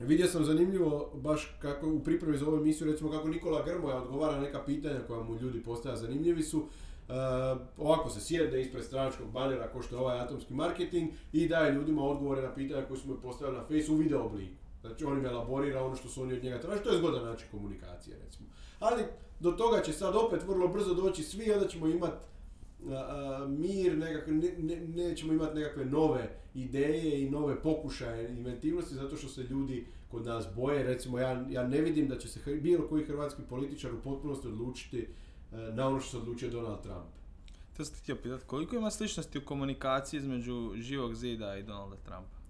Vidio 0.00 0.26
sam 0.26 0.44
zanimljivo 0.44 1.10
baš 1.14 1.56
kako 1.58 1.88
u 1.88 2.00
pripremi 2.00 2.38
za 2.38 2.46
ovu 2.46 2.56
emisiju 2.56 2.90
recimo 2.90 3.10
kako 3.10 3.28
Nikola 3.28 3.64
Grmoja 3.64 4.02
odgovara 4.02 4.40
neka 4.40 4.64
pitanja 4.64 5.00
koja 5.06 5.22
mu 5.22 5.38
ljudi 5.40 5.62
postavlja 5.62 5.96
zanimljivi 5.96 6.42
su. 6.42 6.66
E, 7.08 7.12
ovako 7.78 8.10
se 8.10 8.20
sjede 8.20 8.60
ispred 8.62 8.84
stranačkog 8.84 9.30
banera 9.30 9.68
ko 9.72 9.82
što 9.82 9.96
je 9.96 10.00
ovaj 10.00 10.20
atomski 10.20 10.54
marketing 10.54 11.10
i 11.32 11.48
daje 11.48 11.72
ljudima 11.74 12.04
odgovore 12.04 12.42
na 12.42 12.54
pitanja 12.54 12.82
koje 12.82 12.98
su 12.98 13.08
mu 13.08 13.14
postavili 13.22 13.58
na 13.58 13.64
Face 13.64 13.92
u 13.92 13.96
video 13.96 14.26
obliku. 14.26 14.54
Znači 14.80 15.04
on 15.04 15.18
im 15.18 15.26
elaborira 15.26 15.84
ono 15.84 15.96
što 15.96 16.08
su 16.08 16.22
oni 16.22 16.34
od 16.34 16.44
njega 16.44 16.60
tražili, 16.60 16.84
to 16.84 16.90
je 16.90 16.98
zgodan 16.98 17.24
način 17.24 17.48
komunikacije 17.50 18.16
recimo. 18.24 18.48
Ali 18.78 19.02
do 19.40 19.52
toga 19.52 19.80
će 19.82 19.92
sad 19.92 20.16
opet 20.16 20.42
vrlo 20.46 20.68
brzo 20.68 20.94
doći 20.94 21.22
svi 21.22 21.52
onda 21.52 21.68
ćemo 21.68 21.86
imati 21.86 22.26
mir, 23.48 23.98
nekakve, 23.98 24.32
ne, 24.32 24.52
ne- 24.58 24.80
nećemo 24.80 25.32
imati 25.32 25.58
nekakve 25.58 25.84
nove 25.84 26.30
ideje 26.54 27.22
i 27.22 27.30
nove 27.30 27.62
pokušaje 27.62 28.28
inventivnosti 28.30 28.94
zato 28.94 29.16
što 29.16 29.28
se 29.28 29.42
ljudi 29.42 29.86
kod 30.10 30.26
nas 30.26 30.46
boje. 30.56 30.82
Recimo 30.82 31.18
ja, 31.18 31.44
ja 31.50 31.68
ne 31.68 31.80
vidim 31.80 32.08
da 32.08 32.18
će 32.18 32.28
se 32.28 32.56
bilo 32.56 32.88
koji 32.88 33.04
hrvatski 33.04 33.42
političar 33.48 33.94
u 33.94 34.00
potpunosti 34.04 34.48
odlučiti 34.48 35.08
na 35.52 35.88
ono 35.88 36.00
što 36.00 36.10
se 36.10 36.16
odlučio 36.16 36.50
Donald 36.50 36.82
Trump. 36.82 37.06
To 37.76 37.84
sam 37.84 37.94
te 37.94 38.00
htio 38.00 38.16
pitat, 38.16 38.42
koliko 38.42 38.76
ima 38.76 38.90
sličnosti 38.90 39.38
u 39.38 39.44
komunikaciji 39.44 40.18
između 40.18 40.72
živog 40.76 41.14
zida 41.14 41.56
i 41.56 41.62
Donalda 41.62 41.96
Trumpa? 41.96 42.42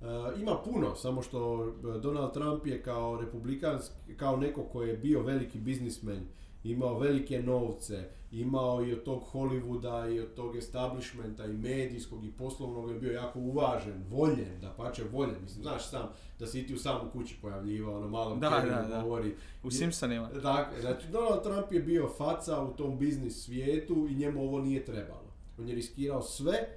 E, 0.00 0.40
ima 0.40 0.56
puno, 0.64 0.94
samo 0.94 1.22
što 1.22 1.68
e, 1.68 1.98
Donald 1.98 2.32
Trump 2.32 2.66
je 2.66 2.82
kao 2.82 3.20
republikanski, 3.20 4.16
kao 4.16 4.36
neko 4.36 4.62
koji 4.62 4.88
je 4.88 4.96
bio 4.96 5.22
veliki 5.22 5.58
biznismen, 5.58 6.26
imao 6.64 6.98
velike 6.98 7.42
novce, 7.42 8.10
imao 8.30 8.84
i 8.86 8.92
od 8.92 9.02
tog 9.02 9.22
Hollywooda 9.32 10.14
i 10.14 10.20
od 10.20 10.34
tog 10.34 10.56
establishmenta 10.56 11.44
i 11.44 11.52
medijskog 11.52 12.24
i 12.24 12.30
poslovnog 12.30 12.90
je 12.90 12.98
bio 12.98 13.12
jako 13.12 13.38
uvažen, 13.38 14.04
voljen, 14.08 14.60
da 14.60 14.70
pače 14.70 15.04
voljen. 15.12 15.36
Mislim, 15.42 15.62
znaš 15.62 15.90
sam 15.90 16.08
da 16.38 16.46
si 16.46 16.60
i 16.60 16.66
ti 16.66 16.74
u 16.74 16.78
samu 16.78 17.10
kući 17.12 17.36
pojavljivao, 17.42 17.96
ono 17.96 18.08
malo 18.08 18.36
Da, 18.36 18.50
da, 18.50 18.88
da. 18.88 19.02
govori. 19.02 19.34
U 19.62 19.70
Simpsonima. 19.70 20.28
Dakle, 20.28 20.80
znači 20.80 21.08
Donald 21.08 21.42
Trump 21.42 21.72
je 21.72 21.80
bio 21.80 22.08
faca 22.08 22.62
u 22.62 22.76
tom 22.76 22.98
biznis 22.98 23.44
svijetu 23.44 24.06
i 24.10 24.14
njemu 24.14 24.42
ovo 24.42 24.60
nije 24.60 24.84
trebalo. 24.84 25.28
On 25.58 25.68
je 25.68 25.74
riskirao 25.74 26.22
sve 26.22 26.68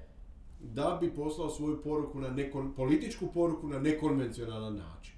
da 0.59 0.97
bi 1.01 1.13
poslao 1.13 1.49
svoju 1.49 1.81
poruku 1.83 2.19
na 2.19 2.29
nekon, 2.29 2.73
političku 2.73 3.27
poruku 3.33 3.67
na 3.67 3.79
nekonvencionalan 3.79 4.75
način. 4.75 5.15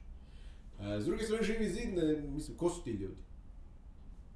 E, 0.80 1.02
s 1.02 1.06
druge 1.06 1.24
strane, 1.24 1.44
živi 1.44 1.70
zid, 1.70 1.94
ne, 1.96 2.22
mislim, 2.22 2.58
ko 2.58 2.70
su 2.70 2.84
ti 2.84 2.92
ljudi? 2.92 3.24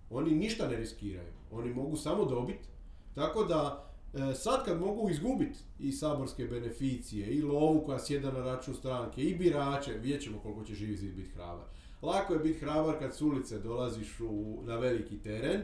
Oni 0.10 0.32
ništa 0.32 0.68
ne 0.68 0.76
riskiraju. 0.76 1.36
Oni 1.52 1.74
mogu 1.74 1.98
samo 1.98 2.26
dobiti. 2.26 2.68
Tako 3.16 3.43
da, 3.43 3.89
e, 4.14 4.34
sad 4.36 4.66
kad 4.66 4.80
mogu 4.80 5.10
izgubiti 5.10 5.60
i 5.80 5.91
saborske 5.91 6.45
beneficije, 6.45 7.28
i 7.28 7.41
lovu 7.41 7.84
koja 7.86 8.00
sjeda 8.00 8.32
na 8.32 8.39
račun 8.39 8.74
stranke, 8.74 9.22
i 9.22 9.36
birače, 9.36 9.93
vidjet 9.93 10.24
ćemo 10.24 10.39
koliko 10.39 10.64
će 10.64 10.74
živi 10.74 10.95
zid 10.95 11.16
biti 11.16 11.30
hrabar. 11.30 11.66
Lako 12.02 12.34
je 12.34 12.39
biti 12.39 12.60
hrabar 12.60 13.00
kad 13.00 13.16
s 13.16 13.22
ulice 13.22 13.60
dolaziš 13.60 14.20
u, 14.20 14.62
na 14.64 14.76
veliki 14.76 15.18
teren, 15.18 15.62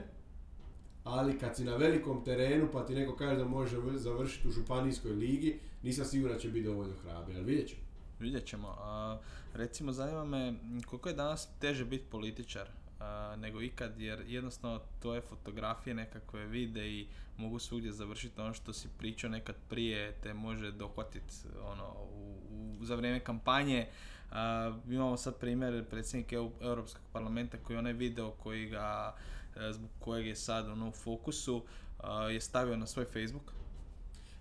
ali 1.03 1.39
kad 1.39 1.55
si 1.55 1.63
na 1.63 1.75
velikom 1.75 2.23
terenu 2.23 2.69
pa 2.71 2.85
ti 2.85 2.95
neko 2.95 3.15
kaže 3.15 3.37
da 3.37 3.45
može 3.45 3.77
završiti 3.95 4.47
u 4.47 4.51
županijskoj 4.51 5.11
ligi, 5.11 5.59
nisam 5.83 6.05
siguran 6.05 6.35
da 6.35 6.41
će 6.41 6.49
biti 6.49 6.65
dovoljno 6.65 6.93
hrabar, 7.03 7.35
ali 7.35 7.45
vidjet 7.45 7.69
ćemo. 7.69 7.81
Vidjet 8.19 8.45
ćemo. 8.45 8.67
A, 8.79 9.17
recimo, 9.53 9.91
zanima 9.91 10.25
me 10.25 10.53
koliko 10.85 11.09
je 11.09 11.15
danas 11.15 11.49
teže 11.59 11.85
biti 11.85 12.05
političar 12.09 12.69
nego 13.37 13.61
ikad, 13.61 13.99
jer 13.99 14.23
jednostavno 14.27 14.79
tvoje 14.99 15.21
fotografije 15.21 15.93
nekakve 15.93 16.45
vide 16.45 16.87
i 16.89 17.07
mogu 17.37 17.59
svugdje 17.59 17.91
završiti 17.91 18.41
ono 18.41 18.53
što 18.53 18.73
si 18.73 18.87
pričao 18.97 19.29
nekad 19.29 19.55
prije, 19.69 20.11
te 20.23 20.33
može 20.33 20.71
dohvatiti 20.71 21.33
ono, 21.63 21.93
u, 22.13 22.35
u- 22.51 22.85
za 22.85 22.95
vrijeme 22.95 23.19
kampanje. 23.19 23.87
A, 24.31 24.73
imamo 24.89 25.17
sad 25.17 25.35
primjer 25.37 25.85
predsjednika 25.85 26.35
EU- 26.35 26.51
Europskog 26.61 27.01
parlamenta 27.13 27.57
koji 27.57 27.75
je 27.75 27.79
onaj 27.79 27.93
video 27.93 28.31
koji 28.31 28.65
ga, 28.65 29.15
e, 29.57 29.73
zbog 29.73 29.89
kojeg 29.99 30.27
je 30.27 30.35
sad 30.35 30.69
ono, 30.69 30.87
u 30.87 30.91
fokusu, 30.91 31.63
a, 31.99 32.23
je 32.23 32.41
stavio 32.41 32.77
na 32.77 32.87
svoj 32.87 33.05
Facebook. 33.05 33.53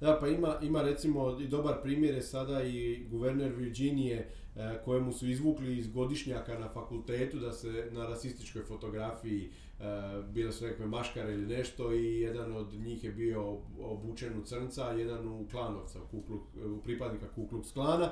Da, 0.00 0.18
pa 0.20 0.28
ima, 0.28 0.58
ima 0.62 0.82
recimo 0.82 1.38
i 1.40 1.48
dobar 1.48 1.82
primjer 1.82 2.14
je 2.14 2.22
sada 2.22 2.62
i 2.62 3.06
guverner 3.10 3.52
Virginije 3.52 4.30
kojemu 4.84 5.12
su 5.12 5.28
izvukli 5.28 5.78
iz 5.78 5.92
godišnjaka 5.92 6.58
na 6.58 6.68
fakultetu 6.68 7.38
da 7.38 7.52
se 7.52 7.88
na 7.90 8.06
rasističkoj 8.06 8.62
fotografiji 8.62 9.50
e, 9.80 9.84
bile 10.32 10.52
su 10.52 10.64
nekakve 10.64 10.86
maškare 10.86 11.34
ili 11.34 11.46
nešto 11.46 11.94
i 11.94 12.20
jedan 12.20 12.56
od 12.56 12.74
njih 12.74 13.04
je 13.04 13.12
bio 13.12 13.58
obučen 13.80 14.38
u 14.38 14.44
crnca, 14.44 14.86
a 14.86 14.92
jedan 14.92 15.28
u 15.28 15.46
klanovca, 15.50 15.98
u, 16.12 16.22
pripadnika 16.84 17.28
Ku 17.34 17.46
Klux 17.46 17.72
Klana 17.72 18.10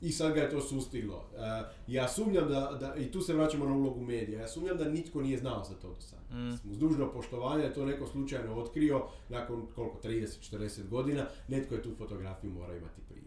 i 0.00 0.12
sad 0.12 0.34
ga 0.34 0.40
je 0.40 0.50
to 0.50 0.60
sustiglo. 0.60 1.30
E, 1.36 1.62
ja 1.86 2.08
sumnjam 2.08 2.48
da, 2.48 2.76
da, 2.80 2.94
i 2.94 3.10
tu 3.10 3.20
se 3.20 3.34
vraćamo 3.34 3.64
na 3.64 3.74
ulogu 3.74 4.00
medija, 4.00 4.40
ja 4.40 4.48
sumnjam 4.48 4.76
da 4.76 4.88
nitko 4.88 5.22
nije 5.22 5.38
znao 5.38 5.64
za 5.64 5.74
to 5.74 5.88
do 5.88 6.00
sada. 6.00 6.38
Mm. 6.38 6.70
Uz 6.70 6.78
dužno 6.78 7.12
poštovanje 7.12 7.64
je 7.64 7.74
to 7.74 7.86
neko 7.86 8.06
slučajno 8.06 8.54
otkrio, 8.54 9.02
nakon 9.28 9.66
koliko, 9.74 9.98
30-40 10.08 10.88
godina, 10.88 11.26
netko 11.48 11.74
je 11.74 11.82
tu 11.82 11.94
fotografiju 11.98 12.50
mora 12.50 12.76
imati 12.76 13.00
prije. 13.08 13.17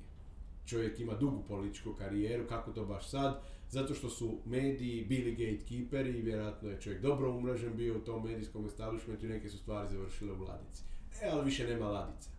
Čovjek 0.72 1.00
ima 1.00 1.14
dugu 1.14 1.44
političku 1.48 1.94
karijeru, 1.94 2.48
kako 2.48 2.72
to 2.72 2.86
baš 2.86 3.10
sad? 3.10 3.42
Zato 3.70 3.94
što 3.94 4.10
su 4.10 4.38
mediji 4.46 5.06
bili 5.06 5.32
gatekeeperi 5.32 6.10
i 6.10 6.22
vjerojatno 6.22 6.70
je 6.70 6.82
čovjek 6.82 7.02
dobro 7.02 7.32
umrežen 7.32 7.76
bio 7.78 7.98
u 7.98 8.00
tom 8.00 8.24
medijskom 8.24 8.66
establishmentu 8.66 9.26
i 9.26 9.30
neke 9.30 9.50
su 9.50 9.58
stvari 9.58 9.88
završile 9.92 10.32
u 10.32 10.42
ladici. 10.42 10.84
E, 11.22 11.30
ali 11.32 11.46
više 11.46 11.68
nema 11.68 11.90
ladice. 11.90 12.30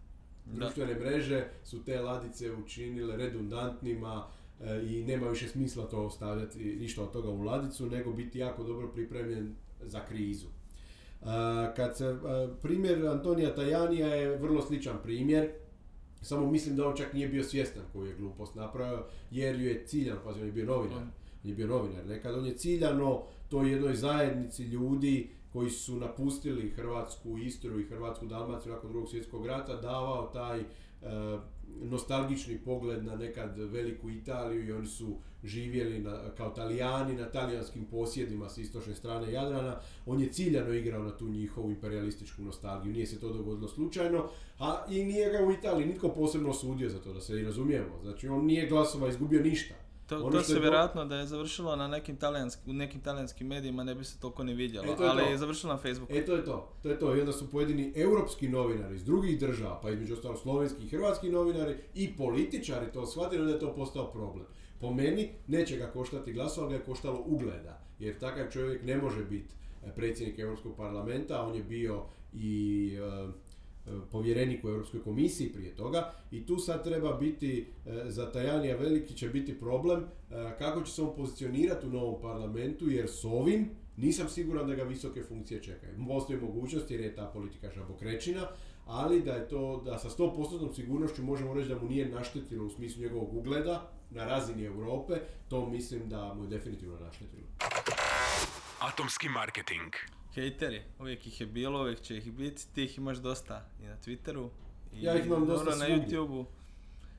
Društvene 0.47 0.95
mreže 0.95 1.47
su 1.65 1.85
te 1.85 2.01
ladice 2.01 2.53
učinile 2.53 3.17
redundantnima 3.17 4.27
e, 4.61 4.83
i 4.91 5.05
nema 5.05 5.29
više 5.29 5.49
smisla 5.49 5.87
to 5.87 6.07
ostavljati 6.07 6.59
ništa 6.59 7.03
od 7.03 7.13
toga 7.13 7.29
u 7.29 7.43
ladicu, 7.43 7.87
nego 7.87 8.13
biti 8.13 8.39
jako 8.39 8.65
dobro 8.65 8.89
pripremljen 8.89 9.55
za 9.83 10.05
krizu. 10.07 10.47
kad 11.77 11.97
se, 11.97 12.19
primjer 12.63 13.07
Antonija 13.07 13.55
Tajanija 13.55 14.07
je 14.07 14.37
vrlo 14.37 14.63
sličan 14.63 14.97
primjer, 15.03 15.51
samo 16.23 16.51
mislim 16.51 16.77
da 16.77 16.89
on 16.89 16.97
čak 16.97 17.13
nije 17.13 17.29
bio 17.29 17.45
svjestan 17.45 17.83
koju 17.93 18.07
je 18.07 18.17
glupost 18.17 18.55
napravio, 18.55 19.05
jer 19.31 19.61
ju 19.61 19.69
je 19.69 19.87
ciljan, 19.87 20.19
pa 20.25 20.31
on 20.31 20.47
je 20.47 20.53
bio 20.53 20.67
novinar, 20.67 21.03
je 21.45 21.55
bio 21.55 21.67
novinar. 21.67 22.07
Nekad, 22.07 22.39
on 22.39 22.47
je 22.47 22.57
ciljano 22.57 23.23
toj 23.49 23.71
jednoj 23.71 23.95
zajednici 23.95 24.63
ljudi 24.63 25.31
koji 25.53 25.71
su 25.71 25.97
napustili 25.97 26.71
Hrvatsku 26.71 27.39
Istru 27.39 27.81
i 27.81 27.85
Hrvatsku 27.85 28.27
Dalmaciju 28.27 28.73
nakon 28.73 28.91
drugog 28.91 29.09
svjetskog 29.11 29.47
rata 29.47 29.77
davao 29.77 30.31
taj 30.33 30.61
e, 30.61 30.65
nostalgični 31.81 32.59
pogled 32.59 33.05
na 33.05 33.17
nekad 33.17 33.59
veliku 33.59 34.11
Italiju 34.11 34.67
i 34.69 34.73
oni 34.73 34.87
su 34.87 35.17
živjeli 35.45 35.99
na, 35.99 36.19
kao 36.37 36.51
talijani 36.51 37.15
na 37.15 37.25
talijanskim 37.25 37.85
posjedima 37.85 38.49
s 38.49 38.59
istočne 38.59 38.95
strane 38.95 39.33
Jadrana. 39.33 39.81
On 40.07 40.21
je 40.21 40.33
ciljano 40.33 40.73
igrao 40.73 41.03
na 41.03 41.17
tu 41.17 41.29
njihovu 41.29 41.71
imperialističku 41.71 42.43
nostalgiju. 42.43 42.93
Nije 42.93 43.07
se 43.07 43.21
to 43.21 43.33
dogodilo 43.33 43.69
slučajno, 43.69 44.29
a 44.59 44.85
i 44.91 45.05
nije 45.05 45.31
ga 45.31 45.45
u 45.45 45.53
Italiji 45.53 45.87
nitko 45.87 46.09
posebno 46.09 46.51
osudio 46.51 46.89
za 46.89 46.99
to, 46.99 47.13
da 47.13 47.21
se 47.21 47.41
i 47.41 47.45
razumijemo. 47.45 48.03
Znači 48.03 48.29
on 48.29 48.45
nije 48.45 48.69
glasova 48.69 49.09
izgubio 49.09 49.43
ništa. 49.43 49.75
To, 50.07 50.17
ono 50.17 50.31
to 50.31 50.43
se 50.43 50.59
vjerojatno 50.61 51.05
da 51.05 51.17
je 51.17 51.27
završilo 51.27 51.77
na 51.77 51.89
nekim 51.89 52.17
talijanski, 52.17 52.71
u 52.71 52.73
nekim 52.73 53.01
talijanskim 53.01 53.47
medijima 53.47 53.85
ne 53.85 53.95
bi 53.95 54.05
se 54.05 54.21
toliko 54.21 54.45
ni 54.45 54.55
vidjelo, 54.55 54.87
e, 54.87 54.91
je 54.91 55.09
ali 55.09 55.23
to. 55.23 55.31
je 55.31 55.39
završilo 55.39 55.73
na 55.73 55.79
Facebooku. 55.79 56.13
E 56.13 56.25
to 56.25 56.35
je 56.35 56.45
to, 56.45 56.73
to 56.83 56.89
je 56.89 56.99
to. 56.99 57.17
I 57.17 57.21
onda 57.21 57.33
su 57.33 57.51
pojedini 57.51 57.93
europski 57.97 58.49
novinari 58.49 58.95
iz 58.95 59.05
drugih 59.05 59.41
država, 59.41 59.81
pa 59.83 59.91
između 59.91 60.15
ostalo 60.15 60.37
slovenski 60.37 60.85
i 60.85 60.89
hrvatski 60.89 61.29
novinari 61.29 61.77
i 61.95 62.17
političari 62.17 62.93
to 62.93 63.07
shvatili 63.07 63.47
da 63.47 63.53
je 63.53 63.59
to 63.59 63.75
postao 63.75 64.13
problem. 64.13 64.47
Po 64.81 64.91
meni 64.91 65.31
neće 65.47 65.77
ga 65.77 65.87
koštati 65.87 66.33
glasova, 66.33 66.67
ali 66.67 66.75
ga 66.75 66.81
je 66.81 66.87
koštalo 66.87 67.23
ugleda, 67.27 67.81
jer 67.99 68.19
takav 68.19 68.51
čovjek 68.53 68.85
ne 68.85 68.97
može 68.97 69.25
biti 69.25 69.55
predsjednik 69.97 70.39
Europskog 70.39 70.77
parlamenta, 70.77 71.43
on 71.43 71.55
je 71.55 71.63
bio 71.63 72.03
i 72.33 72.91
e, 73.01 73.33
povjerenik 74.11 74.65
u 74.65 74.69
Europskoj 74.69 75.03
komisiji 75.03 75.53
prije 75.53 75.77
toga 75.77 76.13
i 76.31 76.47
tu 76.47 76.59
sad 76.59 76.85
treba 76.85 77.13
biti, 77.13 77.67
e, 77.87 78.11
za 78.11 78.33
Tajanija 78.33 78.77
veliki 78.77 79.15
će 79.15 79.29
biti 79.29 79.59
problem 79.59 80.01
e, 80.01 80.05
kako 80.59 80.83
će 80.83 80.93
se 80.93 81.03
on 81.03 81.17
pozicionirati 81.17 81.87
u 81.87 81.91
novom 81.91 82.21
parlamentu 82.21 82.91
jer 82.91 83.09
s 83.09 83.25
ovim 83.25 83.71
nisam 83.97 84.29
siguran 84.29 84.67
da 84.67 84.75
ga 84.75 84.83
visoke 84.83 85.23
funkcije 85.23 85.63
čekaju. 85.63 86.07
Postoji 86.09 86.41
mogućnost 86.41 86.91
jer 86.91 87.01
je 87.01 87.15
ta 87.15 87.31
politika 87.35 87.71
žabokrećina, 87.71 88.49
ali 88.87 89.23
da 89.23 89.33
je 89.33 89.49
to, 89.49 89.83
da 89.85 89.99
sa 89.99 90.11
100% 90.11 90.75
sigurnošću 90.75 91.23
možemo 91.23 91.55
reći 91.55 91.69
da 91.69 91.79
mu 91.79 91.89
nije 91.89 92.09
naštetilo 92.09 92.67
u 92.67 92.71
smislu 92.71 93.03
njegovog 93.03 93.35
ugleda 93.35 93.91
na 94.11 94.25
razini 94.25 94.65
Europe, 94.65 95.15
to 95.49 95.67
mislim 95.67 96.09
da 96.09 96.35
mu 96.35 96.45
je 96.45 96.49
definitivno 96.49 96.99
naštetilo. 97.01 97.47
Atomski 98.81 99.29
marketing 99.29 99.93
hejteri, 100.35 100.83
uvijek 101.01 101.27
ih 101.27 101.41
je 101.41 101.47
bilo, 101.47 101.81
uvijek 101.81 102.01
će 102.01 102.17
ih 102.17 102.33
biti, 102.33 102.67
ti 102.75 102.85
ih 102.85 102.99
imaš 102.99 103.17
dosta 103.17 103.65
i 103.83 103.87
na 103.87 103.97
Twitteru. 104.07 104.49
I 104.95 105.03
ja 105.03 105.19
ih 105.19 105.27
imam 105.27 105.47
dosta 105.47 105.77
na 105.77 105.87
YouTubeu, 105.87 106.45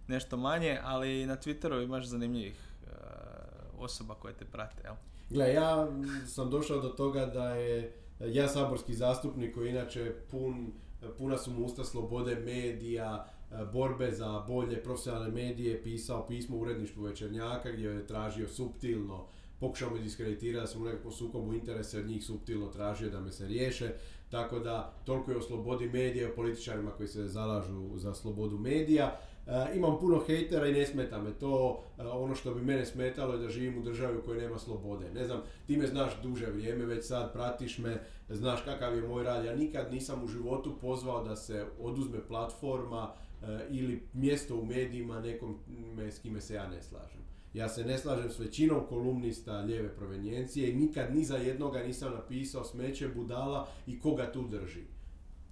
nešto 0.08 0.38
manje, 0.38 0.80
ali 0.84 1.22
i 1.22 1.26
na 1.26 1.38
Twitteru 1.38 1.84
imaš 1.84 2.06
zanimljivih 2.06 2.56
uh, 2.84 3.84
osoba 3.84 4.16
koje 4.16 4.34
te 4.34 4.46
prate, 4.46 4.82
jel? 4.84 4.96
Gle, 5.30 5.54
ja 5.54 5.88
sam 6.28 6.50
došao 6.50 6.82
do 6.82 6.90
toga 6.90 7.26
da 7.26 7.56
je 7.56 7.94
ja 8.20 8.48
saborski 8.48 8.94
zastupnik 8.94 9.56
koji 9.56 9.70
inače 9.70 10.14
pun, 10.32 10.72
puna 11.18 11.38
su 11.38 11.52
mu 11.52 11.66
usta 11.66 11.84
slobode 11.84 12.36
medija, 12.36 13.28
e, 13.52 13.66
borbe 13.74 14.12
za 14.12 14.44
bolje 14.48 14.84
profesionalne 14.84 15.32
medije, 15.32 15.84
pisao 15.84 16.28
pismo 16.28 16.58
uredništvu 16.58 17.04
Večernjaka 17.04 17.72
gdje 17.72 17.88
je 17.88 18.08
tražio 18.08 18.48
subtilno 18.48 19.26
pokušao 19.64 19.90
me 19.90 20.00
diskreditirati 20.00 20.62
da 20.62 20.68
sam 20.68 20.82
u 20.82 20.86
nekakvom 20.86 21.14
sukobu 21.14 21.54
interesa 21.54 22.00
od 22.00 22.06
njih 22.06 22.24
subtilno 22.24 22.68
tražio 22.68 23.10
da 23.10 23.20
me 23.20 23.32
se 23.32 23.48
riješe. 23.48 23.92
Tako 24.30 24.60
da, 24.60 24.94
toliko 25.06 25.32
je 25.32 25.38
o 25.38 25.42
slobodi 25.42 25.90
medija, 25.90 26.30
o 26.30 26.36
političarima 26.36 26.92
koji 26.92 27.08
se 27.08 27.28
zalažu 27.28 27.98
za 27.98 28.14
slobodu 28.14 28.58
medija. 28.58 29.20
E, 29.48 29.76
imam 29.76 30.00
puno 30.00 30.20
hejtera 30.28 30.68
i 30.68 30.74
ne 30.74 30.86
smeta 30.86 31.22
me 31.22 31.32
to. 31.32 31.84
E, 32.00 32.02
ono 32.02 32.36
što 32.36 32.54
bi 32.54 32.62
mene 32.62 32.86
smetalo 32.86 33.34
je 33.34 33.40
da 33.40 33.50
živim 33.50 33.78
u 33.78 33.84
državi 33.84 34.18
u 34.18 34.22
kojoj 34.22 34.42
nema 34.42 34.60
slobode. 34.60 35.12
Ne 35.14 35.26
znam, 35.26 35.42
ti 35.68 35.78
me 35.78 35.88
znaš 35.88 36.22
duže 36.24 36.46
vrijeme, 36.46 36.86
već 36.86 37.06
sad 37.06 37.34
pratiš 37.34 37.78
me, 37.78 38.04
znaš 38.30 38.62
kakav 38.66 38.96
je 38.96 39.08
moj 39.08 39.24
rad. 39.24 39.46
Ja 39.46 39.56
nikad 39.56 39.92
nisam 39.92 40.24
u 40.24 40.28
životu 40.28 40.78
pozvao 40.82 41.24
da 41.24 41.36
se 41.36 41.66
oduzme 41.80 42.28
platforma 42.28 43.14
e, 43.14 43.60
ili 43.70 44.04
mjesto 44.14 44.56
u 44.56 44.66
medijima 44.66 45.20
nekom 45.20 45.60
s 46.12 46.20
kime 46.20 46.42
se 46.42 46.54
ja 46.54 46.68
ne 46.68 46.82
slažem. 46.82 47.33
Ja 47.54 47.70
se 47.70 47.86
ne 47.86 47.98
slažem 47.98 48.30
s 48.30 48.40
većinom 48.40 48.82
kolumnista 48.90 49.60
lijeve 49.60 49.96
provenjencije 49.96 50.72
i 50.72 50.76
nikad 50.76 51.16
ni 51.16 51.26
za 51.26 51.38
jednoga 51.38 51.84
nisam 51.84 52.14
napisao 52.14 52.64
smeće 52.64 53.08
budala 53.08 53.68
i 53.88 54.00
koga 54.00 54.32
tu 54.32 54.48
drži. 54.48 54.82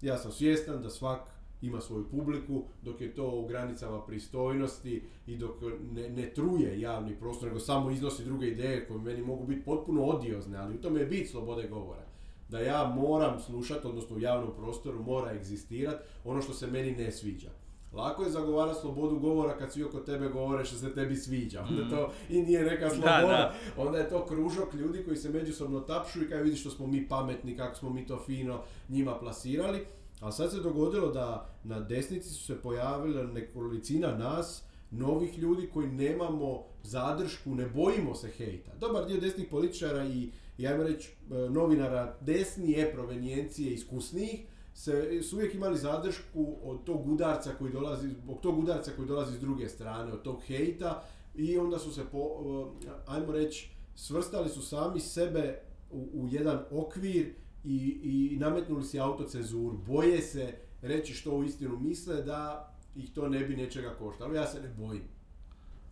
Ja 0.02 0.18
sam 0.18 0.32
svjestan 0.32 0.82
da 0.82 0.90
svak 0.90 1.22
ima 1.62 1.82
svoju 1.82 2.10
publiku, 2.10 2.64
dok 2.82 3.02
je 3.02 3.14
to 3.14 3.30
u 3.32 3.48
granicama 3.48 4.06
pristojnosti 4.06 5.04
i 5.28 5.38
dok 5.38 5.62
ne, 5.94 6.10
ne 6.10 6.34
truje 6.34 6.82
javni 6.82 7.16
prostor, 7.16 7.48
nego 7.48 7.60
samo 7.60 7.92
iznosi 7.92 8.26
druge 8.26 8.48
ideje 8.48 8.88
koje 8.88 9.00
meni 9.00 9.22
mogu 9.22 9.46
biti 9.46 9.66
potpuno 9.66 10.04
odiozne, 10.04 10.58
ali 10.58 10.76
u 10.76 10.82
tome 10.82 11.00
je 11.00 11.06
bit 11.06 11.30
slobode 11.30 11.68
govora. 11.68 12.06
Da 12.50 12.60
ja 12.60 12.94
moram 12.96 13.40
slušati, 13.40 13.88
odnosno 13.88 14.16
u 14.16 14.20
javnom 14.20 14.56
prostoru 14.56 15.04
mora 15.04 15.32
egzistirati 15.32 16.04
ono 16.24 16.42
što 16.42 16.54
se 16.54 16.68
meni 16.68 16.92
ne 16.92 17.12
sviđa. 17.12 17.50
Lako 17.94 18.24
je 18.24 18.30
zagovarati 18.30 18.80
slobodu 18.80 19.20
govora 19.20 19.58
kad 19.58 19.72
svi 19.72 19.84
oko 19.84 20.00
tebe 20.00 20.30
govore 20.30 20.66
što 20.66 20.76
se 20.76 20.94
tebi 20.94 21.16
sviđa. 21.16 21.64
Onda 21.70 21.90
to 21.90 22.08
mm. 22.08 22.34
i 22.34 22.42
nije 22.42 22.64
neka 22.64 22.90
sloboda. 22.90 23.54
Onda 23.78 23.98
je 23.98 24.10
to 24.10 24.26
kružok 24.26 24.74
ljudi 24.74 25.04
koji 25.04 25.18
se 25.18 25.30
međusobno 25.30 25.80
tapšu 25.80 26.24
i 26.24 26.30
kaj 26.30 26.42
vidi 26.42 26.56
što 26.56 26.70
smo 26.70 26.88
mi 26.88 27.08
pametni, 27.08 27.58
kako 27.58 27.76
smo 27.76 27.90
mi 27.90 28.08
to 28.08 28.20
fino 28.26 28.62
njima 28.90 29.16
plasirali. 29.16 29.86
A 30.20 30.32
sad 30.32 30.52
se 30.52 30.60
dogodilo 30.60 31.12
da 31.12 31.50
na 31.64 31.80
desnici 31.80 32.30
su 32.30 32.44
se 32.44 32.62
pojavila 32.62 33.24
nekolicina 33.24 34.18
nas, 34.18 34.64
novih 34.92 35.38
ljudi 35.38 35.70
koji 35.74 35.88
nemamo 35.88 36.64
zadršku, 36.84 37.56
ne 37.56 37.66
bojimo 37.66 38.16
se 38.16 38.30
hejta. 38.30 38.72
Dobar 38.80 39.06
dio 39.06 39.20
desnih 39.20 39.48
političara 39.52 40.06
i, 40.06 40.30
ja 40.58 40.78
reći, 40.78 41.10
e, 41.32 41.50
novinara 41.50 42.16
desnije 42.22 42.92
provenijencije 42.94 43.74
iskusnijih, 43.74 44.40
se, 44.74 45.24
su 45.24 45.36
uvijek 45.36 45.56
imali 45.56 45.78
zadršku 45.78 46.56
od 46.64 46.84
tog 46.84 47.08
udarca 47.08 47.52
koji 47.60 47.74
dolazi, 47.74 48.10
zbog 48.10 48.42
tog 48.42 48.60
udarca 48.60 48.92
koji 48.96 49.08
dolazi 49.08 49.38
s 49.38 49.40
druge 49.40 49.70
strane, 49.70 50.14
od 50.14 50.22
tog 50.22 50.42
hejta 50.42 51.04
i 51.36 51.58
onda 51.58 51.80
su 51.80 51.92
se, 51.92 52.02
po, 52.12 52.20
ajmo 53.08 53.32
reći, 53.32 53.72
svrstali 53.96 54.50
su 54.50 54.62
sami 54.62 55.00
sebe 55.00 55.62
u, 55.92 56.10
u 56.14 56.28
jedan 56.32 56.60
okvir 56.72 57.34
i, 57.64 58.00
i 58.04 58.38
nametnuli 58.40 58.84
si 58.84 59.00
autocenzuru. 59.00 59.78
Boje 59.78 60.22
se 60.22 60.56
reći 60.82 61.14
što 61.14 61.32
u 61.32 61.44
istinu 61.44 61.80
misle 61.80 62.22
da 62.22 62.74
ih 62.96 63.14
to 63.14 63.30
ne 63.30 63.40
bi 63.40 63.56
nečega 63.56 63.96
koštalo. 64.00 64.34
Ja 64.34 64.48
se 64.48 64.62
ne 64.62 64.68
bojim. 64.68 65.04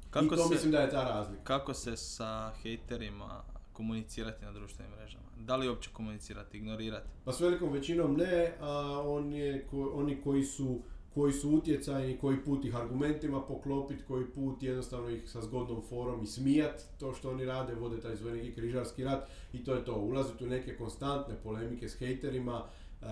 Kako 0.10 0.26
I 0.26 0.30
to 0.30 0.48
se, 0.48 0.54
mislim 0.54 0.72
da 0.72 0.80
je 0.80 0.90
ta 0.90 1.04
razlika. 1.04 1.44
Kako 1.44 1.74
se 1.74 1.98
sa 1.98 2.52
hejterima 2.62 3.44
komunicirati 3.80 4.46
na 4.46 4.52
društvenim 4.52 4.94
mrežama? 4.96 5.24
Da 5.38 5.56
li 5.56 5.70
uopće 5.70 5.90
komunicirati, 5.94 6.58
ignorirati? 6.58 7.10
Pa 7.26 7.32
s 7.34 7.40
velikom 7.40 7.72
većinom 7.72 8.14
ne, 8.14 8.54
a 8.60 9.04
on 9.06 9.34
je, 9.34 9.66
ko, 9.70 9.92
oni 9.96 10.22
koji 10.22 10.44
su 10.44 10.80
koji 11.14 11.34
su 11.34 11.50
utjecajni, 11.50 12.18
koji 12.18 12.44
put 12.44 12.66
ih 12.66 12.76
argumentima 12.76 13.42
poklopiti, 13.42 14.04
koji 14.08 14.26
put 14.26 14.64
jednostavno 14.64 15.10
ih 15.10 15.30
sa 15.30 15.42
zgodnom 15.42 15.82
forom 15.90 16.24
i 16.24 16.28
smijat 16.28 16.82
to 17.00 17.14
što 17.14 17.32
oni 17.32 17.46
rade, 17.46 17.76
vode 17.76 18.00
taj 18.00 18.18
svoj 18.18 18.34
neki 18.34 18.54
križarski 18.54 19.04
rat 19.04 19.30
i 19.54 19.64
to 19.64 19.74
je 19.74 19.86
to. 19.86 19.96
Ulaziti 19.96 20.46
u 20.46 20.48
neke 20.48 20.78
konstantne 20.78 21.36
polemike 21.44 21.90
s 21.90 22.00
hejterima, 22.00 22.64
e, 23.02 23.06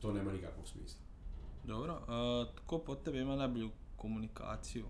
to 0.00 0.12
nema 0.12 0.32
nikakvog 0.32 0.68
smisla. 0.68 1.00
Dobro, 1.64 2.00
a, 2.08 2.46
tko 2.56 2.78
po 2.78 2.94
tebi 2.94 3.18
ima 3.18 3.36
najbolju 3.36 3.70
komunikaciju 3.96 4.84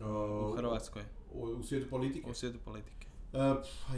u 0.00 0.52
Hrvatskoj? 0.56 1.02
U, 1.34 1.42
u 1.42 1.62
svijetu 1.62 1.90
politike? 1.90 2.30
U 2.30 2.34
svijetu 2.34 2.58
politike. 2.64 2.99
Uh, 3.32 3.40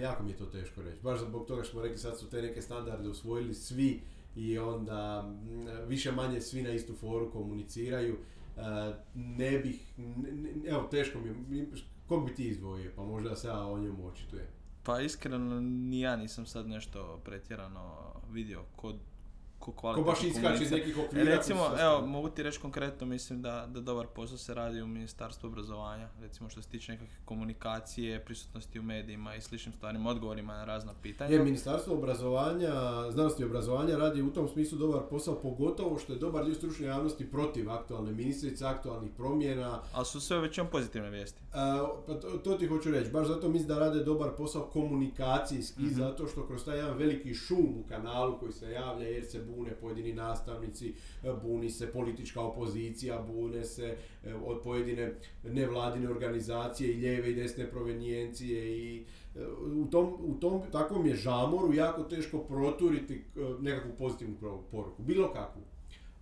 jako 0.01 0.23
mi 0.23 0.31
je 0.31 0.37
to 0.37 0.47
teško 0.47 0.83
reći. 0.83 1.03
Baš 1.03 1.21
zbog 1.21 1.47
toga 1.47 1.63
što 1.63 1.73
smo 1.73 1.83
rekli 1.83 1.99
sad 1.99 2.19
su 2.19 2.31
te 2.31 2.43
neke 2.43 2.63
standarde 2.63 3.09
usvojili 3.09 3.55
svi 3.55 4.01
i 4.37 4.59
onda 4.59 5.31
više 5.87 6.13
manje 6.13 6.41
svi 6.41 6.63
na 6.63 6.71
istu 6.71 6.95
foru 6.95 7.31
komuniciraju. 7.31 8.17
Uh, 8.57 8.63
ne 9.15 9.59
bih, 9.59 9.99
ne, 9.99 10.53
evo 10.67 10.83
teško 10.91 11.19
mi 11.49 11.59
je, 11.59 11.67
kog 12.09 12.27
bi 12.27 12.35
ti 12.35 12.49
izdvojio, 12.49 12.91
pa 12.97 13.03
možda 13.03 13.37
se 13.37 13.49
ja 13.49 13.67
o 13.67 13.79
njemu 13.79 14.07
očitujem. 14.07 14.47
Pa 14.83 15.01
iskreno 15.01 15.61
ni 15.61 16.01
ja 16.01 16.17
nisam 16.17 16.47
sad 16.47 16.69
nešto 16.69 17.21
pretjerano 17.25 18.15
vidio 18.31 18.65
kod 18.77 18.97
ko 19.65 19.95
Ko 19.95 20.03
baš 20.03 20.23
iskače 20.23 20.65
iz 20.65 20.71
nekih 20.71 20.97
E, 20.97 21.01
okvira. 21.01 21.25
koji 21.25 21.25
recimo, 21.27 21.61
evo, 21.81 22.01
mogu 22.03 22.29
ti 22.31 22.43
reći 22.43 22.61
konkretno, 22.61 23.07
mislim 23.07 23.43
da, 23.43 23.67
da 23.69 23.81
dobar 23.81 24.07
posao 24.07 24.39
se 24.39 24.55
radi 24.55 24.83
u 24.83 24.87
Ministarstvu 24.89 25.47
obrazovanja, 25.47 26.09
recimo 26.21 26.49
što 26.49 26.63
se 26.63 26.69
tiče 26.69 26.93
nekakve 26.93 27.15
komunikacije, 27.25 28.21
prisutnosti 28.21 28.79
u 28.79 28.85
medijima 28.85 29.35
i 29.35 29.41
sličnim 29.41 29.73
stvarima, 29.73 30.11
odgovorima 30.11 30.53
na 30.55 30.65
razna 30.65 30.93
pitanja. 30.95 31.31
Je, 31.31 31.39
Ministarstvo 31.41 31.95
obrazovanja, 31.95 32.71
znanosti 33.11 33.43
i 33.43 33.47
obrazovanja 33.47 33.97
radi 33.97 34.23
u 34.23 34.31
tom 34.31 34.49
smislu 34.49 34.79
dobar 34.79 35.01
posao, 35.11 35.35
pogotovo 35.35 35.99
što 35.99 36.13
je 36.13 36.19
dobar 36.19 36.45
dio 36.45 36.55
stručne 36.55 36.87
javnosti 36.87 37.31
protiv 37.31 37.71
aktualne 37.71 38.13
ministrice, 38.13 38.67
aktualnih 38.67 39.11
promjena. 39.13 39.81
Ali 39.93 40.07
su 40.07 40.21
sve 40.21 40.39
većinom 40.39 40.71
pozitivne 40.71 41.11
vijesti. 41.11 41.41
A, 41.53 41.87
pa 42.07 42.15
to, 42.15 42.29
to 42.31 42.55
ti 42.55 42.67
hoću 42.67 42.91
reći, 42.91 43.11
baš 43.11 43.27
zato 43.27 43.49
mislim 43.49 43.69
da 43.69 43.79
rade 43.79 44.05
dobar 44.05 44.31
posao 44.31 44.63
komunikacijski, 44.63 45.83
Mhm. 45.83 45.95
zato 45.95 46.27
što 46.27 46.47
kroz 46.47 46.65
taj 46.65 46.77
jedan 46.77 46.97
veliki 46.97 47.35
šum 47.35 47.75
u 47.77 47.89
kanalu 47.89 48.39
koji 48.39 48.53
se 48.53 48.71
javlja 48.71 49.07
jer 49.07 49.25
se 49.27 49.39
bune 49.57 49.71
pojedini 49.81 50.13
nastavnici, 50.13 50.95
e, 51.25 51.33
buni 51.43 51.71
se 51.71 51.93
politička 51.93 52.41
opozicija, 52.41 53.23
bune 53.23 53.65
se 53.65 53.97
e, 54.25 54.35
od 54.35 54.63
pojedine 54.63 55.15
nevladine 55.45 56.09
organizacije 56.09 56.93
i 56.93 56.97
lijeve 56.97 57.31
i 57.31 57.35
desne 57.35 57.71
provenijencije 57.71 58.79
i 58.79 59.05
e, 59.37 59.47
u 59.83 59.87
tom, 59.91 60.17
u 60.21 60.35
tom 60.35 60.63
takvom 60.73 61.07
je 61.07 61.15
žamoru 61.15 61.75
jako 61.75 62.03
teško 62.03 62.39
proturiti 62.39 63.25
nekakvu 63.61 63.91
pozitivnu 63.99 64.37
poruku, 64.71 65.03
bilo 65.03 65.33
kakvu. 65.33 65.63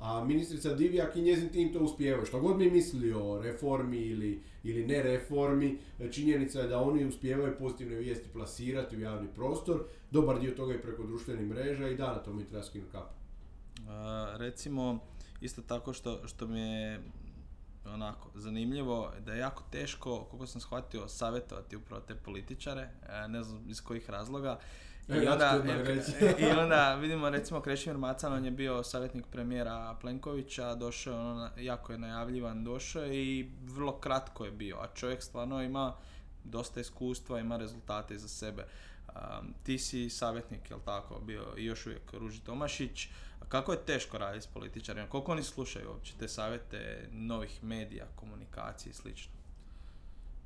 A 0.00 0.24
ministrica 0.24 0.74
Divjak 0.74 1.16
i 1.16 1.22
njezin 1.22 1.48
tim 1.48 1.72
to 1.72 1.78
uspijevaju. 1.78 2.26
Što 2.26 2.40
god 2.40 2.58
mi 2.58 2.70
mislili 2.70 3.12
o 3.12 3.40
reformi 3.42 3.98
ili, 3.98 4.42
ili 4.64 4.86
ne 4.86 5.02
reformi, 5.02 5.78
činjenica 6.10 6.60
je 6.60 6.68
da 6.68 6.82
oni 6.82 7.04
uspijevaju 7.04 7.54
pozitivne 7.58 7.96
vijesti 7.96 8.28
plasirati 8.32 8.96
u 8.96 9.00
javni 9.00 9.28
prostor. 9.34 9.84
Dobar 10.10 10.40
dio 10.40 10.50
toga 10.50 10.72
je 10.72 10.82
preko 10.82 11.02
društvenih 11.02 11.46
mreža 11.46 11.88
i 11.88 11.96
da, 11.96 12.06
na 12.06 12.18
to 12.18 12.32
mi 12.32 12.46
treba 12.46 12.62
skinuti 12.62 12.92
kapu. 12.92 13.19
Recimo, 14.36 14.98
isto 15.40 15.62
tako 15.62 15.92
što, 15.92 16.28
što 16.28 16.46
mi 16.46 16.60
je 16.60 17.00
onako 17.84 18.30
zanimljivo, 18.34 19.12
da 19.20 19.32
je 19.32 19.38
jako 19.38 19.62
teško, 19.70 20.24
koliko 20.24 20.46
sam 20.46 20.60
shvatio, 20.60 21.08
savjetovati 21.08 21.76
upravo 21.76 22.02
te 22.02 22.14
političare, 22.14 22.88
e, 23.08 23.28
ne 23.28 23.42
znam 23.42 23.70
iz 23.70 23.80
kojih 23.80 24.10
razloga. 24.10 24.58
E, 25.08 25.18
I 25.18 25.26
ću 25.26 25.32
onda, 25.32 25.50
ti 25.50 25.58
odmah 25.58 25.76
reći. 25.76 26.12
I 26.38 26.44
onda 26.44 26.94
vidimo 26.94 27.30
recimo 27.30 27.60
Krešimir 27.60 27.98
Macan, 27.98 28.32
on 28.32 28.44
je 28.44 28.50
bio 28.50 28.82
savjetnik 28.82 29.26
premijera 29.26 29.96
Plenkovića, 30.00 30.74
došao 30.74 31.14
je 31.14 31.20
ono, 31.20 31.50
jako 31.58 31.92
je 31.92 31.98
najavljivan, 31.98 32.64
došao 32.64 33.02
je 33.02 33.24
i 33.24 33.50
vrlo 33.64 34.00
kratko 34.00 34.44
je 34.44 34.50
bio, 34.50 34.76
a 34.76 34.86
čovjek 34.94 35.22
stvarno 35.22 35.62
ima 35.62 35.94
dosta 36.44 36.80
iskustva, 36.80 37.40
ima 37.40 37.56
rezultate 37.56 38.14
iza 38.14 38.28
sebe. 38.28 38.66
Um, 39.08 39.54
ti 39.62 39.78
si 39.78 40.10
savjetnik, 40.10 40.70
jel 40.70 40.78
tako, 40.84 41.20
bio 41.20 41.44
i 41.56 41.64
još 41.64 41.86
uvijek 41.86 42.12
Ruži 42.12 42.40
Tomašić. 42.40 43.08
Kako 43.50 43.72
je 43.72 43.84
teško 43.86 44.18
raditi 44.18 44.44
s 44.44 44.46
političarima? 44.46 45.06
Koliko 45.08 45.32
oni 45.32 45.42
slušaju 45.42 45.88
uopće 45.88 46.14
te 46.18 46.28
savjete 46.28 47.08
novih 47.12 47.64
medija, 47.64 48.06
komunikacije 48.16 48.90
i 48.90 48.94
slično? 48.94 49.32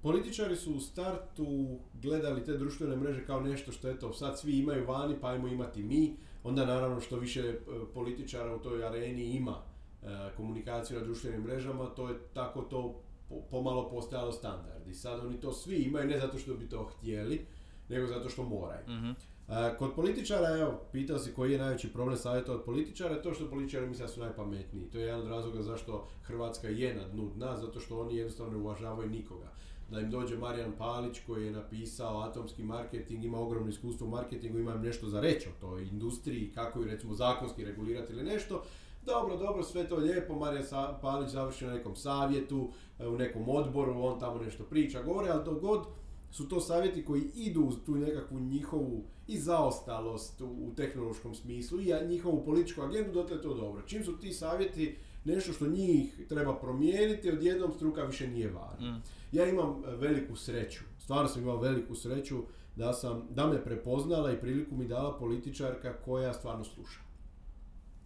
Političari 0.02 0.57
su 0.57 0.74
u 0.74 0.80
startu 0.80 1.78
gledali 1.94 2.44
te 2.44 2.57
društvene 2.57 2.96
mreže 2.96 3.26
kao 3.26 3.40
nešto 3.40 3.72
što 3.72 3.88
eto 3.88 4.12
sad 4.12 4.38
svi 4.38 4.59
imaju 4.59 4.86
vani 4.86 5.16
pa 5.20 5.28
ajmo 5.28 5.48
imati 5.48 5.82
mi. 5.82 6.16
Onda 6.44 6.66
naravno 6.66 7.00
što 7.00 7.16
više 7.16 7.40
e, 7.40 7.57
političara 7.94 8.55
u 8.55 8.59
toj 8.59 8.86
areni 8.86 9.24
ima 9.24 9.57
e, 10.02 10.07
komunikaciju 10.36 10.98
na 10.98 11.05
društvenim 11.05 11.40
mrežama, 11.42 11.86
to 11.86 12.09
je 12.09 12.18
tako 12.34 12.62
to 12.62 13.02
po- 13.28 13.40
pomalo 13.50 13.90
postajalo 13.90 14.32
standard. 14.32 14.88
I 14.88 14.94
sad 14.94 15.26
oni 15.26 15.40
to 15.40 15.52
svi 15.52 15.76
imaju 15.76 16.09
ne 16.09 16.18
zato 16.20 16.38
što 16.38 16.55
bi 16.55 16.68
to 16.68 16.84
htjeli, 16.84 17.46
nego 17.88 18.07
zato 18.07 18.28
što 18.28 18.42
moraju. 18.42 18.84
Mhm. 18.88 19.11
E, 19.49 19.76
Kod 19.78 19.95
političara, 19.95 20.59
evo, 20.59 20.80
pitao 20.92 21.18
si 21.18 21.32
koji 21.32 21.53
je 21.53 21.59
najveći 21.59 21.92
problem 21.92 22.16
savjeta 22.16 22.53
od 22.53 22.62
političara, 22.62 23.22
to 23.22 23.34
što 23.34 23.51
političari 23.51 23.86
misle 23.86 24.07
da 24.07 24.12
su 24.12 24.20
najpametniji. 24.20 24.90
To 24.90 24.99
je 24.99 25.05
jedan 25.05 25.20
od 25.20 25.28
razloga 25.28 25.62
zašto 25.62 26.07
Hrvatska 26.22 26.68
je 26.68 26.95
na 26.95 27.09
dnu 27.09 27.30
dna, 27.36 27.57
zato 27.57 27.80
što 27.80 28.01
oni 28.01 28.16
jednostavno 28.16 28.53
ne 28.53 28.59
uvažavaju 28.59 29.11
nikoga. 29.11 29.53
Da 29.90 30.01
im 30.01 30.11
dođe 30.11 30.36
Marijan 30.36 30.72
Palić 30.78 31.20
koji 31.26 31.45
je 31.47 31.53
napisao 31.53 32.20
atomski 32.20 32.62
marketing, 32.62 33.24
ima 33.24 33.40
ogromno 33.40 33.68
iskustvo 33.68 34.07
u 34.07 34.11
marketingu, 34.11 34.59
ima 34.59 34.74
im 34.74 34.82
nešto 34.82 35.09
za 35.09 35.20
reći 35.20 35.49
o 35.49 35.61
toj 35.61 35.82
industriji, 35.82 36.51
kako 36.55 36.80
ju 36.80 36.86
recimo 36.86 37.14
zakonski 37.14 37.64
regulirati 37.64 38.12
ili 38.12 38.22
nešto. 38.22 38.62
Dobro, 39.07 39.36
dobro, 39.36 39.62
sve 39.62 39.88
to 39.88 39.97
lijepo, 39.97 40.34
Marijan 40.34 40.64
Palić 41.01 41.30
završi 41.30 41.64
na 41.64 41.72
nekom 41.72 41.97
savjetu, 41.97 42.68
e, 42.99 43.09
u 43.09 43.18
nekom 43.18 43.49
odboru, 43.49 43.95
on 44.03 44.20
tamo 44.20 44.38
nešto 44.38 44.64
priča, 44.64 45.03
govori, 45.03 45.28
ali 45.28 45.45
dok 45.45 45.61
god 45.61 45.86
su 46.30 46.49
to 46.49 46.61
savjeti 46.61 47.05
koji 47.05 47.22
idu 47.34 47.62
uz 47.62 47.74
tu 47.86 47.95
nekakvu 47.95 48.40
njihovu 48.40 49.05
i 49.27 49.39
zaostalost 49.39 50.41
u, 50.41 50.47
u 50.47 50.75
tehnološkom 50.77 51.35
smislu 51.35 51.81
i 51.81 51.93
njihovu 52.09 52.45
političku 52.45 52.83
agendu, 52.83 53.12
dotle 53.12 53.37
je 53.37 53.43
to 53.43 53.55
dobro. 53.55 53.83
Čim 53.83 54.05
su 54.05 54.18
ti 54.18 54.33
savjeti 54.33 54.97
nešto 55.25 55.53
što 55.53 55.66
njih 55.66 56.20
treba 56.29 56.59
promijeniti, 56.59 57.31
odjednom 57.31 57.72
struka 57.72 58.05
više 58.05 58.29
nije 58.29 58.53
važna. 58.53 58.93
Mm. 58.93 59.03
Ja 59.33 59.47
imam 59.49 59.83
e, 59.87 59.97
veliku 59.97 60.37
sreću, 60.37 60.85
stvarno 60.99 61.29
sam 61.29 61.43
imao 61.43 61.61
veliku 61.61 61.95
sreću 61.95 62.43
da, 62.77 62.93
sam, 62.93 63.27
da 63.31 63.47
me 63.47 63.64
prepoznala 63.64 64.33
i 64.33 64.41
priliku 64.41 64.75
mi 64.75 64.89
dala 64.89 65.18
političarka 65.18 65.93
koja 66.05 66.33
stvarno 66.33 66.64
sluša. 66.64 67.01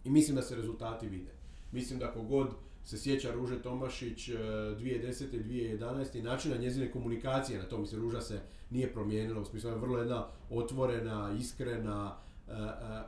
I 0.03 0.09
mislim 0.09 0.35
da 0.35 0.41
se 0.41 0.55
rezultati 0.55 1.07
vide. 1.07 1.31
Mislim 1.71 1.99
da 1.99 2.11
kogod 2.11 2.47
se 2.89 2.97
sjeća 2.97 3.31
Ruže 3.31 3.61
Tomašić 3.61 4.29
e, 4.29 4.33
2010. 4.33 5.35
i 5.35 5.43
2011. 5.79 6.19
i 6.19 6.21
načina 6.21 6.57
njezine 6.57 6.91
komunikacije 6.91 7.59
na 7.59 7.65
to, 7.65 7.77
mislim 7.77 8.01
Ruža 8.01 8.21
se 8.21 8.41
nije 8.69 8.93
promijenila, 8.93 9.41
u 9.41 9.45
smislu 9.45 9.69
je 9.69 9.75
vrlo 9.75 9.97
jedna 9.97 10.27
otvorena, 10.49 11.35
iskrena, 11.39 12.15
e, 12.47 12.51
e, 12.51 12.57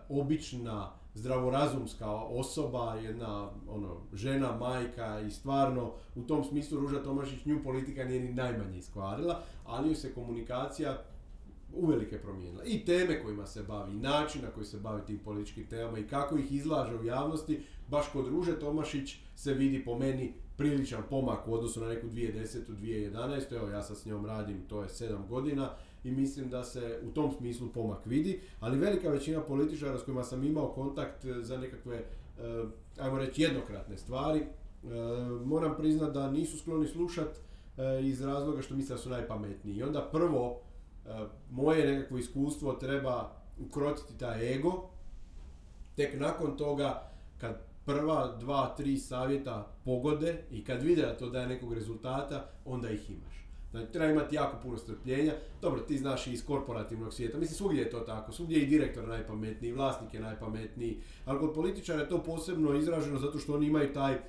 obična, 0.09 0.91
zdravorazumska 1.13 2.11
osoba, 2.11 2.95
jedna 2.95 3.49
ono, 3.69 3.97
žena, 4.13 4.57
majka 4.57 5.19
i 5.19 5.32
stvarno 5.32 5.93
u 6.15 6.21
tom 6.21 6.43
smislu 6.43 6.79
Ruža 6.79 7.03
Tomašić 7.03 7.45
nju 7.45 7.63
politika 7.63 8.03
nije 8.03 8.19
ni 8.19 8.34
najmanje 8.34 8.77
iskvarila, 8.77 9.41
ali 9.65 9.89
ju 9.89 9.95
se 9.95 10.13
komunikacija 10.13 11.01
uvelike 11.74 12.17
promijenila. 12.17 12.63
I 12.65 12.86
teme 12.86 13.24
kojima 13.24 13.45
se 13.45 13.63
bavi, 13.63 13.93
i 13.93 13.99
način 13.99 14.41
na 14.41 14.47
koji 14.47 14.65
se 14.65 14.78
bavi 14.78 15.01
tim 15.07 15.19
političkim 15.19 15.67
temama 15.67 15.99
i 15.99 16.07
kako 16.07 16.38
ih 16.38 16.51
izlaže 16.51 16.95
u 16.95 17.03
javnosti, 17.03 17.61
baš 17.88 18.05
kod 18.13 18.28
Ruže 18.28 18.59
Tomašić 18.59 19.17
se 19.36 19.53
vidi 19.53 19.86
po 19.86 19.97
meni 19.97 20.34
priličan 20.57 21.03
pomak 21.09 21.47
u 21.47 21.53
odnosu 21.53 21.82
na 21.82 21.88
neku 21.88 22.07
2010. 22.07 22.57
2011. 22.67 23.55
Evo 23.55 23.69
ja 23.69 23.84
sad 23.84 23.97
s 23.97 24.05
njom 24.05 24.26
radim, 24.26 24.61
to 24.67 24.82
je 24.82 24.88
7 24.88 25.28
godina 25.28 25.69
i 26.03 26.11
mislim 26.11 26.49
da 26.49 26.63
se 26.63 26.99
u 27.03 27.11
tom 27.11 27.32
smislu 27.38 27.67
pomak 27.74 28.05
vidi, 28.05 28.41
ali 28.59 28.80
velika 28.80 29.09
većina 29.09 29.41
političara 29.41 29.99
s 29.99 30.03
kojima 30.03 30.24
sam 30.24 30.43
imao 30.43 30.74
kontakt 30.74 31.26
e, 31.26 31.34
za 31.41 31.57
nekakve, 31.57 31.95
e, 31.95 32.05
ajmo 32.97 33.17
reći, 33.17 33.41
jednokratne 33.41 33.97
stvari, 33.97 34.39
e, 34.39 34.47
moram 35.45 35.78
priznat 35.78 36.13
da 36.13 36.32
nisu 36.32 36.57
skloni 36.57 36.88
slušat 36.88 37.39
e, 37.78 38.01
iz 38.03 38.22
razloga 38.22 38.61
što 38.61 38.76
misle 38.76 38.95
da 38.95 39.01
su 39.01 39.09
najpametniji. 39.09 39.76
I 39.76 39.84
onda 39.84 40.09
prvo, 40.11 40.61
moje 41.49 41.85
nekakvo 41.85 42.17
iskustvo 42.17 42.73
treba 42.73 43.31
ukrotiti 43.59 44.17
taj 44.17 44.53
ego, 44.53 44.89
tek 45.95 46.19
nakon 46.19 46.57
toga 46.57 47.11
kad 47.37 47.61
prva 47.85 48.37
dva, 48.39 48.73
tri 48.77 48.97
savjeta 48.97 49.67
pogode 49.85 50.43
i 50.51 50.63
kad 50.63 50.83
vide 50.83 51.01
da 51.01 51.17
to 51.17 51.29
daje 51.29 51.47
nekog 51.47 51.73
rezultata, 51.73 52.45
onda 52.65 52.89
ih 52.89 53.09
imaš. 53.09 53.40
Znači, 53.72 53.91
treba 53.91 54.11
imati 54.11 54.36
jako 54.36 54.57
puno 54.63 54.78
strpljenja. 54.78 55.34
Dobro, 55.61 55.80
ti 55.80 55.97
znaš 55.97 56.28
i 56.28 56.34
iz 56.34 56.45
korporativnog 56.45 57.13
svijeta. 57.13 57.38
Mislim, 57.38 57.55
svugdje 57.55 57.82
je 57.82 57.89
to 57.89 57.99
tako. 57.99 58.32
Svugdje 58.32 58.57
je 58.57 58.63
i 58.63 58.69
direktor 58.69 59.07
najpametniji, 59.07 59.72
vlasnik 59.72 60.13
je 60.13 60.19
najpametniji. 60.19 60.97
Ali 61.26 61.39
kod 61.39 61.53
političara 61.53 62.01
je 62.01 62.09
to 62.09 62.24
posebno 62.24 62.76
izraženo 62.76 63.19
zato 63.19 63.39
što 63.39 63.53
oni 63.53 63.67
imaju 63.67 63.93
taj 63.93 64.13
e, 64.13 64.19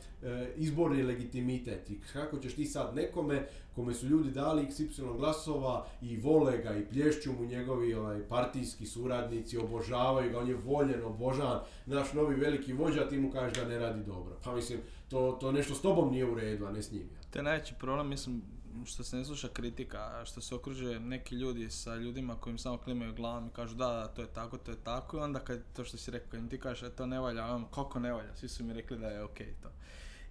izborni 0.57 1.03
legitimitet. 1.03 1.91
I 1.91 2.01
kako 2.13 2.39
ćeš 2.39 2.55
ti 2.55 2.65
sad 2.65 2.95
nekome, 2.95 3.47
kome 3.75 3.95
su 3.95 4.07
ljudi 4.07 4.31
dali 4.31 4.67
XY 4.67 5.17
glasova 5.17 5.87
i 6.03 6.17
vole 6.17 6.59
ga 6.59 6.77
i 6.77 6.85
plješću 6.85 7.33
mu 7.33 7.45
njegovi 7.45 7.95
ovaj, 7.95 8.29
partijski 8.29 8.87
suradnici, 8.87 9.59
obožavaju 9.59 10.31
ga, 10.31 10.39
on 10.39 10.49
je 10.49 10.55
voljen, 10.55 11.05
obožavan, 11.05 11.61
naš 11.87 12.13
novi 12.13 12.35
veliki 12.35 12.73
vođa, 12.73 13.09
ti 13.09 13.19
mu 13.19 13.31
kažeš 13.31 13.59
da 13.59 13.69
ne 13.69 13.79
radi 13.79 14.05
dobro. 14.05 14.37
Pa 14.45 14.55
mislim, 14.55 14.81
to, 15.09 15.37
to 15.41 15.53
nešto 15.53 15.75
s 15.75 15.83
tobom 15.83 16.13
nije 16.13 16.31
u 16.31 16.35
redu, 16.35 16.67
a 16.67 16.73
ne 16.73 16.83
s 16.83 16.93
njim. 16.93 17.09
To 17.31 17.39
je 17.39 17.43
najveći 17.43 17.75
problem, 17.81 18.09
mislim, 18.09 18.43
što 18.85 19.05
se 19.05 19.17
ne 19.17 19.25
sluša 19.25 19.49
kritika, 19.49 20.25
što 20.25 20.41
se 20.41 20.55
okružuje 20.55 21.01
neki 21.01 21.35
ljudi 21.35 21.71
sa 21.71 21.97
ljudima 21.97 22.37
kojim 22.37 22.59
samo 22.59 22.79
klimaju 22.79 23.15
glavom 23.15 23.47
i 23.47 23.51
kažu 23.51 23.77
da, 23.77 23.87
da, 23.87 24.09
to 24.09 24.23
je 24.23 24.29
tako, 24.29 24.59
to 24.59 24.71
je 24.71 24.77
tako 24.85 25.17
i 25.17 25.21
onda 25.21 25.41
kad 25.41 25.61
to 25.73 25.85
što 25.85 25.97
si 25.97 26.11
rekao, 26.11 26.31
kad 26.31 26.41
im 26.41 26.49
ti 26.49 26.59
kažeš 26.59 26.81
da 26.81 26.91
to 26.91 27.07
ne 27.07 27.21
valja, 27.21 27.47
on, 27.47 27.65
kako 27.75 27.99
ne 28.01 28.13
valja, 28.13 28.37
svi 28.37 28.49
su 28.49 28.65
mi 28.65 28.73
rekli 28.73 28.99
da 28.99 29.07
je 29.07 29.25
okej 29.25 29.55
to. 29.63 29.69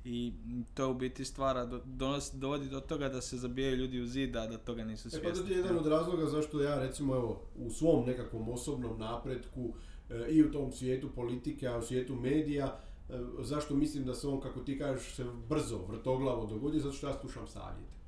I 0.04 0.34
to 0.74 0.92
u 0.92 0.94
biti 0.94 1.26
stvara, 1.26 1.66
do, 1.66 1.82
donosi, 1.86 2.38
dovodi 2.38 2.70
do 2.70 2.80
toga 2.80 3.10
da 3.10 3.22
se 3.22 3.38
zabijaju 3.38 3.76
ljudi 3.76 4.02
u 4.02 4.08
zid, 4.08 4.36
a 4.36 4.48
da 4.48 4.58
toga 4.58 4.84
nisu 4.84 5.08
E 5.08 5.12
pa 5.12 5.30
to 5.30 5.36
svjesni. 5.36 5.54
je 5.54 5.58
jedan 5.58 5.78
od 5.78 5.88
razloga 5.88 6.26
zašto 6.26 6.62
ja 6.62 6.80
recimo 6.80 7.16
evo 7.16 7.42
u 7.56 7.70
svom 7.70 8.06
nekakvom 8.06 8.50
osobnom 8.50 9.00
napretku 9.00 9.74
e, 10.10 10.28
i 10.30 10.44
u 10.44 10.52
tom 10.52 10.72
svijetu 10.72 11.10
politike, 11.16 11.68
a 11.68 11.78
u 11.78 11.82
svijetu 11.82 12.16
medija, 12.16 12.80
e, 13.10 13.14
zašto 13.42 13.76
mislim 13.76 14.06
da 14.06 14.14
se 14.14 14.28
on, 14.28 14.42
kako 14.42 14.60
ti 14.60 14.78
kažeš, 14.80 15.16
se 15.16 15.26
brzo, 15.50 15.78
vrtoglavo 15.88 16.46
dogodi, 16.46 16.80
zato 16.80 16.94
što 16.94 17.08
ja 17.08 17.14
slušam 17.14 17.48
savjete. 17.48 18.01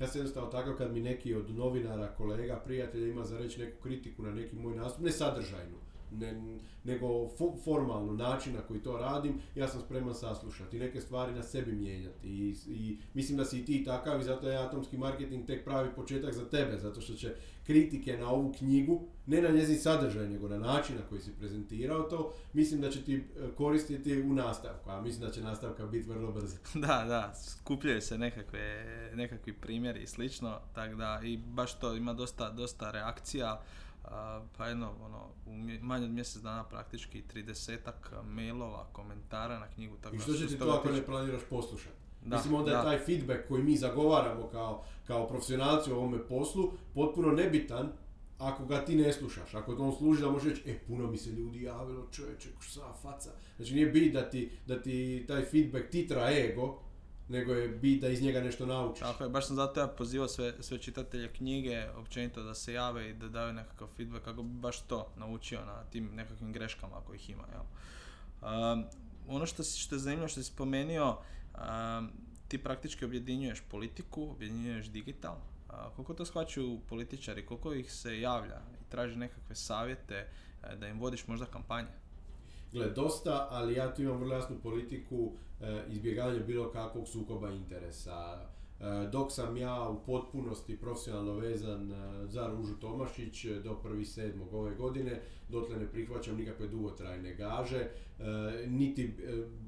Ja 0.00 0.06
sam 0.06 0.18
jednostavno 0.18 0.50
takav 0.50 0.76
kad 0.76 0.92
mi 0.92 1.00
neki 1.00 1.34
od 1.34 1.50
novinara, 1.50 2.14
kolega, 2.16 2.56
prijatelja 2.64 3.06
ima 3.06 3.24
za 3.24 3.38
reći 3.38 3.60
neku 3.60 3.82
kritiku 3.82 4.22
na 4.22 4.30
neki 4.30 4.56
moj 4.56 4.76
nastup, 4.76 5.04
ne 5.04 5.12
sadržajnu, 5.12 5.76
ne, 6.10 6.58
nego 6.84 7.06
fo- 7.06 7.64
formalno 7.64 8.12
način 8.12 8.54
na 8.54 8.60
koji 8.60 8.80
to 8.80 8.96
radim, 8.96 9.40
ja 9.54 9.68
sam 9.68 9.80
spreman 9.80 10.14
saslušati, 10.14 10.78
neke 10.78 11.00
stvari 11.00 11.34
na 11.34 11.42
sebi 11.42 11.72
mijenjati 11.72 12.28
i, 12.28 12.56
i 12.66 12.98
mislim 13.14 13.38
da 13.38 13.44
si 13.44 13.60
i 13.60 13.64
ti 13.64 13.84
takav 13.84 14.20
i 14.20 14.24
zato 14.24 14.48
je 14.48 14.58
atomski 14.58 14.98
marketing 14.98 15.46
tek 15.46 15.64
pravi 15.64 15.88
početak 15.96 16.34
za 16.34 16.44
tebe, 16.44 16.78
zato 16.78 17.00
što 17.00 17.14
će 17.14 17.34
kritike 17.66 18.16
na 18.16 18.30
ovu 18.30 18.52
knjigu, 18.58 19.08
ne 19.26 19.42
na 19.42 19.48
njezin 19.48 19.78
sadržaj, 19.78 20.28
nego 20.28 20.48
na 20.48 20.58
način 20.58 20.96
na 20.96 21.02
koji 21.02 21.20
si 21.20 21.32
prezentirao 21.38 22.02
to, 22.02 22.32
mislim 22.52 22.80
da 22.80 22.90
će 22.90 23.04
ti 23.04 23.14
e, 23.14 23.48
koristiti 23.56 24.22
u 24.22 24.34
nastavku, 24.34 24.90
a 24.90 25.00
mislim 25.00 25.26
da 25.26 25.32
će 25.32 25.40
nastavka 25.40 25.86
biti 25.86 26.08
vrlo 26.08 26.32
brza. 26.32 26.56
Da, 26.86 27.04
da, 27.04 27.34
skupljaju 27.34 28.00
se 28.02 28.18
nekakve, 28.18 28.84
nekakvi 29.14 29.52
primjeri 29.52 30.02
i 30.02 30.06
slično, 30.06 30.60
tako 30.74 30.94
da 30.94 31.20
i 31.24 31.36
baš 31.36 31.78
to 31.78 31.94
ima 31.94 32.12
dosta, 32.12 32.50
dosta 32.50 32.90
reakcija, 32.90 33.60
pa 34.56 34.66
jedno, 34.66 34.92
ono, 35.04 35.28
u 35.46 35.84
manje 35.84 36.04
od 36.04 36.10
mjesec 36.10 36.42
dana 36.42 36.64
praktički 36.64 37.22
30-ak 37.34 38.22
mailova, 38.24 38.86
komentara 38.92 39.58
na 39.58 39.68
knjigu, 39.68 39.96
tako 39.96 40.16
I 40.16 40.18
što 40.18 40.32
će 40.32 40.46
ti 40.46 40.58
to 40.58 40.70
ako 40.70 40.90
ne 40.90 41.06
planiraš 41.06 41.42
poslušati? 41.50 41.96
Da, 42.24 42.36
Mislim 42.36 42.54
onda 42.54 42.70
je 42.70 42.76
da. 42.76 42.82
taj 42.82 42.98
feedback 42.98 43.48
koji 43.48 43.62
mi 43.62 43.76
zagovaramo 43.76 44.48
kao, 44.48 44.84
kao 45.06 45.28
profesionalci 45.28 45.92
u 45.92 45.96
ovome 45.96 46.28
poslu 46.28 46.72
potpuno 46.94 47.32
nebitan 47.32 47.92
ako 48.38 48.64
ga 48.64 48.84
ti 48.84 48.96
ne 48.96 49.12
slušaš. 49.12 49.54
Ako 49.54 49.76
on 49.78 49.96
služi 49.96 50.22
da 50.22 50.30
možeš 50.30 50.48
reći, 50.48 50.70
e 50.70 50.78
puno 50.78 51.10
mi 51.10 51.16
se 51.16 51.30
ljudi 51.30 51.62
javilo, 51.62 52.06
čovječe, 52.12 52.48
šta 52.60 52.92
faca. 53.02 53.30
Znači 53.56 53.74
nije 53.74 53.86
bit 53.86 54.12
da 54.12 54.30
ti, 54.30 54.50
da 54.66 54.82
ti 54.82 55.24
taj 55.28 55.44
feedback 55.44 55.90
titra 55.90 56.30
ego, 56.30 56.78
nego 57.28 57.52
je 57.52 57.68
bit 57.68 58.00
da 58.00 58.08
iz 58.08 58.22
njega 58.22 58.40
nešto 58.40 58.66
naučiš. 58.66 59.00
Tako 59.00 59.24
je, 59.24 59.30
baš 59.30 59.46
sam 59.46 59.56
zato 59.56 59.80
ja 59.80 59.86
pozivao 59.86 60.28
sve, 60.28 60.54
sve 60.60 60.78
čitatelje 60.78 61.32
knjige, 61.32 61.86
općenito 61.96 62.42
da 62.42 62.54
se 62.54 62.72
jave 62.72 63.10
i 63.10 63.14
da 63.14 63.28
daju 63.28 63.52
nekakav 63.52 63.88
feedback 63.96 64.24
kako 64.24 64.42
bi 64.42 64.60
baš 64.60 64.80
to 64.80 65.12
naučio 65.16 65.64
na 65.64 65.84
tim 65.84 66.10
nekakvim 66.14 66.52
greškama 66.52 66.98
ako 66.98 67.14
ih 67.14 67.30
ima. 67.30 67.44
Jel? 67.52 67.62
Um, 67.62 68.84
ono 69.28 69.46
što, 69.46 69.62
što 69.62 69.94
je 69.94 69.98
zanimljivo 69.98 70.28
što 70.28 70.42
si 70.42 70.52
spomenuo, 70.52 71.22
um, 71.54 72.10
ti 72.48 72.58
praktički 72.58 73.04
objedinjuješ 73.04 73.62
politiku, 73.70 74.30
objedinjuješ 74.30 74.86
digital. 74.86 75.36
A 75.68 75.90
koliko 75.96 76.14
to 76.14 76.24
shvaćaju 76.24 76.80
političari, 76.88 77.46
koliko 77.46 77.72
ih 77.72 77.92
se 77.92 78.20
javlja 78.20 78.60
i 78.80 78.90
traži 78.90 79.16
nekakve 79.16 79.54
savjete 79.54 80.14
e, 80.14 80.76
da 80.76 80.88
im 80.88 81.00
vodiš 81.00 81.26
možda 81.26 81.46
kampanje? 81.46 81.88
Gle, 82.72 82.90
dosta, 82.90 83.48
ali 83.50 83.74
ja 83.74 83.94
tu 83.94 84.02
imam 84.02 84.18
vrlo 84.18 84.34
jasnu 84.34 84.56
politiku 84.62 85.32
e, 85.60 85.82
izbjegavanja 85.88 86.40
bilo 86.40 86.70
kakvog 86.70 87.08
sukoba 87.08 87.50
interesa. 87.50 88.46
E, 88.80 89.08
dok 89.12 89.32
sam 89.32 89.56
ja 89.56 89.88
u 89.88 90.04
potpunosti 90.06 90.76
profesionalno 90.76 91.32
vezan 91.32 91.92
e, 91.92 92.26
za 92.26 92.46
Ružu 92.46 92.74
Tomašić 92.74 93.44
do 93.44 93.78
1.7. 93.84 94.32
ove 94.52 94.74
godine, 94.74 95.20
dotle 95.48 95.76
ne 95.76 95.86
prihvaćam 95.86 96.36
nikakve 96.36 96.66
dugotrajne 96.66 97.34
gaže, 97.34 97.88
niti, 98.66 99.16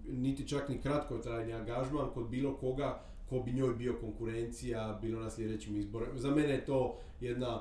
niti 0.09 0.49
čak 0.49 0.69
ni 0.69 0.81
kratkotrajni 0.81 1.53
angažman 1.53 2.11
kod 2.15 2.29
bilo 2.29 2.57
koga 2.57 3.01
ko 3.29 3.41
bi 3.41 3.53
njoj 3.53 3.75
bio 3.75 3.95
konkurencija, 4.01 4.99
bilo 5.03 5.21
na 5.21 5.31
sljedećim 5.31 5.77
izborima. 5.77 6.19
Za 6.19 6.31
mene 6.31 6.49
je 6.49 6.65
to 6.65 6.99
jedna 7.21 7.61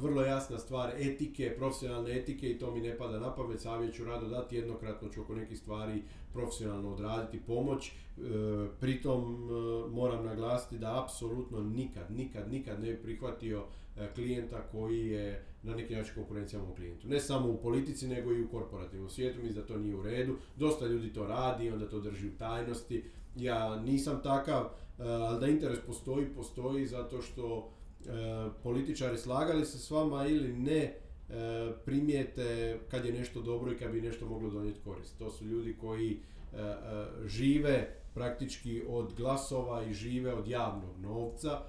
vrlo 0.00 0.22
jasna 0.22 0.58
stvar 0.58 0.92
etike, 0.98 1.54
profesionalne 1.56 2.18
etike 2.18 2.50
i 2.50 2.58
to 2.58 2.70
mi 2.70 2.80
ne 2.80 2.98
pada 2.98 3.18
na 3.18 3.34
pamet, 3.34 3.60
savjet 3.60 3.94
ću 3.94 4.04
rado 4.04 4.28
dati, 4.28 4.56
jednokratno 4.56 5.08
ću 5.08 5.20
oko 5.20 5.34
nekih 5.34 5.58
stvari 5.58 6.02
profesionalno 6.32 6.92
odraditi 6.92 7.40
pomoć. 7.46 7.88
E, 7.88 7.92
pritom 8.80 9.48
e, 9.50 9.90
moram 9.90 10.24
naglasiti 10.24 10.78
da 10.78 11.02
apsolutno 11.02 11.60
nikad, 11.60 12.10
nikad, 12.10 12.50
nikad 12.50 12.80
ne 12.80 12.92
bi 12.92 13.02
prihvatio 13.02 13.64
e, 13.96 14.08
klijenta 14.14 14.62
koji 14.72 15.06
je 15.06 15.44
na 15.62 15.74
neki 15.74 15.94
način 15.94 16.14
konkurencija 16.14 16.62
mom 16.62 16.74
klijentu. 16.74 17.08
Ne 17.08 17.20
samo 17.20 17.48
u 17.48 17.56
politici, 17.56 18.08
nego 18.08 18.32
i 18.32 18.42
u 18.42 18.48
korporativnom 18.48 19.10
svijetu, 19.10 19.38
mislim 19.38 19.54
da 19.54 19.66
to 19.66 19.78
nije 19.78 19.94
u 19.94 20.02
redu. 20.02 20.36
Dosta 20.56 20.86
ljudi 20.86 21.12
to 21.12 21.26
radi, 21.26 21.70
onda 21.70 21.88
to 21.88 22.00
drži 22.00 22.28
u 22.28 22.38
tajnosti. 22.38 23.04
Ja 23.36 23.76
nisam 23.76 24.20
takav, 24.22 24.64
e, 24.64 25.02
ali 25.02 25.40
da 25.40 25.46
interes 25.46 25.78
postoji, 25.86 26.26
postoji 26.26 26.86
zato 26.86 27.22
što 27.22 27.70
e, 27.76 27.79
političari 28.62 29.18
slagali 29.18 29.64
se 29.64 29.78
s 29.78 29.90
vama 29.90 30.26
ili 30.26 30.52
ne, 30.52 30.82
e, 30.82 30.94
primijete 31.84 32.78
kad 32.90 33.04
je 33.04 33.12
nešto 33.12 33.42
dobro 33.42 33.72
i 33.72 33.76
kad 33.76 33.92
bi 33.92 34.00
nešto 34.00 34.26
moglo 34.26 34.50
donijeti 34.50 34.80
korist. 34.84 35.18
To 35.18 35.30
su 35.30 35.44
ljudi 35.44 35.76
koji 35.80 36.10
e, 36.10 36.60
e, 36.60 36.76
žive 37.26 37.96
praktički 38.14 38.82
od 38.88 39.14
glasova 39.16 39.84
i 39.84 39.94
žive 39.94 40.34
od 40.34 40.48
javnog 40.48 40.98
novca 41.00 41.60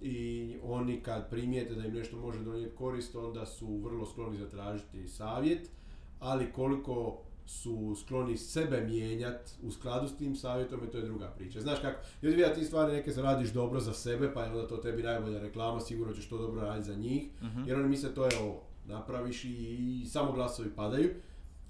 i 0.00 0.56
oni 0.62 1.00
kad 1.00 1.30
primijete 1.30 1.74
da 1.74 1.86
im 1.86 1.94
nešto 1.94 2.16
može 2.16 2.44
donijeti 2.44 2.76
korist 2.76 3.16
onda 3.16 3.46
su 3.46 3.76
vrlo 3.76 4.06
skloni 4.06 4.36
zatražiti 4.36 5.08
savjet, 5.08 5.70
ali 6.20 6.52
koliko 6.52 7.22
su 7.48 7.94
skloni 8.00 8.36
sebe 8.36 8.80
mijenjati 8.80 9.52
u 9.62 9.70
skladu 9.70 10.08
s 10.08 10.16
tim 10.16 10.36
savjetom, 10.36 10.80
e, 10.84 10.90
to 10.90 10.98
je 10.98 11.04
druga 11.04 11.26
priča. 11.26 11.60
Znaš 11.60 11.78
kako, 11.80 12.00
ljudi 12.22 12.42
da 12.42 12.54
ti 12.54 12.64
stvari 12.64 12.92
neke 12.92 13.12
radiš 13.16 13.50
dobro 13.50 13.80
za 13.80 13.92
sebe, 13.92 14.34
pa 14.34 14.42
je 14.42 14.50
onda 14.50 14.68
to 14.68 14.76
tebi 14.76 15.02
najbolja 15.02 15.40
reklama, 15.40 15.80
sigurno 15.80 16.14
ćeš 16.14 16.28
to 16.28 16.38
dobro 16.38 16.60
raditi 16.60 16.86
za 16.86 16.94
njih, 16.94 17.28
jer 17.66 17.78
oni 17.78 17.88
misle 17.88 18.14
to 18.14 18.24
je 18.24 18.38
ovo, 18.40 18.62
napraviš 18.86 19.44
i, 19.44 19.48
i 20.02 20.06
samo 20.06 20.32
glasovi 20.32 20.70
padaju, 20.76 21.10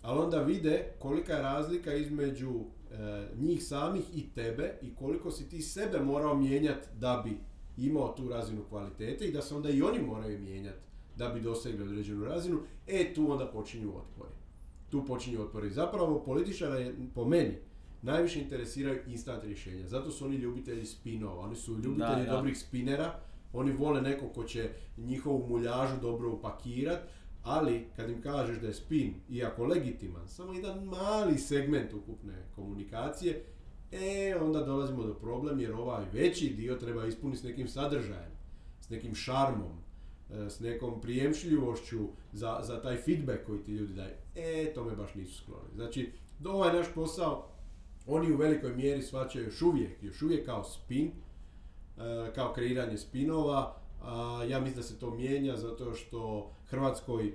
ali 0.02 0.20
onda 0.20 0.42
vide 0.42 0.92
kolika 0.98 1.32
je 1.32 1.42
razlika 1.42 1.94
između 1.94 2.52
e, 2.90 3.28
njih 3.36 3.64
samih 3.64 4.04
i 4.14 4.28
tebe 4.34 4.78
i 4.82 4.94
koliko 4.94 5.30
si 5.30 5.48
ti 5.48 5.62
sebe 5.62 6.00
morao 6.00 6.36
mijenjati 6.36 6.88
da 7.00 7.22
bi 7.24 7.38
imao 7.76 8.14
tu 8.16 8.28
razinu 8.28 8.64
kvalitete 8.68 9.26
i 9.26 9.32
da 9.32 9.42
se 9.42 9.54
onda 9.54 9.70
i 9.70 9.82
oni 9.82 10.02
moraju 10.02 10.38
mijenjati 10.38 10.78
da 11.16 11.28
bi 11.28 11.40
dosegli 11.40 11.82
određenu 11.82 12.24
razinu, 12.24 12.58
e 12.86 13.14
tu 13.14 13.32
onda 13.32 13.46
počinju 13.46 13.88
otpori. 13.88 14.37
Tu 14.90 15.04
počinju 15.04 15.42
otpori. 15.42 15.70
Zapravo 15.70 16.22
političara 16.24 16.74
je 16.74 16.94
po 17.14 17.24
meni 17.24 17.54
najviše 18.02 18.40
interesiraju 18.40 19.00
instant 19.06 19.44
rješenja. 19.44 19.88
Zato 19.88 20.10
su 20.10 20.24
oni 20.24 20.36
ljubitelji 20.36 20.86
spinova, 20.86 21.40
oni 21.40 21.56
su 21.56 21.72
ljubitelji 21.72 22.26
Da, 22.26 22.32
dobrih 22.36 22.58
spinera, 22.58 23.20
oni 23.52 23.72
vole 23.72 24.02
neko 24.02 24.28
ko 24.28 24.44
će 24.44 24.70
njihovu 24.96 25.46
muljažu 25.48 26.00
dobro 26.00 26.32
upakirat, 26.32 27.00
ali 27.42 27.84
kad 27.96 28.10
im 28.10 28.22
kažeš 28.22 28.58
da 28.58 28.66
je 28.66 28.74
spin, 28.74 29.14
iako 29.30 29.64
legitiman, 29.64 30.28
samo 30.28 30.52
jedan 30.52 30.84
mali 30.84 31.38
segment 31.38 31.94
ukupne 31.94 32.46
komunikacije, 32.54 33.44
e, 33.92 34.36
onda 34.40 34.62
dolazimo 34.64 35.02
do 35.02 35.14
problem 35.14 35.60
jer 35.60 35.72
ovaj 35.72 36.04
veći 36.12 36.48
dio 36.50 36.74
treba 36.74 37.06
ispuniti 37.06 37.40
s 37.40 37.44
nekim 37.44 37.68
sadržajem, 37.68 38.30
s 38.80 38.88
nekim 38.88 39.14
šarmom, 39.14 39.87
s 40.30 40.60
nekom 40.60 41.00
prijemšljivošću 41.00 42.08
za, 42.32 42.60
za 42.62 42.82
taj 42.82 42.96
feedback 42.96 43.46
koji 43.46 43.62
ti 43.62 43.72
ljudi 43.72 43.94
daju. 43.94 44.14
E, 44.34 44.72
tome 44.74 44.96
baš 44.96 45.14
nisu 45.14 45.42
skloni. 45.42 45.68
Znači, 45.74 46.12
ovaj 46.44 46.72
naš 46.72 46.86
posao, 46.94 47.48
oni 48.06 48.32
u 48.32 48.36
velikoj 48.36 48.76
mjeri 48.76 49.02
shvaćaju 49.02 49.44
još 49.44 49.62
uvijek, 49.62 50.02
još 50.02 50.22
uvijek 50.22 50.46
kao 50.46 50.64
spin, 50.64 51.06
e, 51.06 52.32
kao 52.34 52.52
kreiranje 52.52 52.98
spinova. 52.98 53.74
Ja 54.48 54.60
mislim 54.60 54.76
da 54.76 54.82
se 54.82 54.98
to 54.98 55.10
mijenja 55.10 55.56
zato 55.56 55.94
što 55.94 56.50
Hrvatskoj 56.66 57.32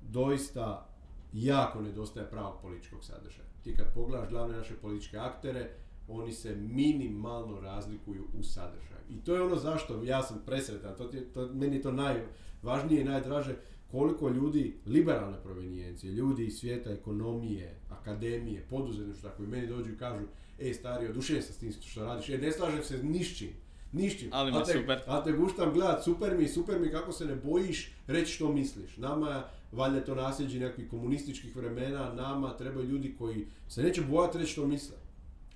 doista 0.00 0.88
jako 1.32 1.80
nedostaje 1.80 2.30
pravog 2.30 2.60
političkog 2.62 3.04
sadržaja. 3.04 3.46
Ti 3.64 3.76
kad 3.76 3.94
pogledaš 3.94 4.28
glavne 4.28 4.56
naše 4.56 4.74
političke 4.74 5.18
aktere, 5.18 5.70
oni 6.08 6.32
se 6.32 6.56
minimalno 6.56 7.60
razlikuju 7.60 8.24
u 8.38 8.42
sadržaju. 8.42 8.92
I 9.10 9.24
to 9.24 9.34
je 9.34 9.42
ono 9.42 9.56
zašto 9.56 10.02
ja 10.04 10.22
sam 10.22 10.42
presretan, 10.46 10.96
to, 10.96 11.10
to, 11.34 11.48
meni 11.52 11.76
je 11.76 11.82
to 11.82 11.92
najvažnije 11.92 13.00
i 13.00 13.04
najdraže, 13.04 13.56
koliko 13.90 14.28
ljudi 14.28 14.76
liberalne 14.86 15.36
provenijencije, 15.42 16.12
ljudi 16.12 16.46
iz 16.46 16.58
svijeta 16.58 16.90
ekonomije, 16.90 17.76
akademije, 17.90 18.66
poduzetništva 18.70 19.30
koji 19.30 19.48
meni 19.48 19.66
dođu 19.66 19.90
i 19.90 19.98
kažu 19.98 20.24
e 20.58 20.74
stari, 20.74 21.08
oduševljen 21.08 21.42
sam 21.42 21.54
s 21.54 21.58
tim 21.58 21.72
što 21.72 22.04
radiš, 22.04 22.28
e 22.28 22.38
ne 22.38 22.52
slažem 22.52 22.82
se 22.82 23.02
ni 23.02 23.24
s 23.24 23.38
čim, 23.38 23.50
ni 23.92 24.10
s 24.10 24.18
čim. 24.18 24.28
Ali 24.32 24.52
je 24.52 24.64
te, 24.64 24.72
super. 24.72 25.00
a 25.06 25.24
te 25.24 25.32
guštam 25.32 25.72
gledat, 25.72 26.04
super 26.04 26.36
mi, 26.38 26.48
super 26.48 26.80
mi 26.80 26.90
kako 26.90 27.12
se 27.12 27.24
ne 27.24 27.36
bojiš 27.36 27.92
reći 28.06 28.32
što 28.32 28.52
misliš. 28.52 28.96
Nama, 28.96 29.44
valjda 29.72 30.04
to 30.04 30.14
nasljeđe 30.14 30.58
nekakvih 30.58 30.90
komunističkih 30.90 31.56
vremena, 31.56 32.14
nama 32.14 32.56
trebaju 32.56 32.88
ljudi 32.88 33.14
koji 33.18 33.46
se 33.68 33.82
neće 33.82 34.02
bojati 34.02 34.38
reći 34.38 34.52
što 34.52 34.66
misle. 34.66 34.96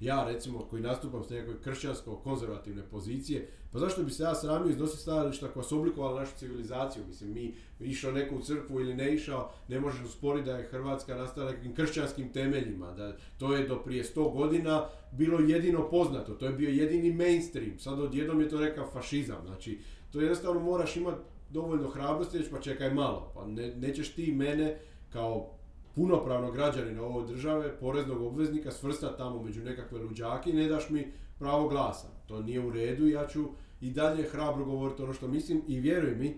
Ja 0.00 0.24
recimo 0.24 0.58
koji 0.58 0.82
nastupam 0.82 1.24
s 1.24 1.30
nekakve 1.30 1.54
kršćansko-konzervativne 1.64 2.82
pozicije, 2.90 3.48
pa 3.72 3.78
zašto 3.78 4.02
bi 4.02 4.10
se 4.10 4.22
ja 4.22 4.34
sramio 4.34 4.70
iznositi 4.70 5.02
stajališta 5.02 5.48
koja 5.48 5.62
su 5.62 5.78
oblikovala 5.78 6.20
našu 6.20 6.36
civilizaciju? 6.36 7.02
Mislim, 7.08 7.32
mi 7.32 7.54
išao 7.80 8.12
neko 8.12 8.34
u 8.34 8.42
crkvu 8.42 8.80
ili 8.80 8.94
ne 8.94 9.14
išao, 9.14 9.50
ne 9.68 9.80
možeš 9.80 10.04
usporiti 10.04 10.46
da 10.46 10.56
je 10.56 10.66
Hrvatska 10.66 11.14
nastala 11.14 11.50
nekim 11.50 11.74
kršćanskim 11.74 12.32
temeljima, 12.32 12.92
da 12.92 13.16
to 13.38 13.56
je 13.56 13.68
do 13.68 13.76
prije 13.76 14.04
100 14.04 14.32
godina 14.32 14.88
bilo 15.12 15.40
jedino 15.40 15.88
poznato, 15.90 16.34
to 16.34 16.46
je 16.46 16.52
bio 16.52 16.70
jedini 16.70 17.12
mainstream, 17.12 17.78
sad 17.78 18.00
odjednom 18.00 18.40
je 18.40 18.48
to 18.48 18.60
nekakav 18.60 18.86
fašizam, 18.92 19.38
znači 19.46 19.78
to 20.12 20.20
jednostavno 20.20 20.60
moraš 20.60 20.96
imati 20.96 21.20
dovoljno 21.50 21.88
hrabrosti, 21.88 22.38
reći 22.38 22.50
pa 22.50 22.60
čekaj 22.60 22.94
malo, 22.94 23.32
pa 23.34 23.46
ne, 23.46 23.76
nećeš 23.76 24.14
ti 24.14 24.32
mene 24.32 24.78
kao 25.12 25.50
punopravnog 25.96 26.54
građanina 26.54 27.02
ove 27.02 27.26
države, 27.26 27.78
poreznog 27.80 28.22
obveznika 28.22 28.70
svrstati 28.70 29.18
tamo 29.18 29.42
među 29.42 29.64
nekakve 29.64 29.98
luđake 29.98 30.50
i 30.50 30.52
ne 30.52 30.68
daš 30.68 30.90
mi 30.90 31.12
pravo 31.38 31.68
glasa. 31.68 32.08
To 32.26 32.42
nije 32.42 32.60
u 32.60 32.70
redu, 32.70 33.08
ja 33.08 33.26
ću 33.26 33.44
i 33.80 33.90
dalje 33.90 34.28
hrabro 34.28 34.64
govoriti 34.64 35.02
ono 35.02 35.12
što 35.12 35.28
mislim 35.28 35.62
i 35.68 35.80
vjeruj 35.80 36.14
mi, 36.14 36.36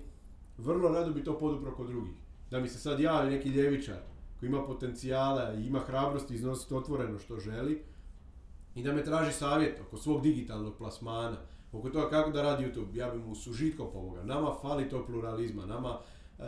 vrlo 0.58 0.88
rado 0.88 1.12
bi 1.12 1.24
to 1.24 1.38
podupro 1.38 1.74
kod 1.74 1.86
drugih. 1.86 2.14
da 2.50 2.60
mi 2.60 2.68
se 2.68 2.78
sad 2.78 3.00
javi 3.00 3.30
neki 3.30 3.48
ljevičar 3.48 3.96
koji 4.40 4.48
ima 4.48 4.66
potencijala 4.66 5.54
i 5.54 5.66
ima 5.66 5.78
hrabrosti 5.78 6.34
iznositi 6.34 6.74
otvoreno 6.74 7.18
što 7.18 7.38
želi 7.38 7.82
i 8.74 8.82
da 8.82 8.92
me 8.92 9.04
traži 9.04 9.32
savjet 9.32 9.80
oko 9.80 9.96
svog 9.96 10.22
digitalnog 10.22 10.76
plasmana, 10.78 11.36
oko 11.72 11.90
toga 11.90 12.10
kako 12.10 12.30
da 12.30 12.42
radi 12.42 12.64
YouTube, 12.64 12.96
ja 12.96 13.10
bi 13.10 13.18
mu 13.18 13.34
sužitko 13.34 13.84
pomogao. 13.84 14.24
Nama 14.24 14.54
fali 14.62 14.88
to 14.88 15.06
pluralizma, 15.06 15.66
nama 15.66 15.98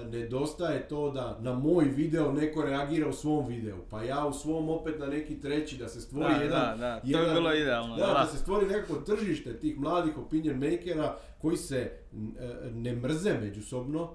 nedostaje 0.03 0.89
to 0.89 1.11
da 1.11 1.39
na 1.41 1.55
moj 1.55 1.85
video 1.87 2.33
neko 2.33 2.63
reagira 2.63 3.09
u 3.09 3.13
svom 3.13 3.47
videu, 3.47 3.77
pa 3.91 4.03
ja 4.03 4.27
u 4.27 4.33
svom 4.33 4.69
opet 4.69 4.99
na 4.99 5.07
neki 5.07 5.41
treći, 5.41 5.77
da 5.77 5.89
se 5.89 6.01
stvori 6.01 6.35
Da, 6.35 6.43
jedan... 6.43 6.61
da, 6.71 6.77
da, 6.79 7.01
to 7.01 7.07
jedan- 7.07 7.35
bilo 7.35 7.55
idealno, 7.55 7.97
Da, 7.97 8.07
da, 8.07 8.13
da. 8.13 8.27
se 8.27 8.39
stvori 8.39 8.67
nekako 8.67 8.95
tržište 8.97 9.59
tih 9.59 9.79
mladih 9.79 10.19
opinion 10.19 10.59
makera 10.61 11.17
koji 11.39 11.57
se 11.57 11.77
e, 11.77 11.91
ne 12.71 12.93
mrze 12.95 13.35
međusobno, 13.35 14.11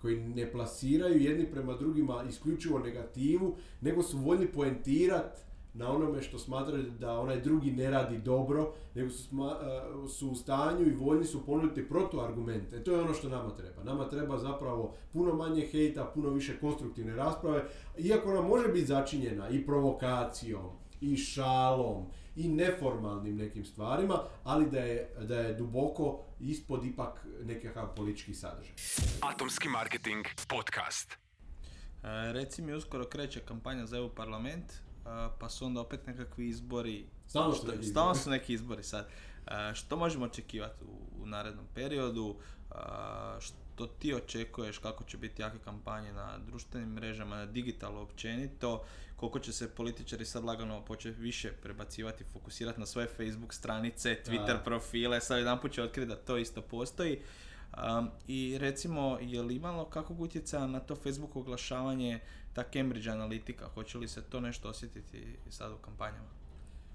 koji 0.00 0.16
ne 0.18 0.52
plasiraju 0.52 1.22
jedni 1.22 1.46
prema 1.46 1.74
drugima 1.74 2.24
isključivo 2.28 2.78
negativu, 2.78 3.56
nego 3.80 4.02
su 4.02 4.18
voljni 4.18 4.46
poentirat 4.46 5.45
na 5.76 5.90
onome 5.92 6.22
što 6.22 6.38
smatraju 6.38 6.90
da 6.98 7.20
onaj 7.20 7.40
drugi 7.40 7.70
ne 7.72 7.90
radi 7.90 8.18
dobro, 8.18 8.72
nego 8.94 9.10
su, 9.10 9.34
sma- 9.34 9.56
e, 10.04 10.08
su 10.08 10.30
u 10.30 10.34
stanju 10.34 10.86
i 10.86 10.94
voljni 10.94 11.24
su 11.24 11.46
ponuditi 11.46 11.88
protuargumente. 11.88 12.76
E, 12.76 12.84
to 12.84 12.92
je 12.92 13.00
ono 13.02 13.14
što 13.14 13.28
nama 13.28 13.56
treba. 13.56 13.84
Nama 13.84 14.08
treba 14.08 14.38
zapravo 14.38 14.94
puno 15.12 15.34
manje 15.34 15.66
hejta, 15.66 16.10
puno 16.14 16.28
više 16.30 16.58
konstruktivne 16.60 17.16
rasprave, 17.16 17.64
iako 17.98 18.32
nam 18.32 18.46
može 18.46 18.68
biti 18.68 18.86
začinjena 18.86 19.48
i 19.48 19.66
provokacijom, 19.66 20.70
i 21.00 21.16
šalom, 21.16 22.06
i 22.36 22.48
neformalnim 22.48 23.36
nekim 23.36 23.64
stvarima, 23.64 24.18
ali 24.44 24.70
da 24.70 24.78
je, 24.78 25.14
da 25.20 25.40
je 25.40 25.54
duboko 25.54 26.20
ispod 26.40 26.84
ipak 26.84 27.26
nekakav 27.44 27.94
politički 27.94 28.34
sadržaj. 28.34 28.74
Atomski 29.20 29.68
marketing 29.68 30.26
podcast. 30.48 31.12
E, 31.12 31.18
reci 32.32 32.62
mi, 32.62 32.72
uskoro 32.72 33.04
kreće 33.04 33.40
kampanja 33.40 33.86
za 33.86 33.96
EU 33.96 34.08
parlament, 34.08 34.72
pa 35.38 35.48
su 35.48 35.66
onda 35.66 35.80
opet 35.80 36.06
nekakvi 36.06 36.48
izbori. 36.48 37.06
Stalno 37.26 37.54
su 37.54 37.66
neki 37.66 37.84
stalno 37.84 38.12
izbori. 38.12 38.24
su 38.24 38.30
neki 38.30 38.52
izbori 38.54 38.82
sad. 38.82 39.08
Što 39.74 39.96
možemo 39.96 40.24
očekivati 40.24 40.84
u, 40.84 41.22
u 41.22 41.26
narednom 41.26 41.66
periodu? 41.74 42.36
Što 43.40 43.86
ti 43.86 44.14
očekuješ 44.14 44.78
kako 44.78 45.04
će 45.04 45.16
biti 45.16 45.42
jake 45.42 45.58
kampanje 45.64 46.12
na 46.12 46.38
društvenim 46.38 46.88
mrežama, 46.88 47.36
na 47.36 47.46
digitalu 47.46 48.00
općenito? 48.00 48.84
Koliko 49.16 49.38
će 49.38 49.52
se 49.52 49.74
političari 49.74 50.24
sad 50.24 50.44
lagano 50.44 50.84
početi 50.84 51.20
više 51.20 51.52
prebacivati, 51.52 52.24
fokusirati 52.32 52.80
na 52.80 52.86
svoje 52.86 53.06
Facebook 53.06 53.54
stranice, 53.54 54.18
Twitter 54.26 54.64
profile, 54.64 55.20
sad 55.20 55.38
jedanput 55.38 55.72
će 55.72 55.82
otkriti 55.82 56.08
da 56.08 56.16
to 56.16 56.36
isto 56.36 56.62
postoji. 56.62 57.20
Um, 57.76 58.08
I 58.26 58.58
recimo, 58.58 59.18
je 59.20 59.42
li 59.42 59.54
imalo 59.54 59.84
kakvog 59.84 60.20
utjecaja 60.20 60.66
na 60.66 60.80
to 60.80 60.94
Facebook 60.94 61.36
oglašavanje, 61.36 62.20
ta 62.52 62.62
Cambridge 62.72 63.10
analitika, 63.10 63.68
hoće 63.74 63.98
li 63.98 64.08
se 64.08 64.22
to 64.22 64.40
nešto 64.40 64.68
osjetiti 64.68 65.36
sad 65.50 65.72
u 65.72 65.76
kampanjama? 65.76 66.28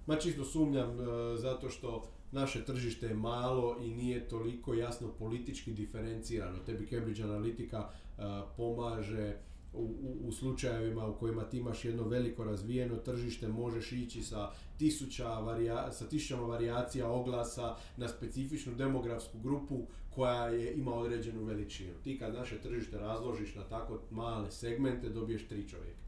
Ma 0.08 0.16
čisto 0.16 0.46
sumnjam 0.46 0.90
e, 0.90 1.38
zato 1.38 1.70
što 1.70 2.12
naše 2.32 2.66
tržište 2.66 3.06
je 3.08 3.14
malo 3.14 3.78
i 3.82 3.90
nije 3.90 4.30
toliko 4.30 4.74
jasno 4.74 5.08
politički 5.08 5.72
diferencirano. 5.74 6.58
Tebi 6.66 6.88
Cambridge 6.88 7.24
Analytica 7.24 7.84
e, 7.84 8.22
pomaže 8.58 9.36
u, 9.74 9.82
u, 9.82 10.28
u 10.28 10.32
slučajevima 10.32 11.08
u 11.08 11.16
kojima 11.16 11.44
ti 11.44 11.58
imaš 11.58 11.86
jedno 11.86 12.04
veliko 12.04 12.44
razvijeno 12.44 12.96
tržište, 12.96 13.48
možeš 13.48 13.92
ići 13.92 14.24
sa, 14.24 14.52
tisuća 14.78 15.28
varija, 15.28 15.92
sa 15.92 16.10
tisućama 16.10 16.44
varijacija 16.44 17.12
oglasa 17.12 17.76
na 17.98 18.08
specifičnu 18.08 18.76
demografsku 18.76 19.40
grupu 19.40 19.88
koja 20.16 20.48
je, 20.48 20.74
ima 20.74 20.94
određenu 20.94 21.44
veličinu. 21.44 21.94
Ti 22.04 22.20
kad 22.20 22.34
naše 22.34 22.58
tržište 22.58 22.98
razložiš 22.98 23.56
na 23.56 23.64
tako 23.64 24.00
male 24.12 24.52
segmente, 24.52 25.10
dobiješ 25.10 25.48
tri 25.48 25.70
čovjeka. 25.70 26.02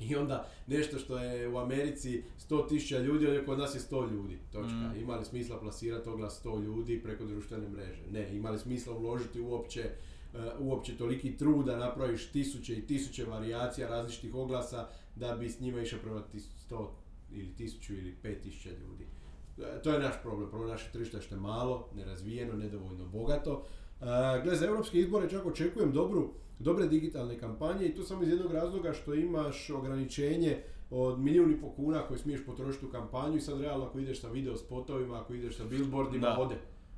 I 0.00 0.16
onda 0.16 0.48
nešto 0.66 0.98
što 0.98 1.18
je 1.18 1.48
u 1.48 1.58
Americi 1.58 2.22
100.000 2.48 3.02
ljudi, 3.02 3.26
ovdje 3.26 3.44
kod 3.44 3.58
nas 3.58 3.74
je 3.74 3.80
100 3.80 4.12
ljudi. 4.12 4.38
Točka. 4.52 4.92
Mm. 4.94 5.00
Ima 5.00 5.16
li 5.16 5.24
smisla 5.24 5.60
plasirati 5.60 6.08
oglas 6.08 6.44
100 6.44 6.64
ljudi 6.64 7.02
preko 7.02 7.24
društvene 7.24 7.68
mreže? 7.68 8.02
Ne. 8.10 8.36
Ima 8.36 8.50
li 8.50 8.58
smisla 8.58 8.96
uložiti 8.96 9.40
uopće 9.40 9.80
e, 9.80 9.92
uopće 10.58 10.96
toliki 10.96 11.36
trud 11.36 11.66
da 11.66 11.76
napraviš 11.76 12.26
tisuće 12.26 12.74
i 12.74 12.86
tisuće 12.86 13.24
varijacija 13.24 13.88
različitih 13.88 14.34
oglasa 14.34 14.88
da 15.16 15.36
bi 15.36 15.48
s 15.48 15.60
njima 15.60 15.80
išao 15.80 15.98
prema 15.98 16.22
tis- 16.32 16.70
100 16.70 16.86
ili 17.32 17.54
1000 17.58 17.98
ili 17.98 18.14
5000 18.22 18.68
ljudi. 18.68 19.06
E, 19.62 19.82
To 19.82 19.90
je 19.92 20.00
naš 20.00 20.14
problem. 20.22 20.48
Problem 20.50 20.70
naše 20.70 20.92
tržište 20.92 21.20
što 21.20 21.34
je 21.34 21.40
malo, 21.40 21.88
nerazvijeno, 21.94 22.52
nedovoljno 22.54 23.04
bogato. 23.06 23.64
E, 24.00 24.04
Gle, 24.44 24.56
za 24.56 24.66
europske 24.66 24.98
izbore 24.98 25.28
čak 25.30 25.46
očekujem 25.46 25.92
dobru, 25.92 26.30
dobre 26.58 26.86
digitalne 26.88 27.38
kampanje 27.38 27.86
i 27.86 27.94
to 27.94 28.02
samo 28.02 28.22
iz 28.22 28.28
jednog 28.28 28.52
razloga 28.52 28.92
što 28.92 29.14
imaš 29.14 29.70
ograničenje 29.70 30.62
od 30.90 31.18
milijun 31.18 31.50
i 31.50 31.60
pol 31.60 31.70
kuna 31.76 32.02
koje 32.08 32.18
smiješ 32.18 32.46
potrošiti 32.46 32.86
u 32.86 32.90
kampanju 32.90 33.36
i 33.36 33.40
sad 33.40 33.60
realno 33.60 33.86
ako 33.86 33.98
ideš 33.98 34.20
sa 34.20 34.28
video 34.28 34.56
spotovima, 34.56 35.20
ako 35.20 35.34
ideš 35.34 35.56
sa 35.56 35.64
billboardima, 35.64 36.26
Da. 36.26 36.38
ode. 36.38 36.54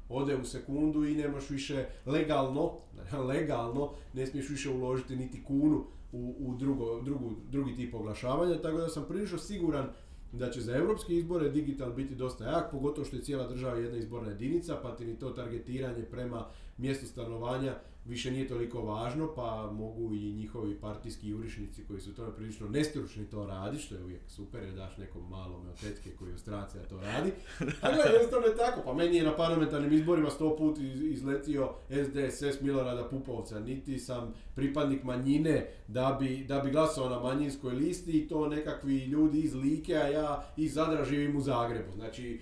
Ode 0.09 0.37
u 0.37 0.45
sekundu 0.45 1.05
i 1.05 1.15
nemaš 1.15 1.51
više 1.51 1.87
legalno, 2.07 2.73
legalno, 3.29 3.93
ne 4.13 4.27
smiješ 4.27 4.49
više 4.49 4.71
uložiti 4.71 5.17
niti 5.17 5.45
kunu 5.45 5.85
u, 6.13 6.35
u 6.39 6.55
drugo, 6.55 7.01
drugu, 7.01 7.31
drugi 7.51 7.75
tip 7.77 7.95
oglašavanja, 7.95 8.63
tako 8.63 8.79
da 8.79 8.89
sam 8.89 9.05
prilično 9.09 9.39
siguran 9.39 9.87
da 10.39 10.51
će 10.51 10.61
za 10.61 10.77
europske 10.77 11.15
izbore 11.15 11.49
digital 11.49 11.93
biti 11.93 12.15
dosta 12.15 12.45
jak, 12.45 12.71
pogotovo 12.71 13.05
što 13.05 13.17
je 13.17 13.23
cijela 13.23 13.49
država 13.49 13.77
jedna 13.77 13.97
izborna 13.97 14.29
jedinica, 14.29 14.77
pa 14.83 14.97
ti 14.97 15.07
ni 15.07 15.19
to 15.19 15.31
targetiranje 15.31 16.03
prema 16.03 16.47
mjestu 16.79 17.07
stanovanja 17.07 17.75
više 18.05 18.31
nije 18.31 18.49
toliko 18.49 18.83
važno, 18.83 19.33
pa 19.37 19.71
mogu 19.73 20.15
i 20.15 20.33
njihovi 20.33 20.75
partijski 20.81 21.29
jurišnici 21.29 21.85
koji 21.85 22.01
su 22.01 22.15
tome 22.15 22.37
prilično 22.37 22.69
nestručni 22.69 23.25
to 23.27 23.47
radi, 23.47 23.79
što 23.79 23.95
je 23.95 24.03
uvijek 24.05 24.21
super 24.29 24.63
jer 24.63 24.75
daš 24.75 24.97
nekom 24.97 25.29
malome 25.31 25.71
od 25.71 25.81
tetke 25.81 26.11
koji 26.19 26.31
je 26.31 26.89
to 26.89 27.01
radi. 27.01 27.33
A 27.81 27.93
gle, 27.93 28.05
jednostavno 28.13 28.47
je 28.47 28.57
tako, 28.57 28.81
pa 28.85 28.95
meni 28.95 29.17
je 29.17 29.25
na 29.25 29.37
parlamentarnim 29.37 29.93
izborima 29.93 30.31
sto 30.31 30.57
put 30.57 30.79
iz- 30.79 31.03
izletio 31.03 31.71
SDSS 31.91 32.61
Milorada 32.61 33.09
Pupovca, 33.09 33.61
niti 33.61 33.99
sam 33.99 34.35
pripadnik 34.55 35.03
manjine 35.05 35.67
da 35.89 36.17
bi, 36.21 36.45
da 36.49 36.61
bi 36.61 36.71
glasao 36.71 37.09
na 37.09 37.21
manjinskoj 37.21 37.75
listi 37.75 38.11
i 38.13 38.29
to 38.29 38.49
nekakvi 38.49 38.99
ljudi 39.05 39.41
iz 39.41 39.55
Like, 39.55 39.95
a 39.95 40.09
ja 40.09 40.45
iz 40.57 40.75
Zadra 40.75 41.05
živim 41.05 41.37
u 41.37 41.41
Zagrebu. 41.41 41.93
Znači, 41.93 42.41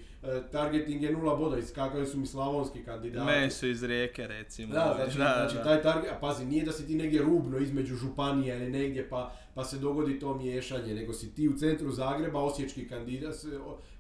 targeting 0.53 1.03
je 1.03 1.13
nula 1.13 1.37
boda, 1.37 1.59
iskakali 1.59 2.07
su 2.07 2.19
mi 2.19 2.27
slavonski 2.27 2.85
kandidati. 2.85 3.27
Meni 3.27 3.51
su 3.51 3.69
iz 3.69 3.83
rijeke, 3.83 4.27
recimo. 4.27 4.75
Da, 4.75 4.95
znači, 4.97 5.19
da, 5.19 5.35
znači 5.39 5.55
da. 5.55 5.63
taj 5.63 5.83
target, 5.83 6.13
a 6.13 6.19
pazi, 6.21 6.45
nije 6.45 6.65
da 6.65 6.73
si 6.73 6.87
ti 6.87 6.95
negdje 6.95 7.23
rubno 7.23 7.59
između 7.59 7.97
županija 7.97 8.57
ili 8.57 8.71
negdje 8.71 9.09
pa, 9.09 9.33
pa 9.55 9.65
se 9.65 9.79
dogodi 9.79 10.19
to 10.19 10.35
miješanje, 10.35 10.95
nego 10.95 11.13
si 11.13 11.35
ti 11.35 11.49
u 11.49 11.59
centru 11.59 11.91
Zagreba 11.91 12.41
osječki 12.41 12.89
kandidat, 12.89 13.35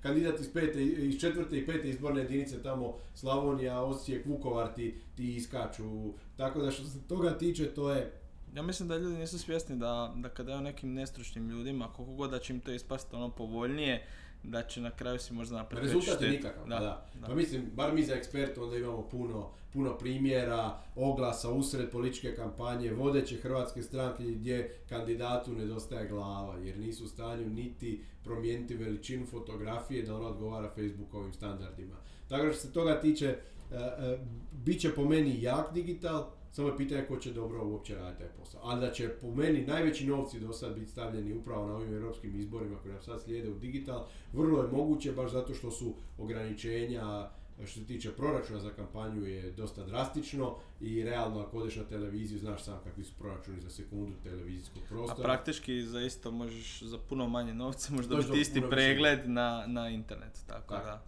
kandidat 0.01 0.41
iz, 0.41 0.53
pete, 0.53 0.83
iz 0.85 1.21
četvrte 1.21 1.59
i 1.59 1.67
pete 1.67 1.89
izborne 1.89 2.21
jedinice, 2.21 2.63
tamo 2.63 2.95
Slavonija, 3.15 3.83
Osijek, 3.83 4.27
Vukovar 4.27 4.75
ti, 4.75 4.95
ti 5.17 5.37
iskaču. 5.37 6.13
Tako 6.37 6.61
da 6.61 6.71
što 6.71 6.85
se 6.85 6.99
toga 7.09 7.39
tiče, 7.39 7.67
to 7.67 7.91
je 7.91 8.13
Ja 8.55 8.63
mislim 8.63 8.89
da 8.89 8.97
ljudi 8.97 9.17
nisu 9.17 9.39
svjesni 9.39 9.77
da, 9.77 10.13
da 10.17 10.29
kada 10.29 10.53
je 10.53 10.59
o 10.59 10.61
nekim 10.61 10.95
nestručnim 10.95 11.51
ljudima, 11.51 11.93
koliko 11.93 12.15
god 12.15 12.31
da 12.31 12.39
će 12.39 12.53
im 12.53 12.61
to 12.61 12.73
ispasti 12.73 13.17
ono 13.17 13.31
povoljnije, 13.31 14.07
da 14.43 14.63
će 14.63 14.81
na 14.81 14.91
kraju 14.91 15.19
si 15.19 15.33
možda 15.33 15.57
napraviti 15.57 15.95
Rezultat 15.95 16.23
je 16.23 16.31
nikakav, 16.31 16.69
Da, 16.69 16.79
da, 16.79 17.07
da. 17.21 17.27
Pa 17.27 17.35
mislim, 17.35 17.71
bar 17.75 17.95
mi 17.95 18.03
za 18.03 18.15
eksperta 18.15 18.63
onda 18.63 18.77
imamo 18.77 19.09
puno, 19.09 19.51
puno 19.73 19.99
primjera, 19.99 20.79
oglasa 20.97 21.51
usred 21.51 21.91
političke 21.91 22.35
kampanje, 22.35 22.93
vodeće 22.93 23.37
hrvatske 23.37 23.83
stranke 23.83 24.25
gdje 24.25 24.77
kandidatu 24.89 25.53
nedostaje 25.53 26.09
glava, 26.09 26.59
jer 26.59 26.79
nisu 26.79 27.05
u 27.05 27.09
stanju 27.09 27.51
niti 27.51 28.05
promijeniti 28.25 28.75
veličinu 28.75 29.27
fotografije 29.27 30.03
da 30.03 30.17
ona 30.17 30.29
odgovara 30.29 30.71
Facebookovim 30.75 31.33
standardima. 31.33 31.97
Tako 32.29 32.53
što 32.53 32.61
se 32.61 32.73
toga 32.73 33.01
tiče, 33.01 33.27
e, 33.27 33.75
e, 33.75 34.19
bit 34.53 34.81
će 34.81 34.95
po 34.95 35.05
meni 35.05 35.43
jak 35.43 35.75
digital, 35.75 36.31
samo 36.53 36.69
je 36.69 36.77
pitanje 36.77 37.03
ko 37.03 37.17
će 37.17 37.33
dobro 37.33 37.69
uopće 37.69 37.95
raditi 37.95 38.19
taj 38.19 38.29
posao. 38.29 38.61
Ali 38.65 38.81
da 38.81 38.93
će 38.93 39.09
po 39.09 39.31
meni 39.31 39.67
najveći 39.67 40.07
novci 40.07 40.41
do 40.41 40.53
sad 40.53 40.75
biti 40.75 40.91
stavljeni 40.91 41.33
upravo 41.35 41.67
na 41.69 41.75
ovim 41.77 41.95
europskim 41.95 42.41
izborima 42.41 42.79
koji 42.79 42.93
nam 42.93 43.03
sad 43.03 43.23
slijede 43.23 43.51
u 43.51 43.59
digital, 43.59 44.07
vrlo 44.33 44.63
je 44.63 44.69
moguće 44.73 45.13
baš 45.13 45.31
zato 45.31 45.55
što 45.55 45.71
su 45.71 45.95
ograničenja 46.19 47.31
što 47.67 47.81
se 47.81 47.87
tiče 47.87 48.11
proračuna 48.11 48.61
za 48.61 48.71
kampanju 48.71 49.27
je 49.27 49.51
dosta 49.51 49.85
drastično 49.85 50.57
i 50.81 51.05
realno 51.05 51.41
ako 51.41 51.59
odeš 51.59 51.77
na 51.77 51.85
televiziju 51.85 52.39
znaš 52.39 52.63
sam 52.65 52.81
kakvi 52.85 53.05
su 53.05 53.13
proračuni 53.19 53.61
za 53.61 53.71
sekundu 53.71 54.13
televizijskog 54.23 54.83
A 54.83 54.89
prostora. 54.89 55.23
praktički 55.23 55.83
za 55.83 56.01
isto 56.01 56.31
možeš 56.31 56.83
za 56.83 56.99
puno 56.99 57.29
manje 57.29 57.55
novca 57.55 57.93
možda 57.95 58.17
dobiti 58.17 58.41
isti 58.41 58.63
pregled 58.71 59.31
na, 59.31 59.65
na 59.67 59.89
internetu, 59.89 60.41
tako, 60.47 60.75
Tako. 60.75 60.87
da 60.87 61.03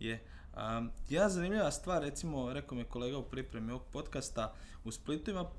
je. 0.00 0.20
Um, 0.58 0.90
jedna 1.08 1.28
zanimljiva 1.28 1.70
stvar, 1.70 2.02
recimo, 2.02 2.52
rekao 2.52 2.74
mi 2.74 2.80
je 2.80 2.88
kolega 2.88 3.18
u 3.18 3.22
pripremi 3.22 3.72
ovog 3.72 3.84
podcasta, 3.92 4.54
u 4.84 4.92
Splitu 4.92 5.30
ima 5.30 5.50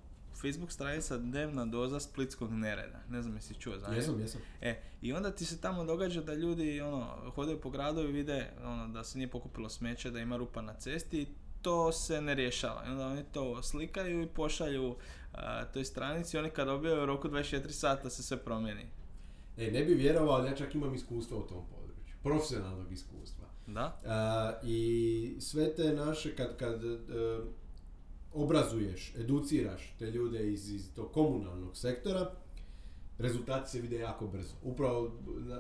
Facebook 0.42 0.72
stranica 0.72 1.18
dnevna 1.18 1.66
doza 1.66 2.00
splitskog 2.00 2.52
nereda. 2.52 3.00
Ne 3.10 3.22
znam 3.22 3.36
jesi 3.36 3.54
čuo 3.54 3.78
za? 3.78 3.88
Jesam, 3.88 4.22
jesam. 4.22 4.42
E, 4.62 4.82
i 5.02 5.14
onda 5.14 5.32
ti 5.32 5.46
se 5.46 5.62
tamo 5.62 5.84
događa 5.84 6.22
da 6.22 6.34
ljudi 6.34 6.82
ono, 6.82 7.32
hodaju 7.36 7.62
po 7.62 7.70
gradu 7.70 8.02
i 8.02 8.12
vide 8.12 8.52
ono, 8.64 8.88
da 8.88 9.04
se 9.04 9.18
nije 9.18 9.32
pokupilo 9.32 9.70
smeće, 9.70 10.12
da 10.12 10.20
ima 10.20 10.38
rupa 10.38 10.62
na 10.62 10.74
cesti 10.74 11.22
i 11.22 11.28
to 11.62 11.92
se 11.92 12.22
ne 12.22 12.36
rješava. 12.36 12.84
I 12.88 12.90
onda 12.90 13.08
oni 13.08 13.24
to 13.32 13.64
slikaju 13.64 14.24
i 14.24 14.28
pošalju 14.28 14.96
a, 15.34 15.66
toj 15.66 15.86
stranici, 15.86 16.38
oni 16.38 16.50
kad 16.50 16.68
objave 16.68 17.04
u 17.04 17.06
roku 17.06 17.28
24 17.28 17.70
sata 17.70 18.10
se 18.10 18.24
sve 18.24 18.38
promijeni. 18.38 18.86
E, 19.58 19.72
ne 19.72 19.84
bi 19.84 19.94
vjerovao, 19.94 20.36
ali 20.36 20.48
ja 20.48 20.56
čak 20.56 20.76
imam 20.76 20.96
iskustva 20.96 21.38
u 21.38 21.48
tom 21.48 21.66
području. 21.70 22.16
Profesionalnog 22.24 22.92
iskustva. 22.92 23.39
Da? 23.74 24.00
A, 24.06 24.54
I 24.64 25.36
sve 25.40 25.76
te 25.76 25.94
naše, 25.94 26.36
kad, 26.36 26.58
kad 26.58 26.84
e, 26.84 26.98
obrazuješ, 28.34 29.16
educiraš 29.16 29.96
te 30.00 30.12
ljude 30.12 30.52
iz, 30.52 30.70
iz 30.70 30.94
tog 30.96 31.12
komunalnog 31.12 31.78
sektora, 31.78 32.32
rezultati 33.18 33.72
se 33.72 33.82
vide 33.82 34.00
jako 34.00 34.28
brzo. 34.28 34.54
Upravo 34.64 35.12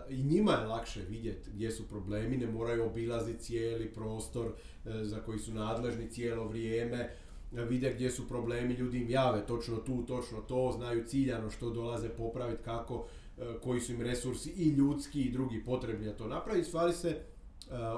i 0.09 0.23
njima 0.23 0.51
je 0.51 0.67
lakše 0.67 1.01
vidjeti 1.01 1.49
gdje 1.51 1.71
su 1.71 1.87
problemi, 1.87 2.37
ne 2.37 2.47
moraju 2.47 2.85
obilaziti 2.85 3.43
cijeli 3.43 3.93
prostor 3.93 4.47
e, 4.47 5.03
za 5.03 5.19
koji 5.19 5.39
su 5.39 5.53
nadležni 5.53 6.11
cijelo 6.11 6.47
vrijeme, 6.47 7.09
vide 7.51 7.93
gdje 7.93 8.11
su 8.11 8.27
problemi, 8.27 8.73
ljudi 8.73 8.97
im 8.97 9.09
jave 9.09 9.45
točno 9.45 9.77
tu, 9.77 10.05
točno 10.05 10.41
to, 10.41 10.73
znaju 10.75 11.05
ciljano 11.07 11.49
što 11.49 11.69
dolaze 11.69 12.09
popraviti, 12.09 12.63
kako, 12.63 13.07
e, 13.37 13.43
koji 13.63 13.81
su 13.81 13.93
im 13.93 14.01
resursi 14.01 14.49
i 14.49 14.69
ljudski 14.69 15.21
i 15.21 15.31
drugi 15.31 15.63
potrebni 15.63 16.05
da 16.05 16.17
to 16.17 16.27
napravi, 16.27 16.63
stvari 16.63 16.93
se 16.93 17.21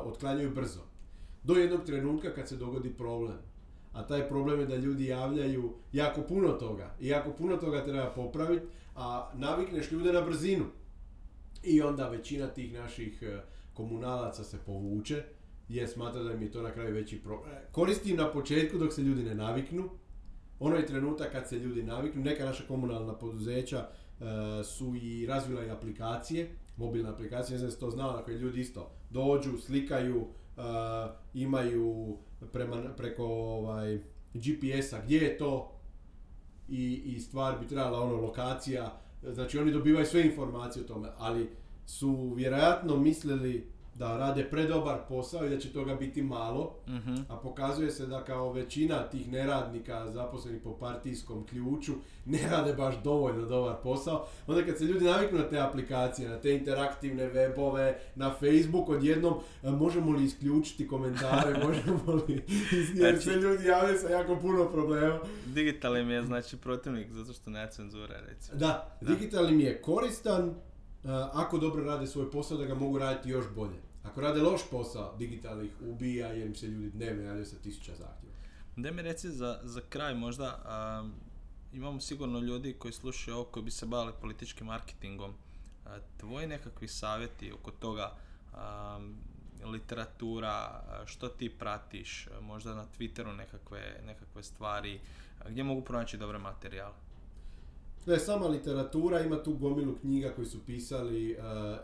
otklanjaju 0.04 0.52
brzo. 0.52 0.80
Do 1.44 1.54
jednog 1.54 1.86
trenutka 1.86 2.34
kad 2.34 2.48
se 2.48 2.56
dogodi 2.56 2.94
problem. 2.94 3.38
A 3.94 4.08
taj 4.08 4.28
problem 4.28 4.60
je 4.60 4.66
da 4.66 4.76
ljudi 4.76 5.06
javljaju 5.06 5.74
jako 5.94 6.22
puno 6.22 6.52
toga 6.52 6.96
i 7.00 7.08
jako 7.08 7.32
puno 7.32 7.58
toga 7.58 7.86
treba 7.86 8.10
popraviti, 8.16 8.66
a 8.96 9.32
navikneš 9.34 9.92
ljude 9.92 10.14
na 10.14 10.22
brzinu. 10.22 10.66
I 11.64 11.82
onda 11.82 12.10
većina 12.10 12.48
tih 12.48 12.74
naših 12.74 13.24
e, 13.24 13.42
komunalaca 13.74 14.44
se 14.44 14.58
povuče 14.66 15.24
jer 15.70 15.90
smatra 15.90 16.24
da 16.24 16.32
im 16.32 16.42
je 16.42 16.52
to 16.52 16.62
na 16.62 16.72
kraju 16.72 16.94
veći 16.94 17.24
problem. 17.24 17.52
Koristim 17.72 18.18
na 18.18 18.32
početku 18.32 18.78
dok 18.78 18.94
se 18.94 19.02
ljudi 19.02 19.24
ne 19.24 19.36
naviknu. 19.36 19.90
Ono 20.60 20.76
je 20.76 20.86
trenutak 20.86 21.32
kad 21.32 21.50
se 21.50 21.60
ljudi 21.60 21.84
naviknu. 21.84 22.22
Neka 22.22 22.46
naša 22.46 22.64
komunalna 22.68 23.14
poduzeća 23.14 23.88
su 24.64 24.96
i 24.96 25.26
razvila 25.26 25.66
i 25.66 25.70
aplikacije, 25.70 26.56
mobilne 26.78 27.10
aplikacije, 27.10 27.54
ne 27.54 27.60
znam 27.60 27.72
da 27.72 27.78
to 27.78 27.92
znao, 27.92 28.12
na 28.12 28.24
koje 28.24 28.38
ljudi 28.38 28.60
isto 28.60 28.92
dođu, 29.12 29.58
slikaju, 29.58 30.28
e, 30.58 30.62
imaju 31.34 32.18
prema, 32.54 32.94
preko 32.98 33.26
ovaj, 33.26 34.00
GPS-a 34.34 35.02
gdje 35.04 35.18
je 35.18 35.38
to? 35.38 35.72
I, 36.70 37.02
i 37.06 37.20
stvar 37.20 37.60
bi 37.60 37.68
trebala 37.68 38.04
ono 38.04 38.16
lokacija, 38.16 39.02
znači 39.24 39.58
oni 39.58 39.72
dobivaju 39.72 40.06
sve 40.06 40.26
informacije 40.26 40.84
o 40.84 40.88
tome, 40.88 41.10
ali 41.18 41.50
su 41.86 42.34
vjerojatno 42.36 42.98
mislili 42.98 43.71
da 43.94 44.18
rade 44.18 44.44
predobar 44.46 44.98
posao 45.10 45.46
i 45.46 45.50
da 45.50 45.58
će 45.58 45.70
toga 45.70 45.96
biti 45.96 46.22
malo, 46.22 46.76
Mhm. 46.88 47.16
a 47.30 47.36
pokazuje 47.38 47.92
se 47.92 48.06
da 48.06 48.24
kao 48.24 48.54
većina 48.54 49.00
tih 49.02 49.30
neradnika 49.30 49.72
zaposlenih 50.08 50.62
po 50.62 50.74
partijskom 50.74 51.46
ključu 51.46 51.92
ne 52.26 52.40
rade 52.52 52.74
baš 52.74 52.96
dovoljno 52.98 53.46
dobar 53.46 53.76
posao. 53.84 54.26
Onda 54.48 54.64
kad 54.64 54.78
se 54.78 54.84
ljudi 54.84 55.06
naviknu 55.06 55.38
na 55.40 55.44
te 55.46 55.60
aplikacije, 55.60 56.30
na 56.30 56.38
te 56.38 56.54
interaktivne 56.54 57.24
webove, 57.26 57.94
na 58.16 58.30
Facebook, 58.32 58.90
odjednom 58.90 59.34
e, 59.64 59.70
možemo 59.72 60.12
li 60.12 60.24
isključiti 60.24 60.88
komentare, 60.88 61.54
možemo 61.66 62.14
li, 62.20 62.44
jer 62.96 63.10
Znači- 63.10 63.20
se 63.22 63.32
ljudi 63.32 63.66
javljaju 63.66 64.00
sa 64.00 64.10
jako 64.10 64.36
puno 64.36 64.66
problema. 64.66 65.20
Digital 65.46 65.94
mi 65.96 66.14
je 66.14 66.24
znači 66.24 66.58
protivnik 66.58 67.10
zato 67.10 67.34
što 67.34 67.50
nema 67.50 67.68
cenzure 67.68 68.16
recimo. 68.22 68.60
Da, 68.60 68.98
Da. 69.02 69.08
digitalni 69.08 69.52
mi 69.52 69.64
je 69.64 69.82
koristan 69.82 70.56
ako 71.34 71.58
dobro 71.58 71.84
rade 71.84 72.08
svoj 72.08 72.32
posao 72.32 72.58
da 72.58 72.66
ga 72.66 72.76
mogu 72.76 72.98
raditi 72.98 73.30
još 73.30 73.46
bolje. 73.56 73.82
Ako 74.04 74.22
rade 74.22 74.42
loš 74.42 74.62
posao, 74.72 75.16
digitalni 75.18 75.66
ih 75.66 75.72
ubija 75.82 76.28
jer 76.28 76.48
im 76.48 76.56
se 76.56 76.68
ljudi 76.68 76.90
dnevno 76.90 77.24
javljaju 77.24 77.46
sa 77.46 77.56
tisuća 77.56 77.92
zahtjeva. 77.92 78.36
Da 78.76 78.92
mi 78.92 79.02
reci 79.02 79.30
za, 79.30 79.60
za 79.64 79.82
kraj 79.90 80.16
možda, 80.16 80.62
a, 80.66 81.10
imamo 81.74 82.00
sigurno 82.00 82.40
ljudi 82.40 82.74
koji 82.74 82.94
slušaju 82.94 83.36
ovo 83.38 83.46
koji 83.46 83.64
bi 83.64 83.72
se 83.72 83.86
bavili 83.86 84.14
političkim 84.22 84.68
marketingom. 84.68 85.34
A, 85.86 85.98
tvoji 86.18 86.48
nekakvi 86.48 86.88
savjeti 86.88 87.52
oko 87.52 87.72
toga, 87.72 88.12
a, 88.54 89.00
literatura, 89.66 90.84
što 91.06 91.28
ti 91.28 91.50
pratiš, 91.50 92.28
možda 92.42 92.76
na 92.76 92.86
Twitteru 92.98 93.36
nekakve, 93.36 94.02
nekakve 94.06 94.44
stvari, 94.44 95.00
gdje 95.50 95.64
mogu 95.64 95.82
pronaći 95.82 96.18
dobre 96.18 96.38
materijale? 96.38 96.94
Ne, 98.06 98.20
sama 98.20 98.48
literatura 98.48 99.20
ima 99.20 99.44
tu 99.44 99.54
gomilu 99.54 99.96
knjiga 100.02 100.30
koji 100.36 100.48
su 100.48 100.58
pisali 100.66 101.32
uh, 101.32 101.42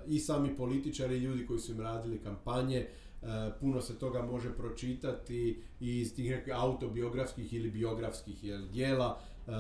i 0.08 0.20
sami 0.20 0.56
političari 0.58 1.16
i 1.18 1.20
ljudi 1.20 1.46
koji 1.46 1.60
su 1.60 1.72
im 1.72 1.82
radili 1.82 2.20
kampanje. 2.20 2.88
Uh, 3.22 3.28
puno 3.60 3.82
se 3.82 4.00
toga 4.00 4.22
može 4.22 4.54
pročitati 4.54 5.62
iz 5.80 6.16
tih 6.16 6.30
nekakvih 6.30 6.56
autobiografskih 6.56 7.54
ili 7.54 7.72
biografskih 7.72 8.44
jel, 8.44 8.62
dijela. 8.68 9.18
Uh, 9.48 9.54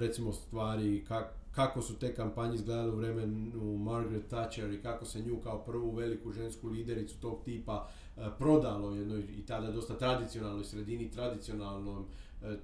recimo 0.00 0.32
stvari 0.32 1.04
kak- 1.08 1.32
kako 1.52 1.82
su 1.82 1.98
te 1.98 2.14
kampanje 2.14 2.54
izgledale 2.54 2.92
u 2.92 2.96
vremenu 2.96 3.78
Margaret 3.78 4.26
Thatcher 4.28 4.72
i 4.72 4.82
kako 4.82 5.04
se 5.04 5.22
nju 5.22 5.40
kao 5.42 5.58
prvu 5.64 5.90
veliku 5.90 6.32
žensku 6.32 6.68
lidericu 6.68 7.20
tog 7.20 7.40
tipa 7.44 7.88
prodalo 8.38 8.94
jednoj 8.94 9.20
i 9.20 9.46
tada 9.46 9.70
dosta 9.70 9.98
tradicionalnoj 9.98 10.64
sredini, 10.64 11.10
tradicionalnom 11.10 12.04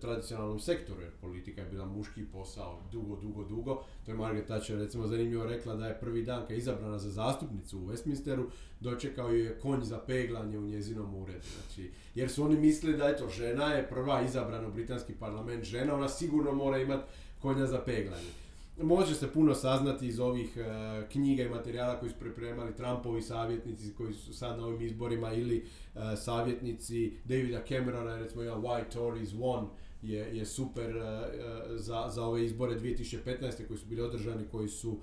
tradicionalnom 0.01 0.61
sektoru, 0.61 1.01
jer 1.01 1.11
politika 1.21 1.61
je 1.61 1.67
bila 1.67 1.87
muški 1.87 2.25
posao 2.25 2.83
dugo, 2.93 3.17
dugo, 3.17 3.45
dugo. 3.45 3.83
To 4.05 4.11
je 4.11 4.17
Margaret 4.17 4.47
Thatcher 4.47 4.79
recimo 4.79 5.07
zanimljivo 5.07 5.45
rekla 5.45 5.75
da 5.75 5.87
je 5.87 6.01
prvi 6.01 6.23
dan 6.23 6.41
kad 6.41 6.51
je 6.51 6.57
izabrana 6.57 6.99
za 6.99 7.11
zastupnicu 7.11 7.79
u 7.79 7.87
Westminsteru, 7.87 8.47
dočekao 8.81 9.29
je 9.29 9.59
konj 9.59 9.83
za 9.83 9.99
peglanje 9.99 10.59
u 10.59 10.67
njezinom 10.67 11.15
uredu. 11.15 11.47
Znači, 11.61 11.91
jer 12.15 12.31
su 12.31 12.45
oni 12.45 12.57
mislili 12.57 12.97
da 12.97 13.09
eto, 13.09 13.29
žena 13.29 13.65
je 13.65 13.89
prva 13.89 14.23
izabrana 14.23 14.69
u 14.69 14.73
britanski 14.73 15.15
parlament 15.15 15.65
žena, 15.65 15.95
ona 15.95 16.09
sigurno 16.09 16.53
mora 16.53 16.79
imati 16.79 17.13
konja 17.41 17.67
za 17.67 17.79
peglanje. 17.79 18.42
Može 18.81 19.15
se 19.15 19.33
puno 19.33 19.55
saznati 19.55 20.07
iz 20.07 20.21
ovih 20.21 20.57
e, 20.57 20.63
knjiga 21.09 21.43
i 21.43 21.49
materijala 21.49 21.99
koji 21.99 22.11
su 22.11 22.19
pripremali 22.19 22.77
Trumpovi 22.77 23.23
savjetnici 23.23 23.95
koji 23.95 24.15
su 24.15 24.35
sad 24.35 24.59
na 24.59 24.67
ovim 24.67 24.83
izborima 24.83 25.33
ili 25.33 25.57
e, 25.95 26.17
savjetnici 26.17 27.13
Davida 27.25 27.63
Camerona, 27.69 28.17
recimo 28.17 28.43
jedan 28.43 28.63
Why 28.63 28.93
Tories 28.93 29.31
Won 29.31 29.67
je, 30.03 30.37
je 30.37 30.47
super 30.47 30.97
e, 30.97 31.29
za, 31.77 32.09
za 32.11 32.25
ove 32.25 32.45
izbore 32.45 32.81
2015. 32.81 33.67
koji 33.69 33.79
su 33.79 33.87
bili 33.87 34.03
održani, 34.03 34.45
koji 34.51 34.69
su 34.69 34.99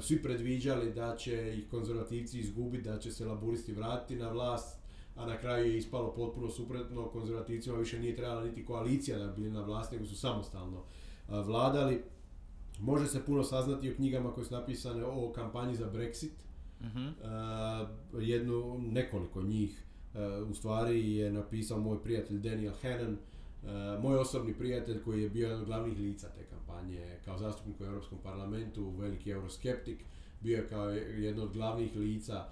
svi 0.00 0.22
predviđali 0.22 0.92
da 0.92 1.16
će 1.16 1.54
ih 1.58 1.70
konzervativci 1.70 2.40
izgubiti, 2.40 2.88
da 2.88 2.98
će 2.98 3.12
se 3.12 3.26
laburisti 3.26 3.72
vratiti 3.72 4.16
na 4.16 4.28
vlast, 4.30 4.78
a 5.16 5.26
na 5.26 5.38
kraju 5.38 5.66
je 5.66 5.78
ispalo 5.78 6.14
potpuno 6.14 6.50
suprotno, 6.50 7.08
konzervativcima 7.08 7.76
više 7.76 8.00
nije 8.00 8.16
trebala 8.16 8.44
niti 8.44 8.64
koalicija 8.64 9.18
da 9.18 9.26
bi 9.26 9.40
bili 9.40 9.50
na 9.50 9.62
vlasti, 9.62 9.96
nego 9.96 10.06
su 10.06 10.16
samostalno 10.16 10.82
vladali. 11.28 12.02
Može 12.80 13.06
se 13.06 13.24
puno 13.26 13.44
saznati 13.44 13.90
o 13.90 13.94
knjigama 13.94 14.32
koje 14.32 14.44
su 14.44 14.54
napisane 14.54 15.04
o 15.04 15.32
kampanji 15.32 15.76
za 15.76 15.90
Brexit, 15.90 16.30
Mhm. 16.84 17.06
Uh, 17.06 18.22
jednu, 18.22 18.78
nekoliko 18.78 19.42
njih 19.42 19.82
uh, 20.14 20.50
u 20.50 20.54
stvari 20.54 21.16
je 21.16 21.32
napisao 21.32 21.78
moj 21.78 22.02
prijatelj 22.02 22.38
Daniel 22.38 22.72
Hannan, 22.82 23.12
uh, 23.62 24.02
moj 24.02 24.18
osobni 24.18 24.54
prijatelj 24.54 25.02
koji 25.02 25.22
je 25.22 25.30
bio 25.30 25.46
jedan 25.46 25.60
od 25.60 25.66
glavnih 25.66 25.98
lica 25.98 26.28
te 26.28 26.44
kampanje 26.44 27.18
kao 27.24 27.38
zastupnik 27.38 27.80
u 27.80 27.84
Europskom 27.84 28.18
parlamentu, 28.22 28.90
veliki 28.90 29.30
euroskeptik, 29.30 30.04
bio 30.40 30.56
je 30.56 30.68
kao 30.68 30.90
jedno 30.90 31.42
od 31.42 31.52
glavnih 31.52 31.96
lica 31.96 32.44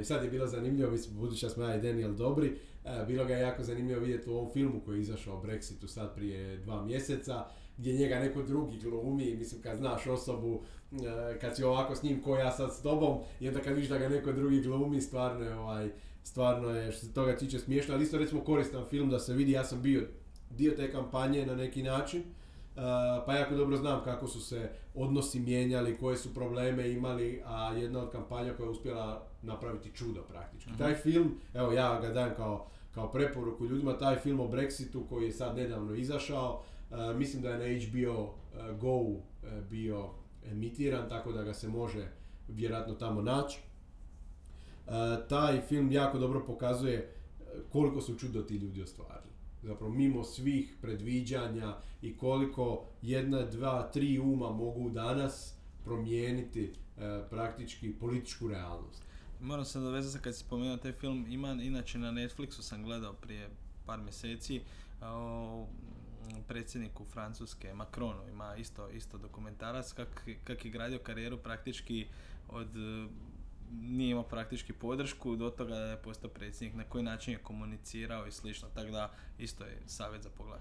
I 0.00 0.04
sad 0.04 0.24
je 0.24 0.30
bilo 0.30 0.46
zanimljivo, 0.46 0.90
mislim, 0.90 1.16
budući 1.16 1.46
da 1.46 1.50
smo 1.50 1.64
ja 1.64 1.76
i 1.76 1.80
Daniel 1.80 2.14
dobri, 2.14 2.58
bilo 3.06 3.24
ga 3.24 3.34
je 3.34 3.40
jako 3.40 3.62
zanimljivo 3.62 4.00
vidjeti 4.00 4.30
u 4.30 4.32
ovom 4.32 4.50
filmu 4.52 4.80
koji 4.84 4.96
je 4.96 5.00
izašao 5.00 5.38
o 5.38 5.42
Brexitu 5.42 5.86
sad 5.86 6.14
prije 6.14 6.56
dva 6.56 6.84
mjeseca, 6.84 7.44
gdje 7.78 7.92
njega 7.92 8.18
neko 8.18 8.42
drugi 8.42 8.78
glumi, 8.78 9.34
mislim 9.34 9.62
kad 9.62 9.76
znaš 9.76 10.06
osobu, 10.06 10.62
e, 10.92 11.38
kad 11.38 11.56
si 11.56 11.64
ovako 11.64 11.94
s 11.94 12.02
njim 12.02 12.22
ko 12.22 12.36
ja 12.36 12.52
sad 12.52 12.74
s 12.74 12.82
tobom 12.82 13.18
i 13.40 13.48
onda 13.48 13.60
kad 13.60 13.74
vidiš 13.74 13.90
da 13.90 13.98
ga 13.98 14.08
neko 14.08 14.32
drugi 14.32 14.60
glumi, 14.60 15.00
stvarno 15.00 15.44
je 15.44 15.54
ovaj, 15.54 15.90
stvarno 16.22 16.70
je 16.70 16.92
što 16.92 17.06
se 17.06 17.14
toga 17.14 17.36
tiče 17.36 17.58
smiješno, 17.58 17.94
ali 17.94 18.04
isto 18.04 18.18
recimo 18.18 18.44
koristan 18.44 18.84
film 18.90 19.10
da 19.10 19.18
se 19.18 19.34
vidi, 19.34 19.52
ja 19.52 19.64
sam 19.64 19.82
bio 19.82 20.02
dio 20.50 20.72
te 20.76 20.92
kampanje 20.92 21.46
na 21.46 21.54
neki 21.54 21.82
način, 21.82 22.22
Uh, 22.76 22.82
pa 23.26 23.34
jako 23.34 23.54
dobro 23.54 23.76
znam 23.76 24.04
kako 24.04 24.26
su 24.26 24.40
se 24.40 24.70
odnosi 24.94 25.40
mijenjali, 25.40 25.96
koje 25.96 26.16
su 26.16 26.34
probleme 26.34 26.90
imali, 26.90 27.42
a 27.46 27.72
jedna 27.72 28.02
od 28.02 28.10
kampanja 28.10 28.52
koja 28.52 28.64
je 28.64 28.70
uspjela 28.70 29.26
napraviti 29.42 29.90
čudo 29.94 30.22
praktički. 30.22 30.70
Mhm. 30.70 30.78
Taj 30.78 30.94
film, 30.94 31.34
evo 31.54 31.72
ja 31.72 32.00
ga 32.00 32.08
dajem 32.08 32.34
kao, 32.36 32.66
kao 32.94 33.10
preporuku 33.10 33.66
ljudima, 33.66 33.98
taj 33.98 34.16
film 34.16 34.40
o 34.40 34.48
Brexitu 34.48 35.08
koji 35.08 35.24
je 35.24 35.32
sad 35.32 35.56
nedavno 35.56 35.94
izašao, 35.94 36.62
mislim 37.16 37.42
da 37.42 37.50
je 37.50 37.58
na 37.58 37.86
HBO 37.86 38.22
uh, 38.22 38.78
Go 38.80 38.96
uh, 38.96 39.20
bio 39.70 40.10
emitiran, 40.50 41.08
tako 41.08 41.32
da 41.32 41.42
ga 41.42 41.54
se 41.54 41.68
može 41.68 42.08
vjerojatno 42.48 42.94
tamo 42.94 43.22
naći. 43.22 43.58
Taj 45.28 45.60
film 45.60 45.92
jako 45.92 46.18
dobro 46.18 46.44
pokazuje 46.46 47.14
uh, 47.40 47.46
koliko 47.72 48.00
su 48.00 48.14
čudo 48.14 48.42
ti 48.42 48.54
ljudi 48.54 48.82
ostvarili. 48.82 49.32
Zapravo 49.62 49.92
mimo 49.92 50.24
svih 50.24 50.74
predviđanja 50.80 51.76
i 52.02 52.16
koliko 52.16 52.84
jedna, 53.02 53.42
dva, 53.42 53.90
tri 53.92 54.18
uma 54.18 54.50
mogu 54.50 54.90
danas 54.90 55.54
promijeniti 55.84 56.72
uh, 56.96 57.02
praktički 57.30 57.92
političku 57.92 58.48
realnost. 58.48 59.02
Moram 59.40 59.64
se 59.64 59.80
dovezati 59.80 60.24
kad 60.24 60.34
si 60.34 60.40
spomenuo 60.40 60.76
taj 60.76 60.92
film, 60.92 61.26
ima 61.28 61.52
inače 61.52 61.98
na 61.98 62.12
Netflixu 62.12 62.62
sam 62.62 62.82
gledao 62.82 63.12
prije 63.12 63.48
par 63.86 64.00
mjeseci 64.00 64.60
predsjedniku 66.48 67.04
Francuske 67.04 67.74
Macronu 67.74 68.28
ima 68.28 68.56
isto, 68.56 68.88
isto 68.88 69.18
dokumentarac 69.18 69.92
kak, 69.92 70.28
kak 70.44 70.64
je 70.64 70.70
gradio 70.70 70.98
karijeru 70.98 71.38
praktički 71.38 72.06
od 72.48 72.68
nije 73.72 74.10
imao 74.10 74.22
praktički 74.22 74.72
podršku 74.72 75.36
do 75.36 75.50
toga 75.50 75.74
da 75.74 75.84
je 75.84 75.96
postao 75.96 76.30
predsjednik, 76.30 76.76
na 76.76 76.84
koji 76.84 77.04
način 77.04 77.32
je 77.32 77.38
komunicirao 77.38 78.26
i 78.26 78.32
slično, 78.32 78.68
tako 78.74 78.90
da 78.90 79.12
isto 79.38 79.64
je 79.64 79.82
savjet 79.86 80.22
za 80.22 80.30
pogled. 80.30 80.60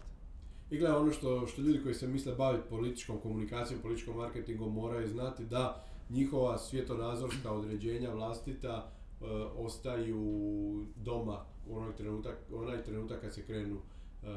I 0.72 0.78
gledaj, 0.78 0.98
ono 0.98 1.12
što, 1.12 1.48
što 1.48 1.62
ljudi 1.62 1.84
koji 1.84 1.96
se 1.96 2.08
misle 2.08 2.36
baviti 2.36 2.70
političkom 2.70 3.20
komunikacijom, 3.20 3.82
političkom 3.82 4.18
marketingom 4.18 4.74
moraju 4.74 5.08
znati 5.08 5.46
da 5.46 5.84
njihova 6.10 6.58
svjetonazorska 6.58 7.52
određenja 7.52 8.10
vlastita 8.10 8.92
e, 9.22 9.26
ostaju 9.58 10.86
doma 10.96 11.46
u 11.68 11.78
onaj 11.78 11.96
trenutak, 11.96 12.38
onaj 12.54 12.84
trenutak 12.84 13.22
kad 13.22 13.34
se 13.34 13.46
krenu 13.46 13.82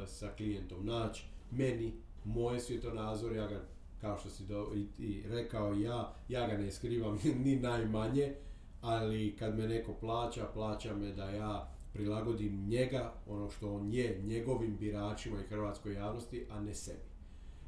sa 0.07 0.28
klijentom. 0.36 0.82
Znači, 0.82 1.24
meni, 1.51 1.93
moje 2.24 2.61
svjetonazor, 2.61 3.36
ja 3.36 3.47
ga, 3.47 3.64
kao 4.01 4.18
što 4.18 4.30
si 4.30 4.47
do, 4.47 4.72
i, 4.74 5.05
i 5.05 5.22
rekao 5.28 5.74
ja, 5.74 6.14
ja 6.28 6.47
ga 6.47 6.57
ne 6.57 6.70
skrivam 6.70 7.18
ni 7.45 7.57
najmanje, 7.57 8.34
ali 8.80 9.36
kad 9.39 9.59
me 9.59 9.68
neko 9.68 9.95
plaća, 9.95 10.47
plaća 10.55 10.97
me 10.97 11.12
da 11.12 11.30
ja 11.30 11.78
prilagodim 11.93 12.68
njega, 12.68 13.12
ono 13.26 13.51
što 13.51 13.74
on 13.74 13.93
je, 13.93 14.22
njegovim 14.24 14.76
biračima 14.76 15.41
i 15.41 15.47
hrvatskoj 15.47 15.95
javnosti, 15.95 16.47
a 16.51 16.61
ne 16.61 16.74
sebi. 16.74 17.09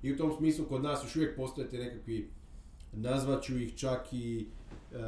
I 0.02 0.12
u 0.12 0.16
tom 0.16 0.32
smislu 0.36 0.64
kod 0.64 0.82
nas 0.82 1.04
još 1.04 1.16
uvijek 1.16 1.36
postoje 1.36 1.68
te 1.68 1.78
nekakvi, 1.78 2.30
nazvat 2.92 3.42
ću 3.42 3.58
ih 3.58 3.78
čak 3.78 4.12
i 4.12 4.46
e, 4.92 4.96
e, 4.96 5.02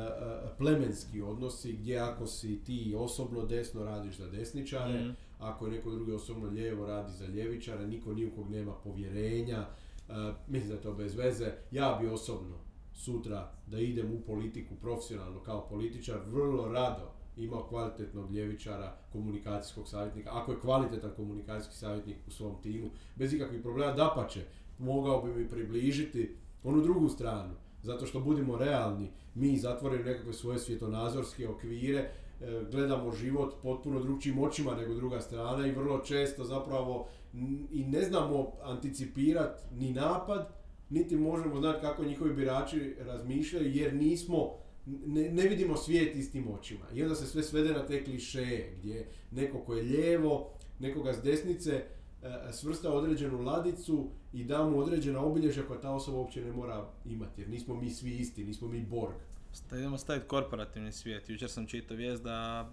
plemenski 0.59 1.23
odnosi, 1.23 1.73
gdje 1.73 1.99
ako 1.99 2.27
si 2.27 2.65
ti 2.65 2.95
osobno 2.99 3.47
desno 3.47 3.85
radiš 3.85 4.17
za 4.17 4.29
desničare, 4.29 5.05
mm. 5.05 5.17
Ako 5.43 5.67
je 5.67 5.73
neko 5.73 5.91
drugi 5.91 6.13
osobno 6.13 6.49
lijevo 6.49 6.87
radi 6.87 7.13
za 7.13 7.27
ljevičare, 7.27 7.87
niko 7.87 8.15
ni 8.15 8.33
nema 8.51 8.73
povjerenja, 8.73 9.67
uh, 10.09 10.15
mislim 10.49 10.69
da 10.69 10.75
je 10.75 10.83
to 10.83 10.93
bez 10.93 11.15
veze. 11.15 11.53
Ja 11.71 11.99
bi 12.01 12.09
osobno 12.09 12.57
sutra 12.93 13.53
da 13.67 13.79
idem 13.79 14.13
u 14.13 14.21
politiku 14.21 14.75
profesionalno 14.75 15.41
kao 15.41 15.69
političar, 15.69 16.21
vrlo 16.27 16.69
rado 16.69 17.13
imao 17.37 17.67
kvalitetnog 17.69 18.31
ljevičara, 18.31 18.97
komunikacijskog 19.13 19.89
savjetnika, 19.89 20.31
ako 20.33 20.53
je 20.53 20.61
kvalitetan 20.61 21.11
komunikacijski 21.17 21.77
savjetnik 21.77 22.17
u 22.27 22.31
svom 22.31 22.63
timu, 22.63 22.91
bez 23.17 23.33
ikakvih 23.33 23.63
problema, 23.63 23.93
dapače, 23.93 24.45
mogao 24.79 25.23
bi 25.23 25.35
mi 25.35 25.49
približiti 25.49 26.37
onu 26.63 26.81
drugu 26.81 27.09
stranu, 27.09 27.55
zato 27.83 28.07
što 28.07 28.21
budimo 28.21 28.57
realni, 28.57 29.11
mi 29.35 29.57
zatvorimo 29.57 30.05
nekakve 30.05 30.33
svoje 30.33 30.59
svjetonazorske 30.59 31.49
okvire, 31.49 31.99
e, 31.99 32.13
gledamo 32.71 33.13
život 33.13 33.55
potpuno 33.63 34.01
drugčijim 34.01 34.39
očima 34.39 34.75
nego 34.75 34.95
druga 34.95 35.21
strana 35.21 35.67
i 35.67 35.73
vrlo 35.73 35.99
često 35.99 36.45
zapravo 36.45 37.09
i 37.73 37.85
ne 37.85 38.03
znamo 38.03 38.53
anticipirati 38.63 39.63
ni 39.75 39.93
napad, 39.93 40.49
niti 40.91 41.17
možemo 41.17 41.61
znati 41.61 41.81
kako 41.81 42.05
njihovi 42.05 42.35
birači 42.35 42.95
razmišljaju 42.99 43.71
jer 43.75 43.95
nismo 43.95 44.63
ne, 44.87 45.31
ne, 45.31 45.43
vidimo 45.43 45.77
svijet 45.77 46.17
istim 46.17 46.49
očima. 46.49 46.85
I 46.95 47.03
onda 47.03 47.15
se 47.15 47.27
sve 47.27 47.43
svede 47.43 47.73
na 47.73 47.87
te 47.87 48.05
klišeje, 48.05 48.77
gdje 48.79 49.07
neko 49.31 49.59
ko 49.59 49.75
je 49.75 49.83
lijevo, 49.83 50.51
nekoga 50.79 51.13
s 51.13 51.23
desnice 51.23 51.71
e, 51.73 51.85
svrsta 52.53 52.93
određenu 52.93 53.43
ladicu 53.43 54.11
i 54.33 54.45
da 54.45 54.65
mu 54.69 54.79
određena 54.79 55.25
obilježja 55.25 55.67
koja 55.67 55.81
ta 55.81 55.91
osoba 55.91 56.19
uopće 56.19 56.45
ne 56.45 56.53
mora 56.53 56.91
imati, 57.05 57.41
jer 57.41 57.51
nismo 57.51 57.75
mi 57.75 57.91
svi 57.91 58.17
isti, 58.17 58.45
nismo 58.45 58.69
mi 58.69 58.83
Borg. 58.83 59.15
Idemo 59.73 59.99
staviti 59.99 60.29
korporativni 60.29 60.93
svijet. 60.93 61.31
Jučer 61.31 61.51
sam 61.51 61.67
čitao 61.67 61.97
vijest 61.97 62.23
da 62.23 62.71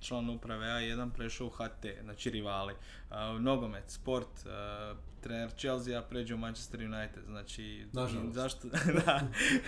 član 0.00 0.30
uprave 0.30 0.66
A1 0.66 1.10
prešao 1.10 1.46
u 1.46 1.50
HT, 1.50 1.86
znači 2.02 2.30
rivali. 2.30 2.74
Uh, 3.10 3.40
nogomet, 3.40 3.84
sport, 3.86 4.28
uh, 4.46 4.98
trener 5.20 5.50
Chelsea 5.56 6.02
pređe 6.02 6.34
u 6.34 6.38
Manchester 6.38 6.80
United, 6.80 7.24
znači 7.26 7.86
zašto, 8.38 8.68
da, 9.06 9.20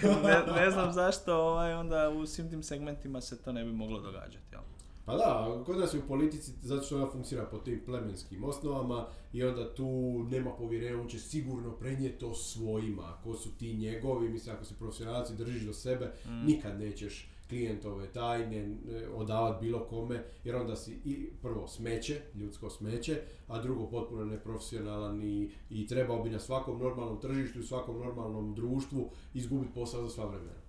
ne, 0.02 0.61
ne, 0.61 0.70
znam 0.70 0.92
zašto 0.92 1.36
ovaj, 1.36 1.74
onda 1.74 2.09
u 2.09 2.26
svim 2.26 2.50
tim 2.50 2.62
segmentima 2.62 3.20
se 3.20 3.42
to 3.42 3.52
ne 3.52 3.64
bi 3.64 3.72
moglo 3.72 4.00
događati. 4.00 4.46
Jel? 4.52 4.62
Pa 5.07 5.16
da, 5.16 5.62
kod 5.66 5.78
nas 5.78 5.94
je 5.94 6.00
u 6.00 6.09
politici 6.09 6.52
zato 6.62 6.82
što 6.82 6.96
ona 6.96 7.11
funkcionira 7.11 7.48
po 7.50 7.59
tim 7.59 7.82
plemenskim 7.86 8.44
osnovama 8.44 9.07
i 9.32 9.44
onda 9.44 9.74
tu 9.74 9.86
nema 10.30 10.50
povjerenja, 10.50 11.00
on 11.00 11.09
će 11.09 11.18
sigurno 11.18 11.72
prenijeti 11.72 12.18
to 12.18 12.34
svojima. 12.34 13.02
Ako 13.02 13.34
su 13.34 13.57
ti 13.59 13.76
njegovi, 13.76 14.28
mislim 14.28 14.54
ako 14.54 14.64
si 14.64 14.74
profesionalci 14.74 15.36
držiš 15.36 15.62
do 15.62 15.72
sebe, 15.72 16.12
mm. 16.26 16.46
nikad 16.46 16.80
nećeš 16.80 17.30
klijentove 17.48 18.07
tajne 18.12 18.76
odavati 19.14 19.66
bilo 19.66 19.84
kome, 19.84 20.24
jer 20.44 20.57
onda 20.57 20.76
si 20.76 21.00
i 21.04 21.30
prvo 21.42 21.68
smeće, 21.68 22.20
ljudsko 22.34 22.70
smeće, 22.70 23.20
a 23.48 23.62
drugo 23.62 23.86
potpuno 23.86 24.24
neprofesionalan 24.24 25.22
i, 25.22 25.50
i 25.70 25.86
trebao 25.86 26.22
bi 26.22 26.30
na 26.30 26.40
svakom 26.40 26.78
normalnom 26.78 27.20
tržištu 27.20 27.59
i 27.59 27.66
svakom 27.66 27.98
normalnom 27.98 28.54
društvu 28.54 29.11
izgubiti 29.34 29.74
posao 29.74 30.02
za 30.02 30.09
sva 30.09 30.24
vremena. 30.24 30.61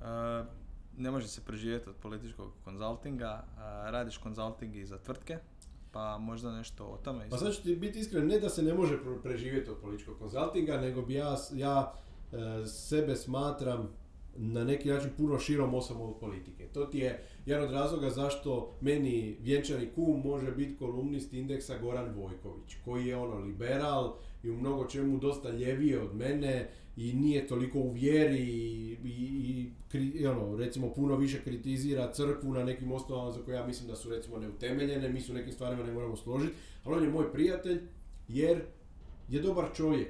Uh, 0.00 0.63
ne 0.98 1.10
može 1.10 1.28
se 1.28 1.40
preživjeti 1.40 1.88
od 1.88 1.96
političkog 1.96 2.52
konzultinga, 2.64 3.44
radiš 3.86 4.18
konzulting 4.18 4.76
i 4.76 4.86
za 4.86 4.98
tvrtke, 4.98 5.38
pa 5.92 6.18
možda 6.18 6.52
nešto 6.52 6.84
o 6.84 6.96
tome. 6.96 7.30
Pa 7.30 7.38
sad 7.38 7.54
ću 7.54 7.62
ti 7.62 7.76
biti 7.76 7.98
iskren, 7.98 8.26
ne 8.26 8.38
da 8.38 8.48
se 8.48 8.62
ne 8.62 8.74
može 8.74 8.98
preživjeti 9.22 9.70
od 9.70 9.76
političkog 9.76 10.18
konzultinga, 10.18 10.76
nego 10.76 11.02
bi 11.02 11.14
ja, 11.14 11.36
ja 11.52 11.94
e, 12.32 12.66
sebe 12.66 13.16
smatram 13.16 13.88
na 14.36 14.64
neki 14.64 14.88
način 14.88 15.10
puno 15.16 15.38
širom 15.38 15.74
osobom 15.74 16.08
od 16.08 16.18
politike. 16.20 16.66
To 16.66 16.84
ti 16.86 16.98
je 16.98 17.24
jedan 17.46 17.64
od 17.64 17.72
razloga 17.72 18.10
zašto 18.10 18.76
meni 18.80 19.36
vjenčani 19.40 19.90
kum 19.94 20.20
može 20.20 20.52
biti 20.52 20.76
kolumnist 20.76 21.32
indeksa 21.32 21.78
Goran 21.78 22.14
Vojković, 22.14 22.76
koji 22.84 23.06
je 23.06 23.16
ono 23.16 23.38
liberal 23.38 24.16
i 24.42 24.50
u 24.50 24.56
mnogo 24.56 24.84
čemu 24.84 25.18
dosta 25.18 25.50
ljevije 25.50 26.02
od 26.02 26.14
mene 26.14 26.70
i 26.96 27.12
nije 27.12 27.46
toliko 27.46 27.78
u 27.78 27.92
vjeri 27.92 28.38
i, 28.38 28.96
i, 29.04 29.70
i 29.98 30.26
ono, 30.26 30.56
recimo 30.56 30.94
puno 30.94 31.16
više 31.16 31.42
kritizira 31.42 32.12
crkvu 32.12 32.52
na 32.52 32.64
nekim 32.64 32.92
osnovama 32.92 33.30
za 33.30 33.42
koje 33.42 33.54
ja 33.54 33.66
mislim 33.66 33.88
da 33.88 33.96
su 33.96 34.10
recimo 34.10 34.38
neutemeljene, 34.38 35.08
mi 35.08 35.20
su 35.20 35.34
nekim 35.34 35.52
stvarima 35.52 35.82
ne 35.82 35.92
moramo 35.92 36.16
složiti, 36.16 36.54
ali 36.84 36.96
on 36.96 37.02
je 37.02 37.10
moj 37.10 37.32
prijatelj 37.32 37.80
jer 38.28 38.60
je 39.28 39.40
dobar 39.40 39.68
čovjek 39.74 40.08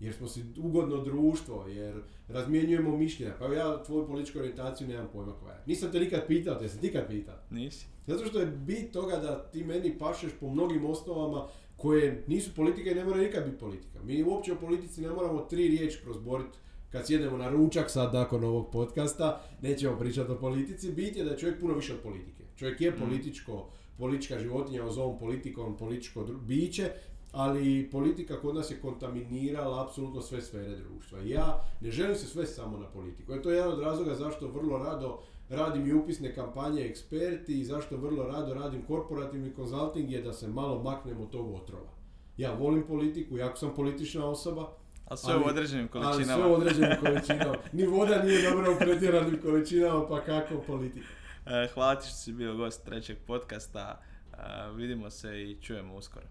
jer 0.00 0.14
smo 0.14 0.28
si 0.28 0.44
ugodno 0.58 1.04
društvo, 1.04 1.66
jer 1.68 2.02
razmjenjujemo 2.28 2.96
mišljenja. 2.96 3.34
Pa 3.38 3.46
ja 3.46 3.82
tvoju 3.82 4.06
političku 4.06 4.38
orijentaciju 4.38 4.88
nemam 4.88 5.08
pojma 5.12 5.32
koja 5.32 5.54
je. 5.54 5.62
Nisam 5.66 5.92
te 5.92 6.00
nikad 6.00 6.26
pitao, 6.26 6.54
te 6.54 6.68
sam 6.68 6.80
nikad 6.82 7.08
pitao. 7.08 7.34
Nisi. 7.50 7.86
Zato 8.06 8.26
što 8.26 8.40
je 8.40 8.46
bit 8.46 8.92
toga 8.92 9.16
da 9.16 9.50
ti 9.50 9.64
meni 9.64 9.98
pašeš 9.98 10.32
po 10.40 10.48
mnogim 10.48 10.84
osnovama 10.84 11.46
koje 11.76 12.24
nisu 12.26 12.54
politika 12.54 12.90
i 12.90 12.94
ne 12.94 13.04
mora 13.04 13.20
nikad 13.20 13.44
biti 13.44 13.58
politika. 13.58 14.02
Mi 14.04 14.22
uopće 14.22 14.52
o 14.52 14.60
politici 14.60 15.00
ne 15.00 15.10
moramo 15.10 15.40
tri 15.40 15.68
riječi 15.68 15.98
prozboriti 16.04 16.58
kad 16.92 17.06
sjedemo 17.06 17.36
na 17.36 17.48
ručak 17.48 17.90
sad 17.90 18.14
nakon 18.14 18.44
ovog 18.44 18.70
podcasta, 18.72 19.40
nećemo 19.62 19.98
pričati 19.98 20.30
o 20.30 20.38
politici, 20.38 20.92
bit 20.92 21.16
je 21.16 21.24
da 21.24 21.30
je 21.30 21.38
čovjek 21.38 21.60
puno 21.60 21.74
više 21.74 21.94
od 21.94 22.00
politike. 22.00 22.44
Čovjek 22.56 22.80
je 22.80 22.90
mm. 22.90 22.94
političko, 22.98 23.68
politička 23.98 24.38
životinja, 24.38 24.84
ovom 24.84 25.18
politikom, 25.18 25.76
političko 25.76 26.24
biće 26.24 26.90
ali 27.32 27.88
politika 27.90 28.40
kod 28.40 28.54
nas 28.54 28.70
je 28.70 28.80
kontaminirala 28.80 29.84
apsolutno 29.84 30.20
sve 30.20 30.42
sfere 30.42 30.76
društva. 30.76 31.18
Ja 31.20 31.60
ne 31.80 31.90
želim 31.90 32.16
se 32.16 32.26
sve 32.26 32.46
samo 32.46 32.78
na 32.78 32.86
politiku. 32.86 33.32
E 33.32 33.42
to 33.42 33.50
je 33.50 33.56
jedan 33.56 33.72
od 33.72 33.80
razloga 33.80 34.14
zašto 34.14 34.48
vrlo 34.48 34.78
rado 34.78 35.18
radim 35.48 35.86
i 35.86 35.94
upisne 35.94 36.34
kampanje 36.34 36.82
eksperti 36.82 37.60
i 37.60 37.64
zašto 37.64 37.96
vrlo 37.96 38.26
rado 38.26 38.54
radim 38.54 38.82
korporativni 38.82 39.54
konzulting 39.54 40.10
je 40.10 40.22
da 40.22 40.32
se 40.32 40.48
malo 40.48 40.82
maknem 40.82 41.20
od 41.20 41.30
tog 41.30 41.54
otrova. 41.54 41.90
Ja 42.36 42.52
volim 42.52 42.86
politiku, 42.86 43.36
jako 43.36 43.56
sam 43.56 43.74
politična 43.76 44.26
osoba, 44.26 44.72
a 45.04 45.16
sve 45.16 45.34
ali, 45.34 45.42
u 45.44 45.46
određenim 45.46 45.88
količinama. 45.88 46.16
Ali 46.16 46.24
sve 46.24 46.46
u 46.46 46.54
određenim 46.54 46.96
količinama. 47.04 47.56
Ni 47.72 47.86
voda 47.86 48.22
nije 48.22 48.50
dobro 48.50 48.72
u 48.72 48.78
pretjeranim 48.78 49.40
količinama, 49.42 50.08
pa 50.08 50.24
kako 50.24 50.54
politika. 50.66 51.06
E, 51.46 51.68
hvala 51.74 51.94
ti 51.94 52.06
što 52.06 52.16
si 52.16 52.32
bio 52.32 52.56
gost 52.56 52.84
trećeg 52.84 53.18
podcasta. 53.26 54.00
E, 54.32 54.36
vidimo 54.76 55.10
se 55.10 55.42
i 55.42 55.56
čujemo 55.62 55.94
uskoro. 55.94 56.26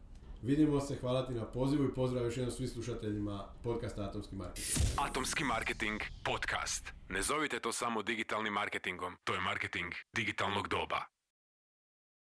Vidimo 0.46 0.82
se, 0.82 0.96
hvala 1.02 1.28
ti 1.28 1.34
na 1.34 1.46
pozivu 1.46 1.86
i 1.86 1.94
pozdrav 1.94 2.26
još 2.26 2.38
jednom 2.38 2.52
svim 2.52 2.68
slušateljima 2.68 3.54
podcasta 3.64 4.04
Atomski 4.04 4.36
marketing. 4.36 4.88
Atomski 4.98 5.44
marketing 5.44 6.02
podcast. 6.24 6.94
Ne 7.10 7.22
zovite 7.22 7.60
to 7.60 7.72
samo 7.72 8.04
digitalnim 8.04 8.54
marketingom, 8.54 9.18
to 9.24 9.34
je 9.34 9.42
marketing 9.42 9.94
digitalnog 10.16 10.68
doba. 10.68 11.15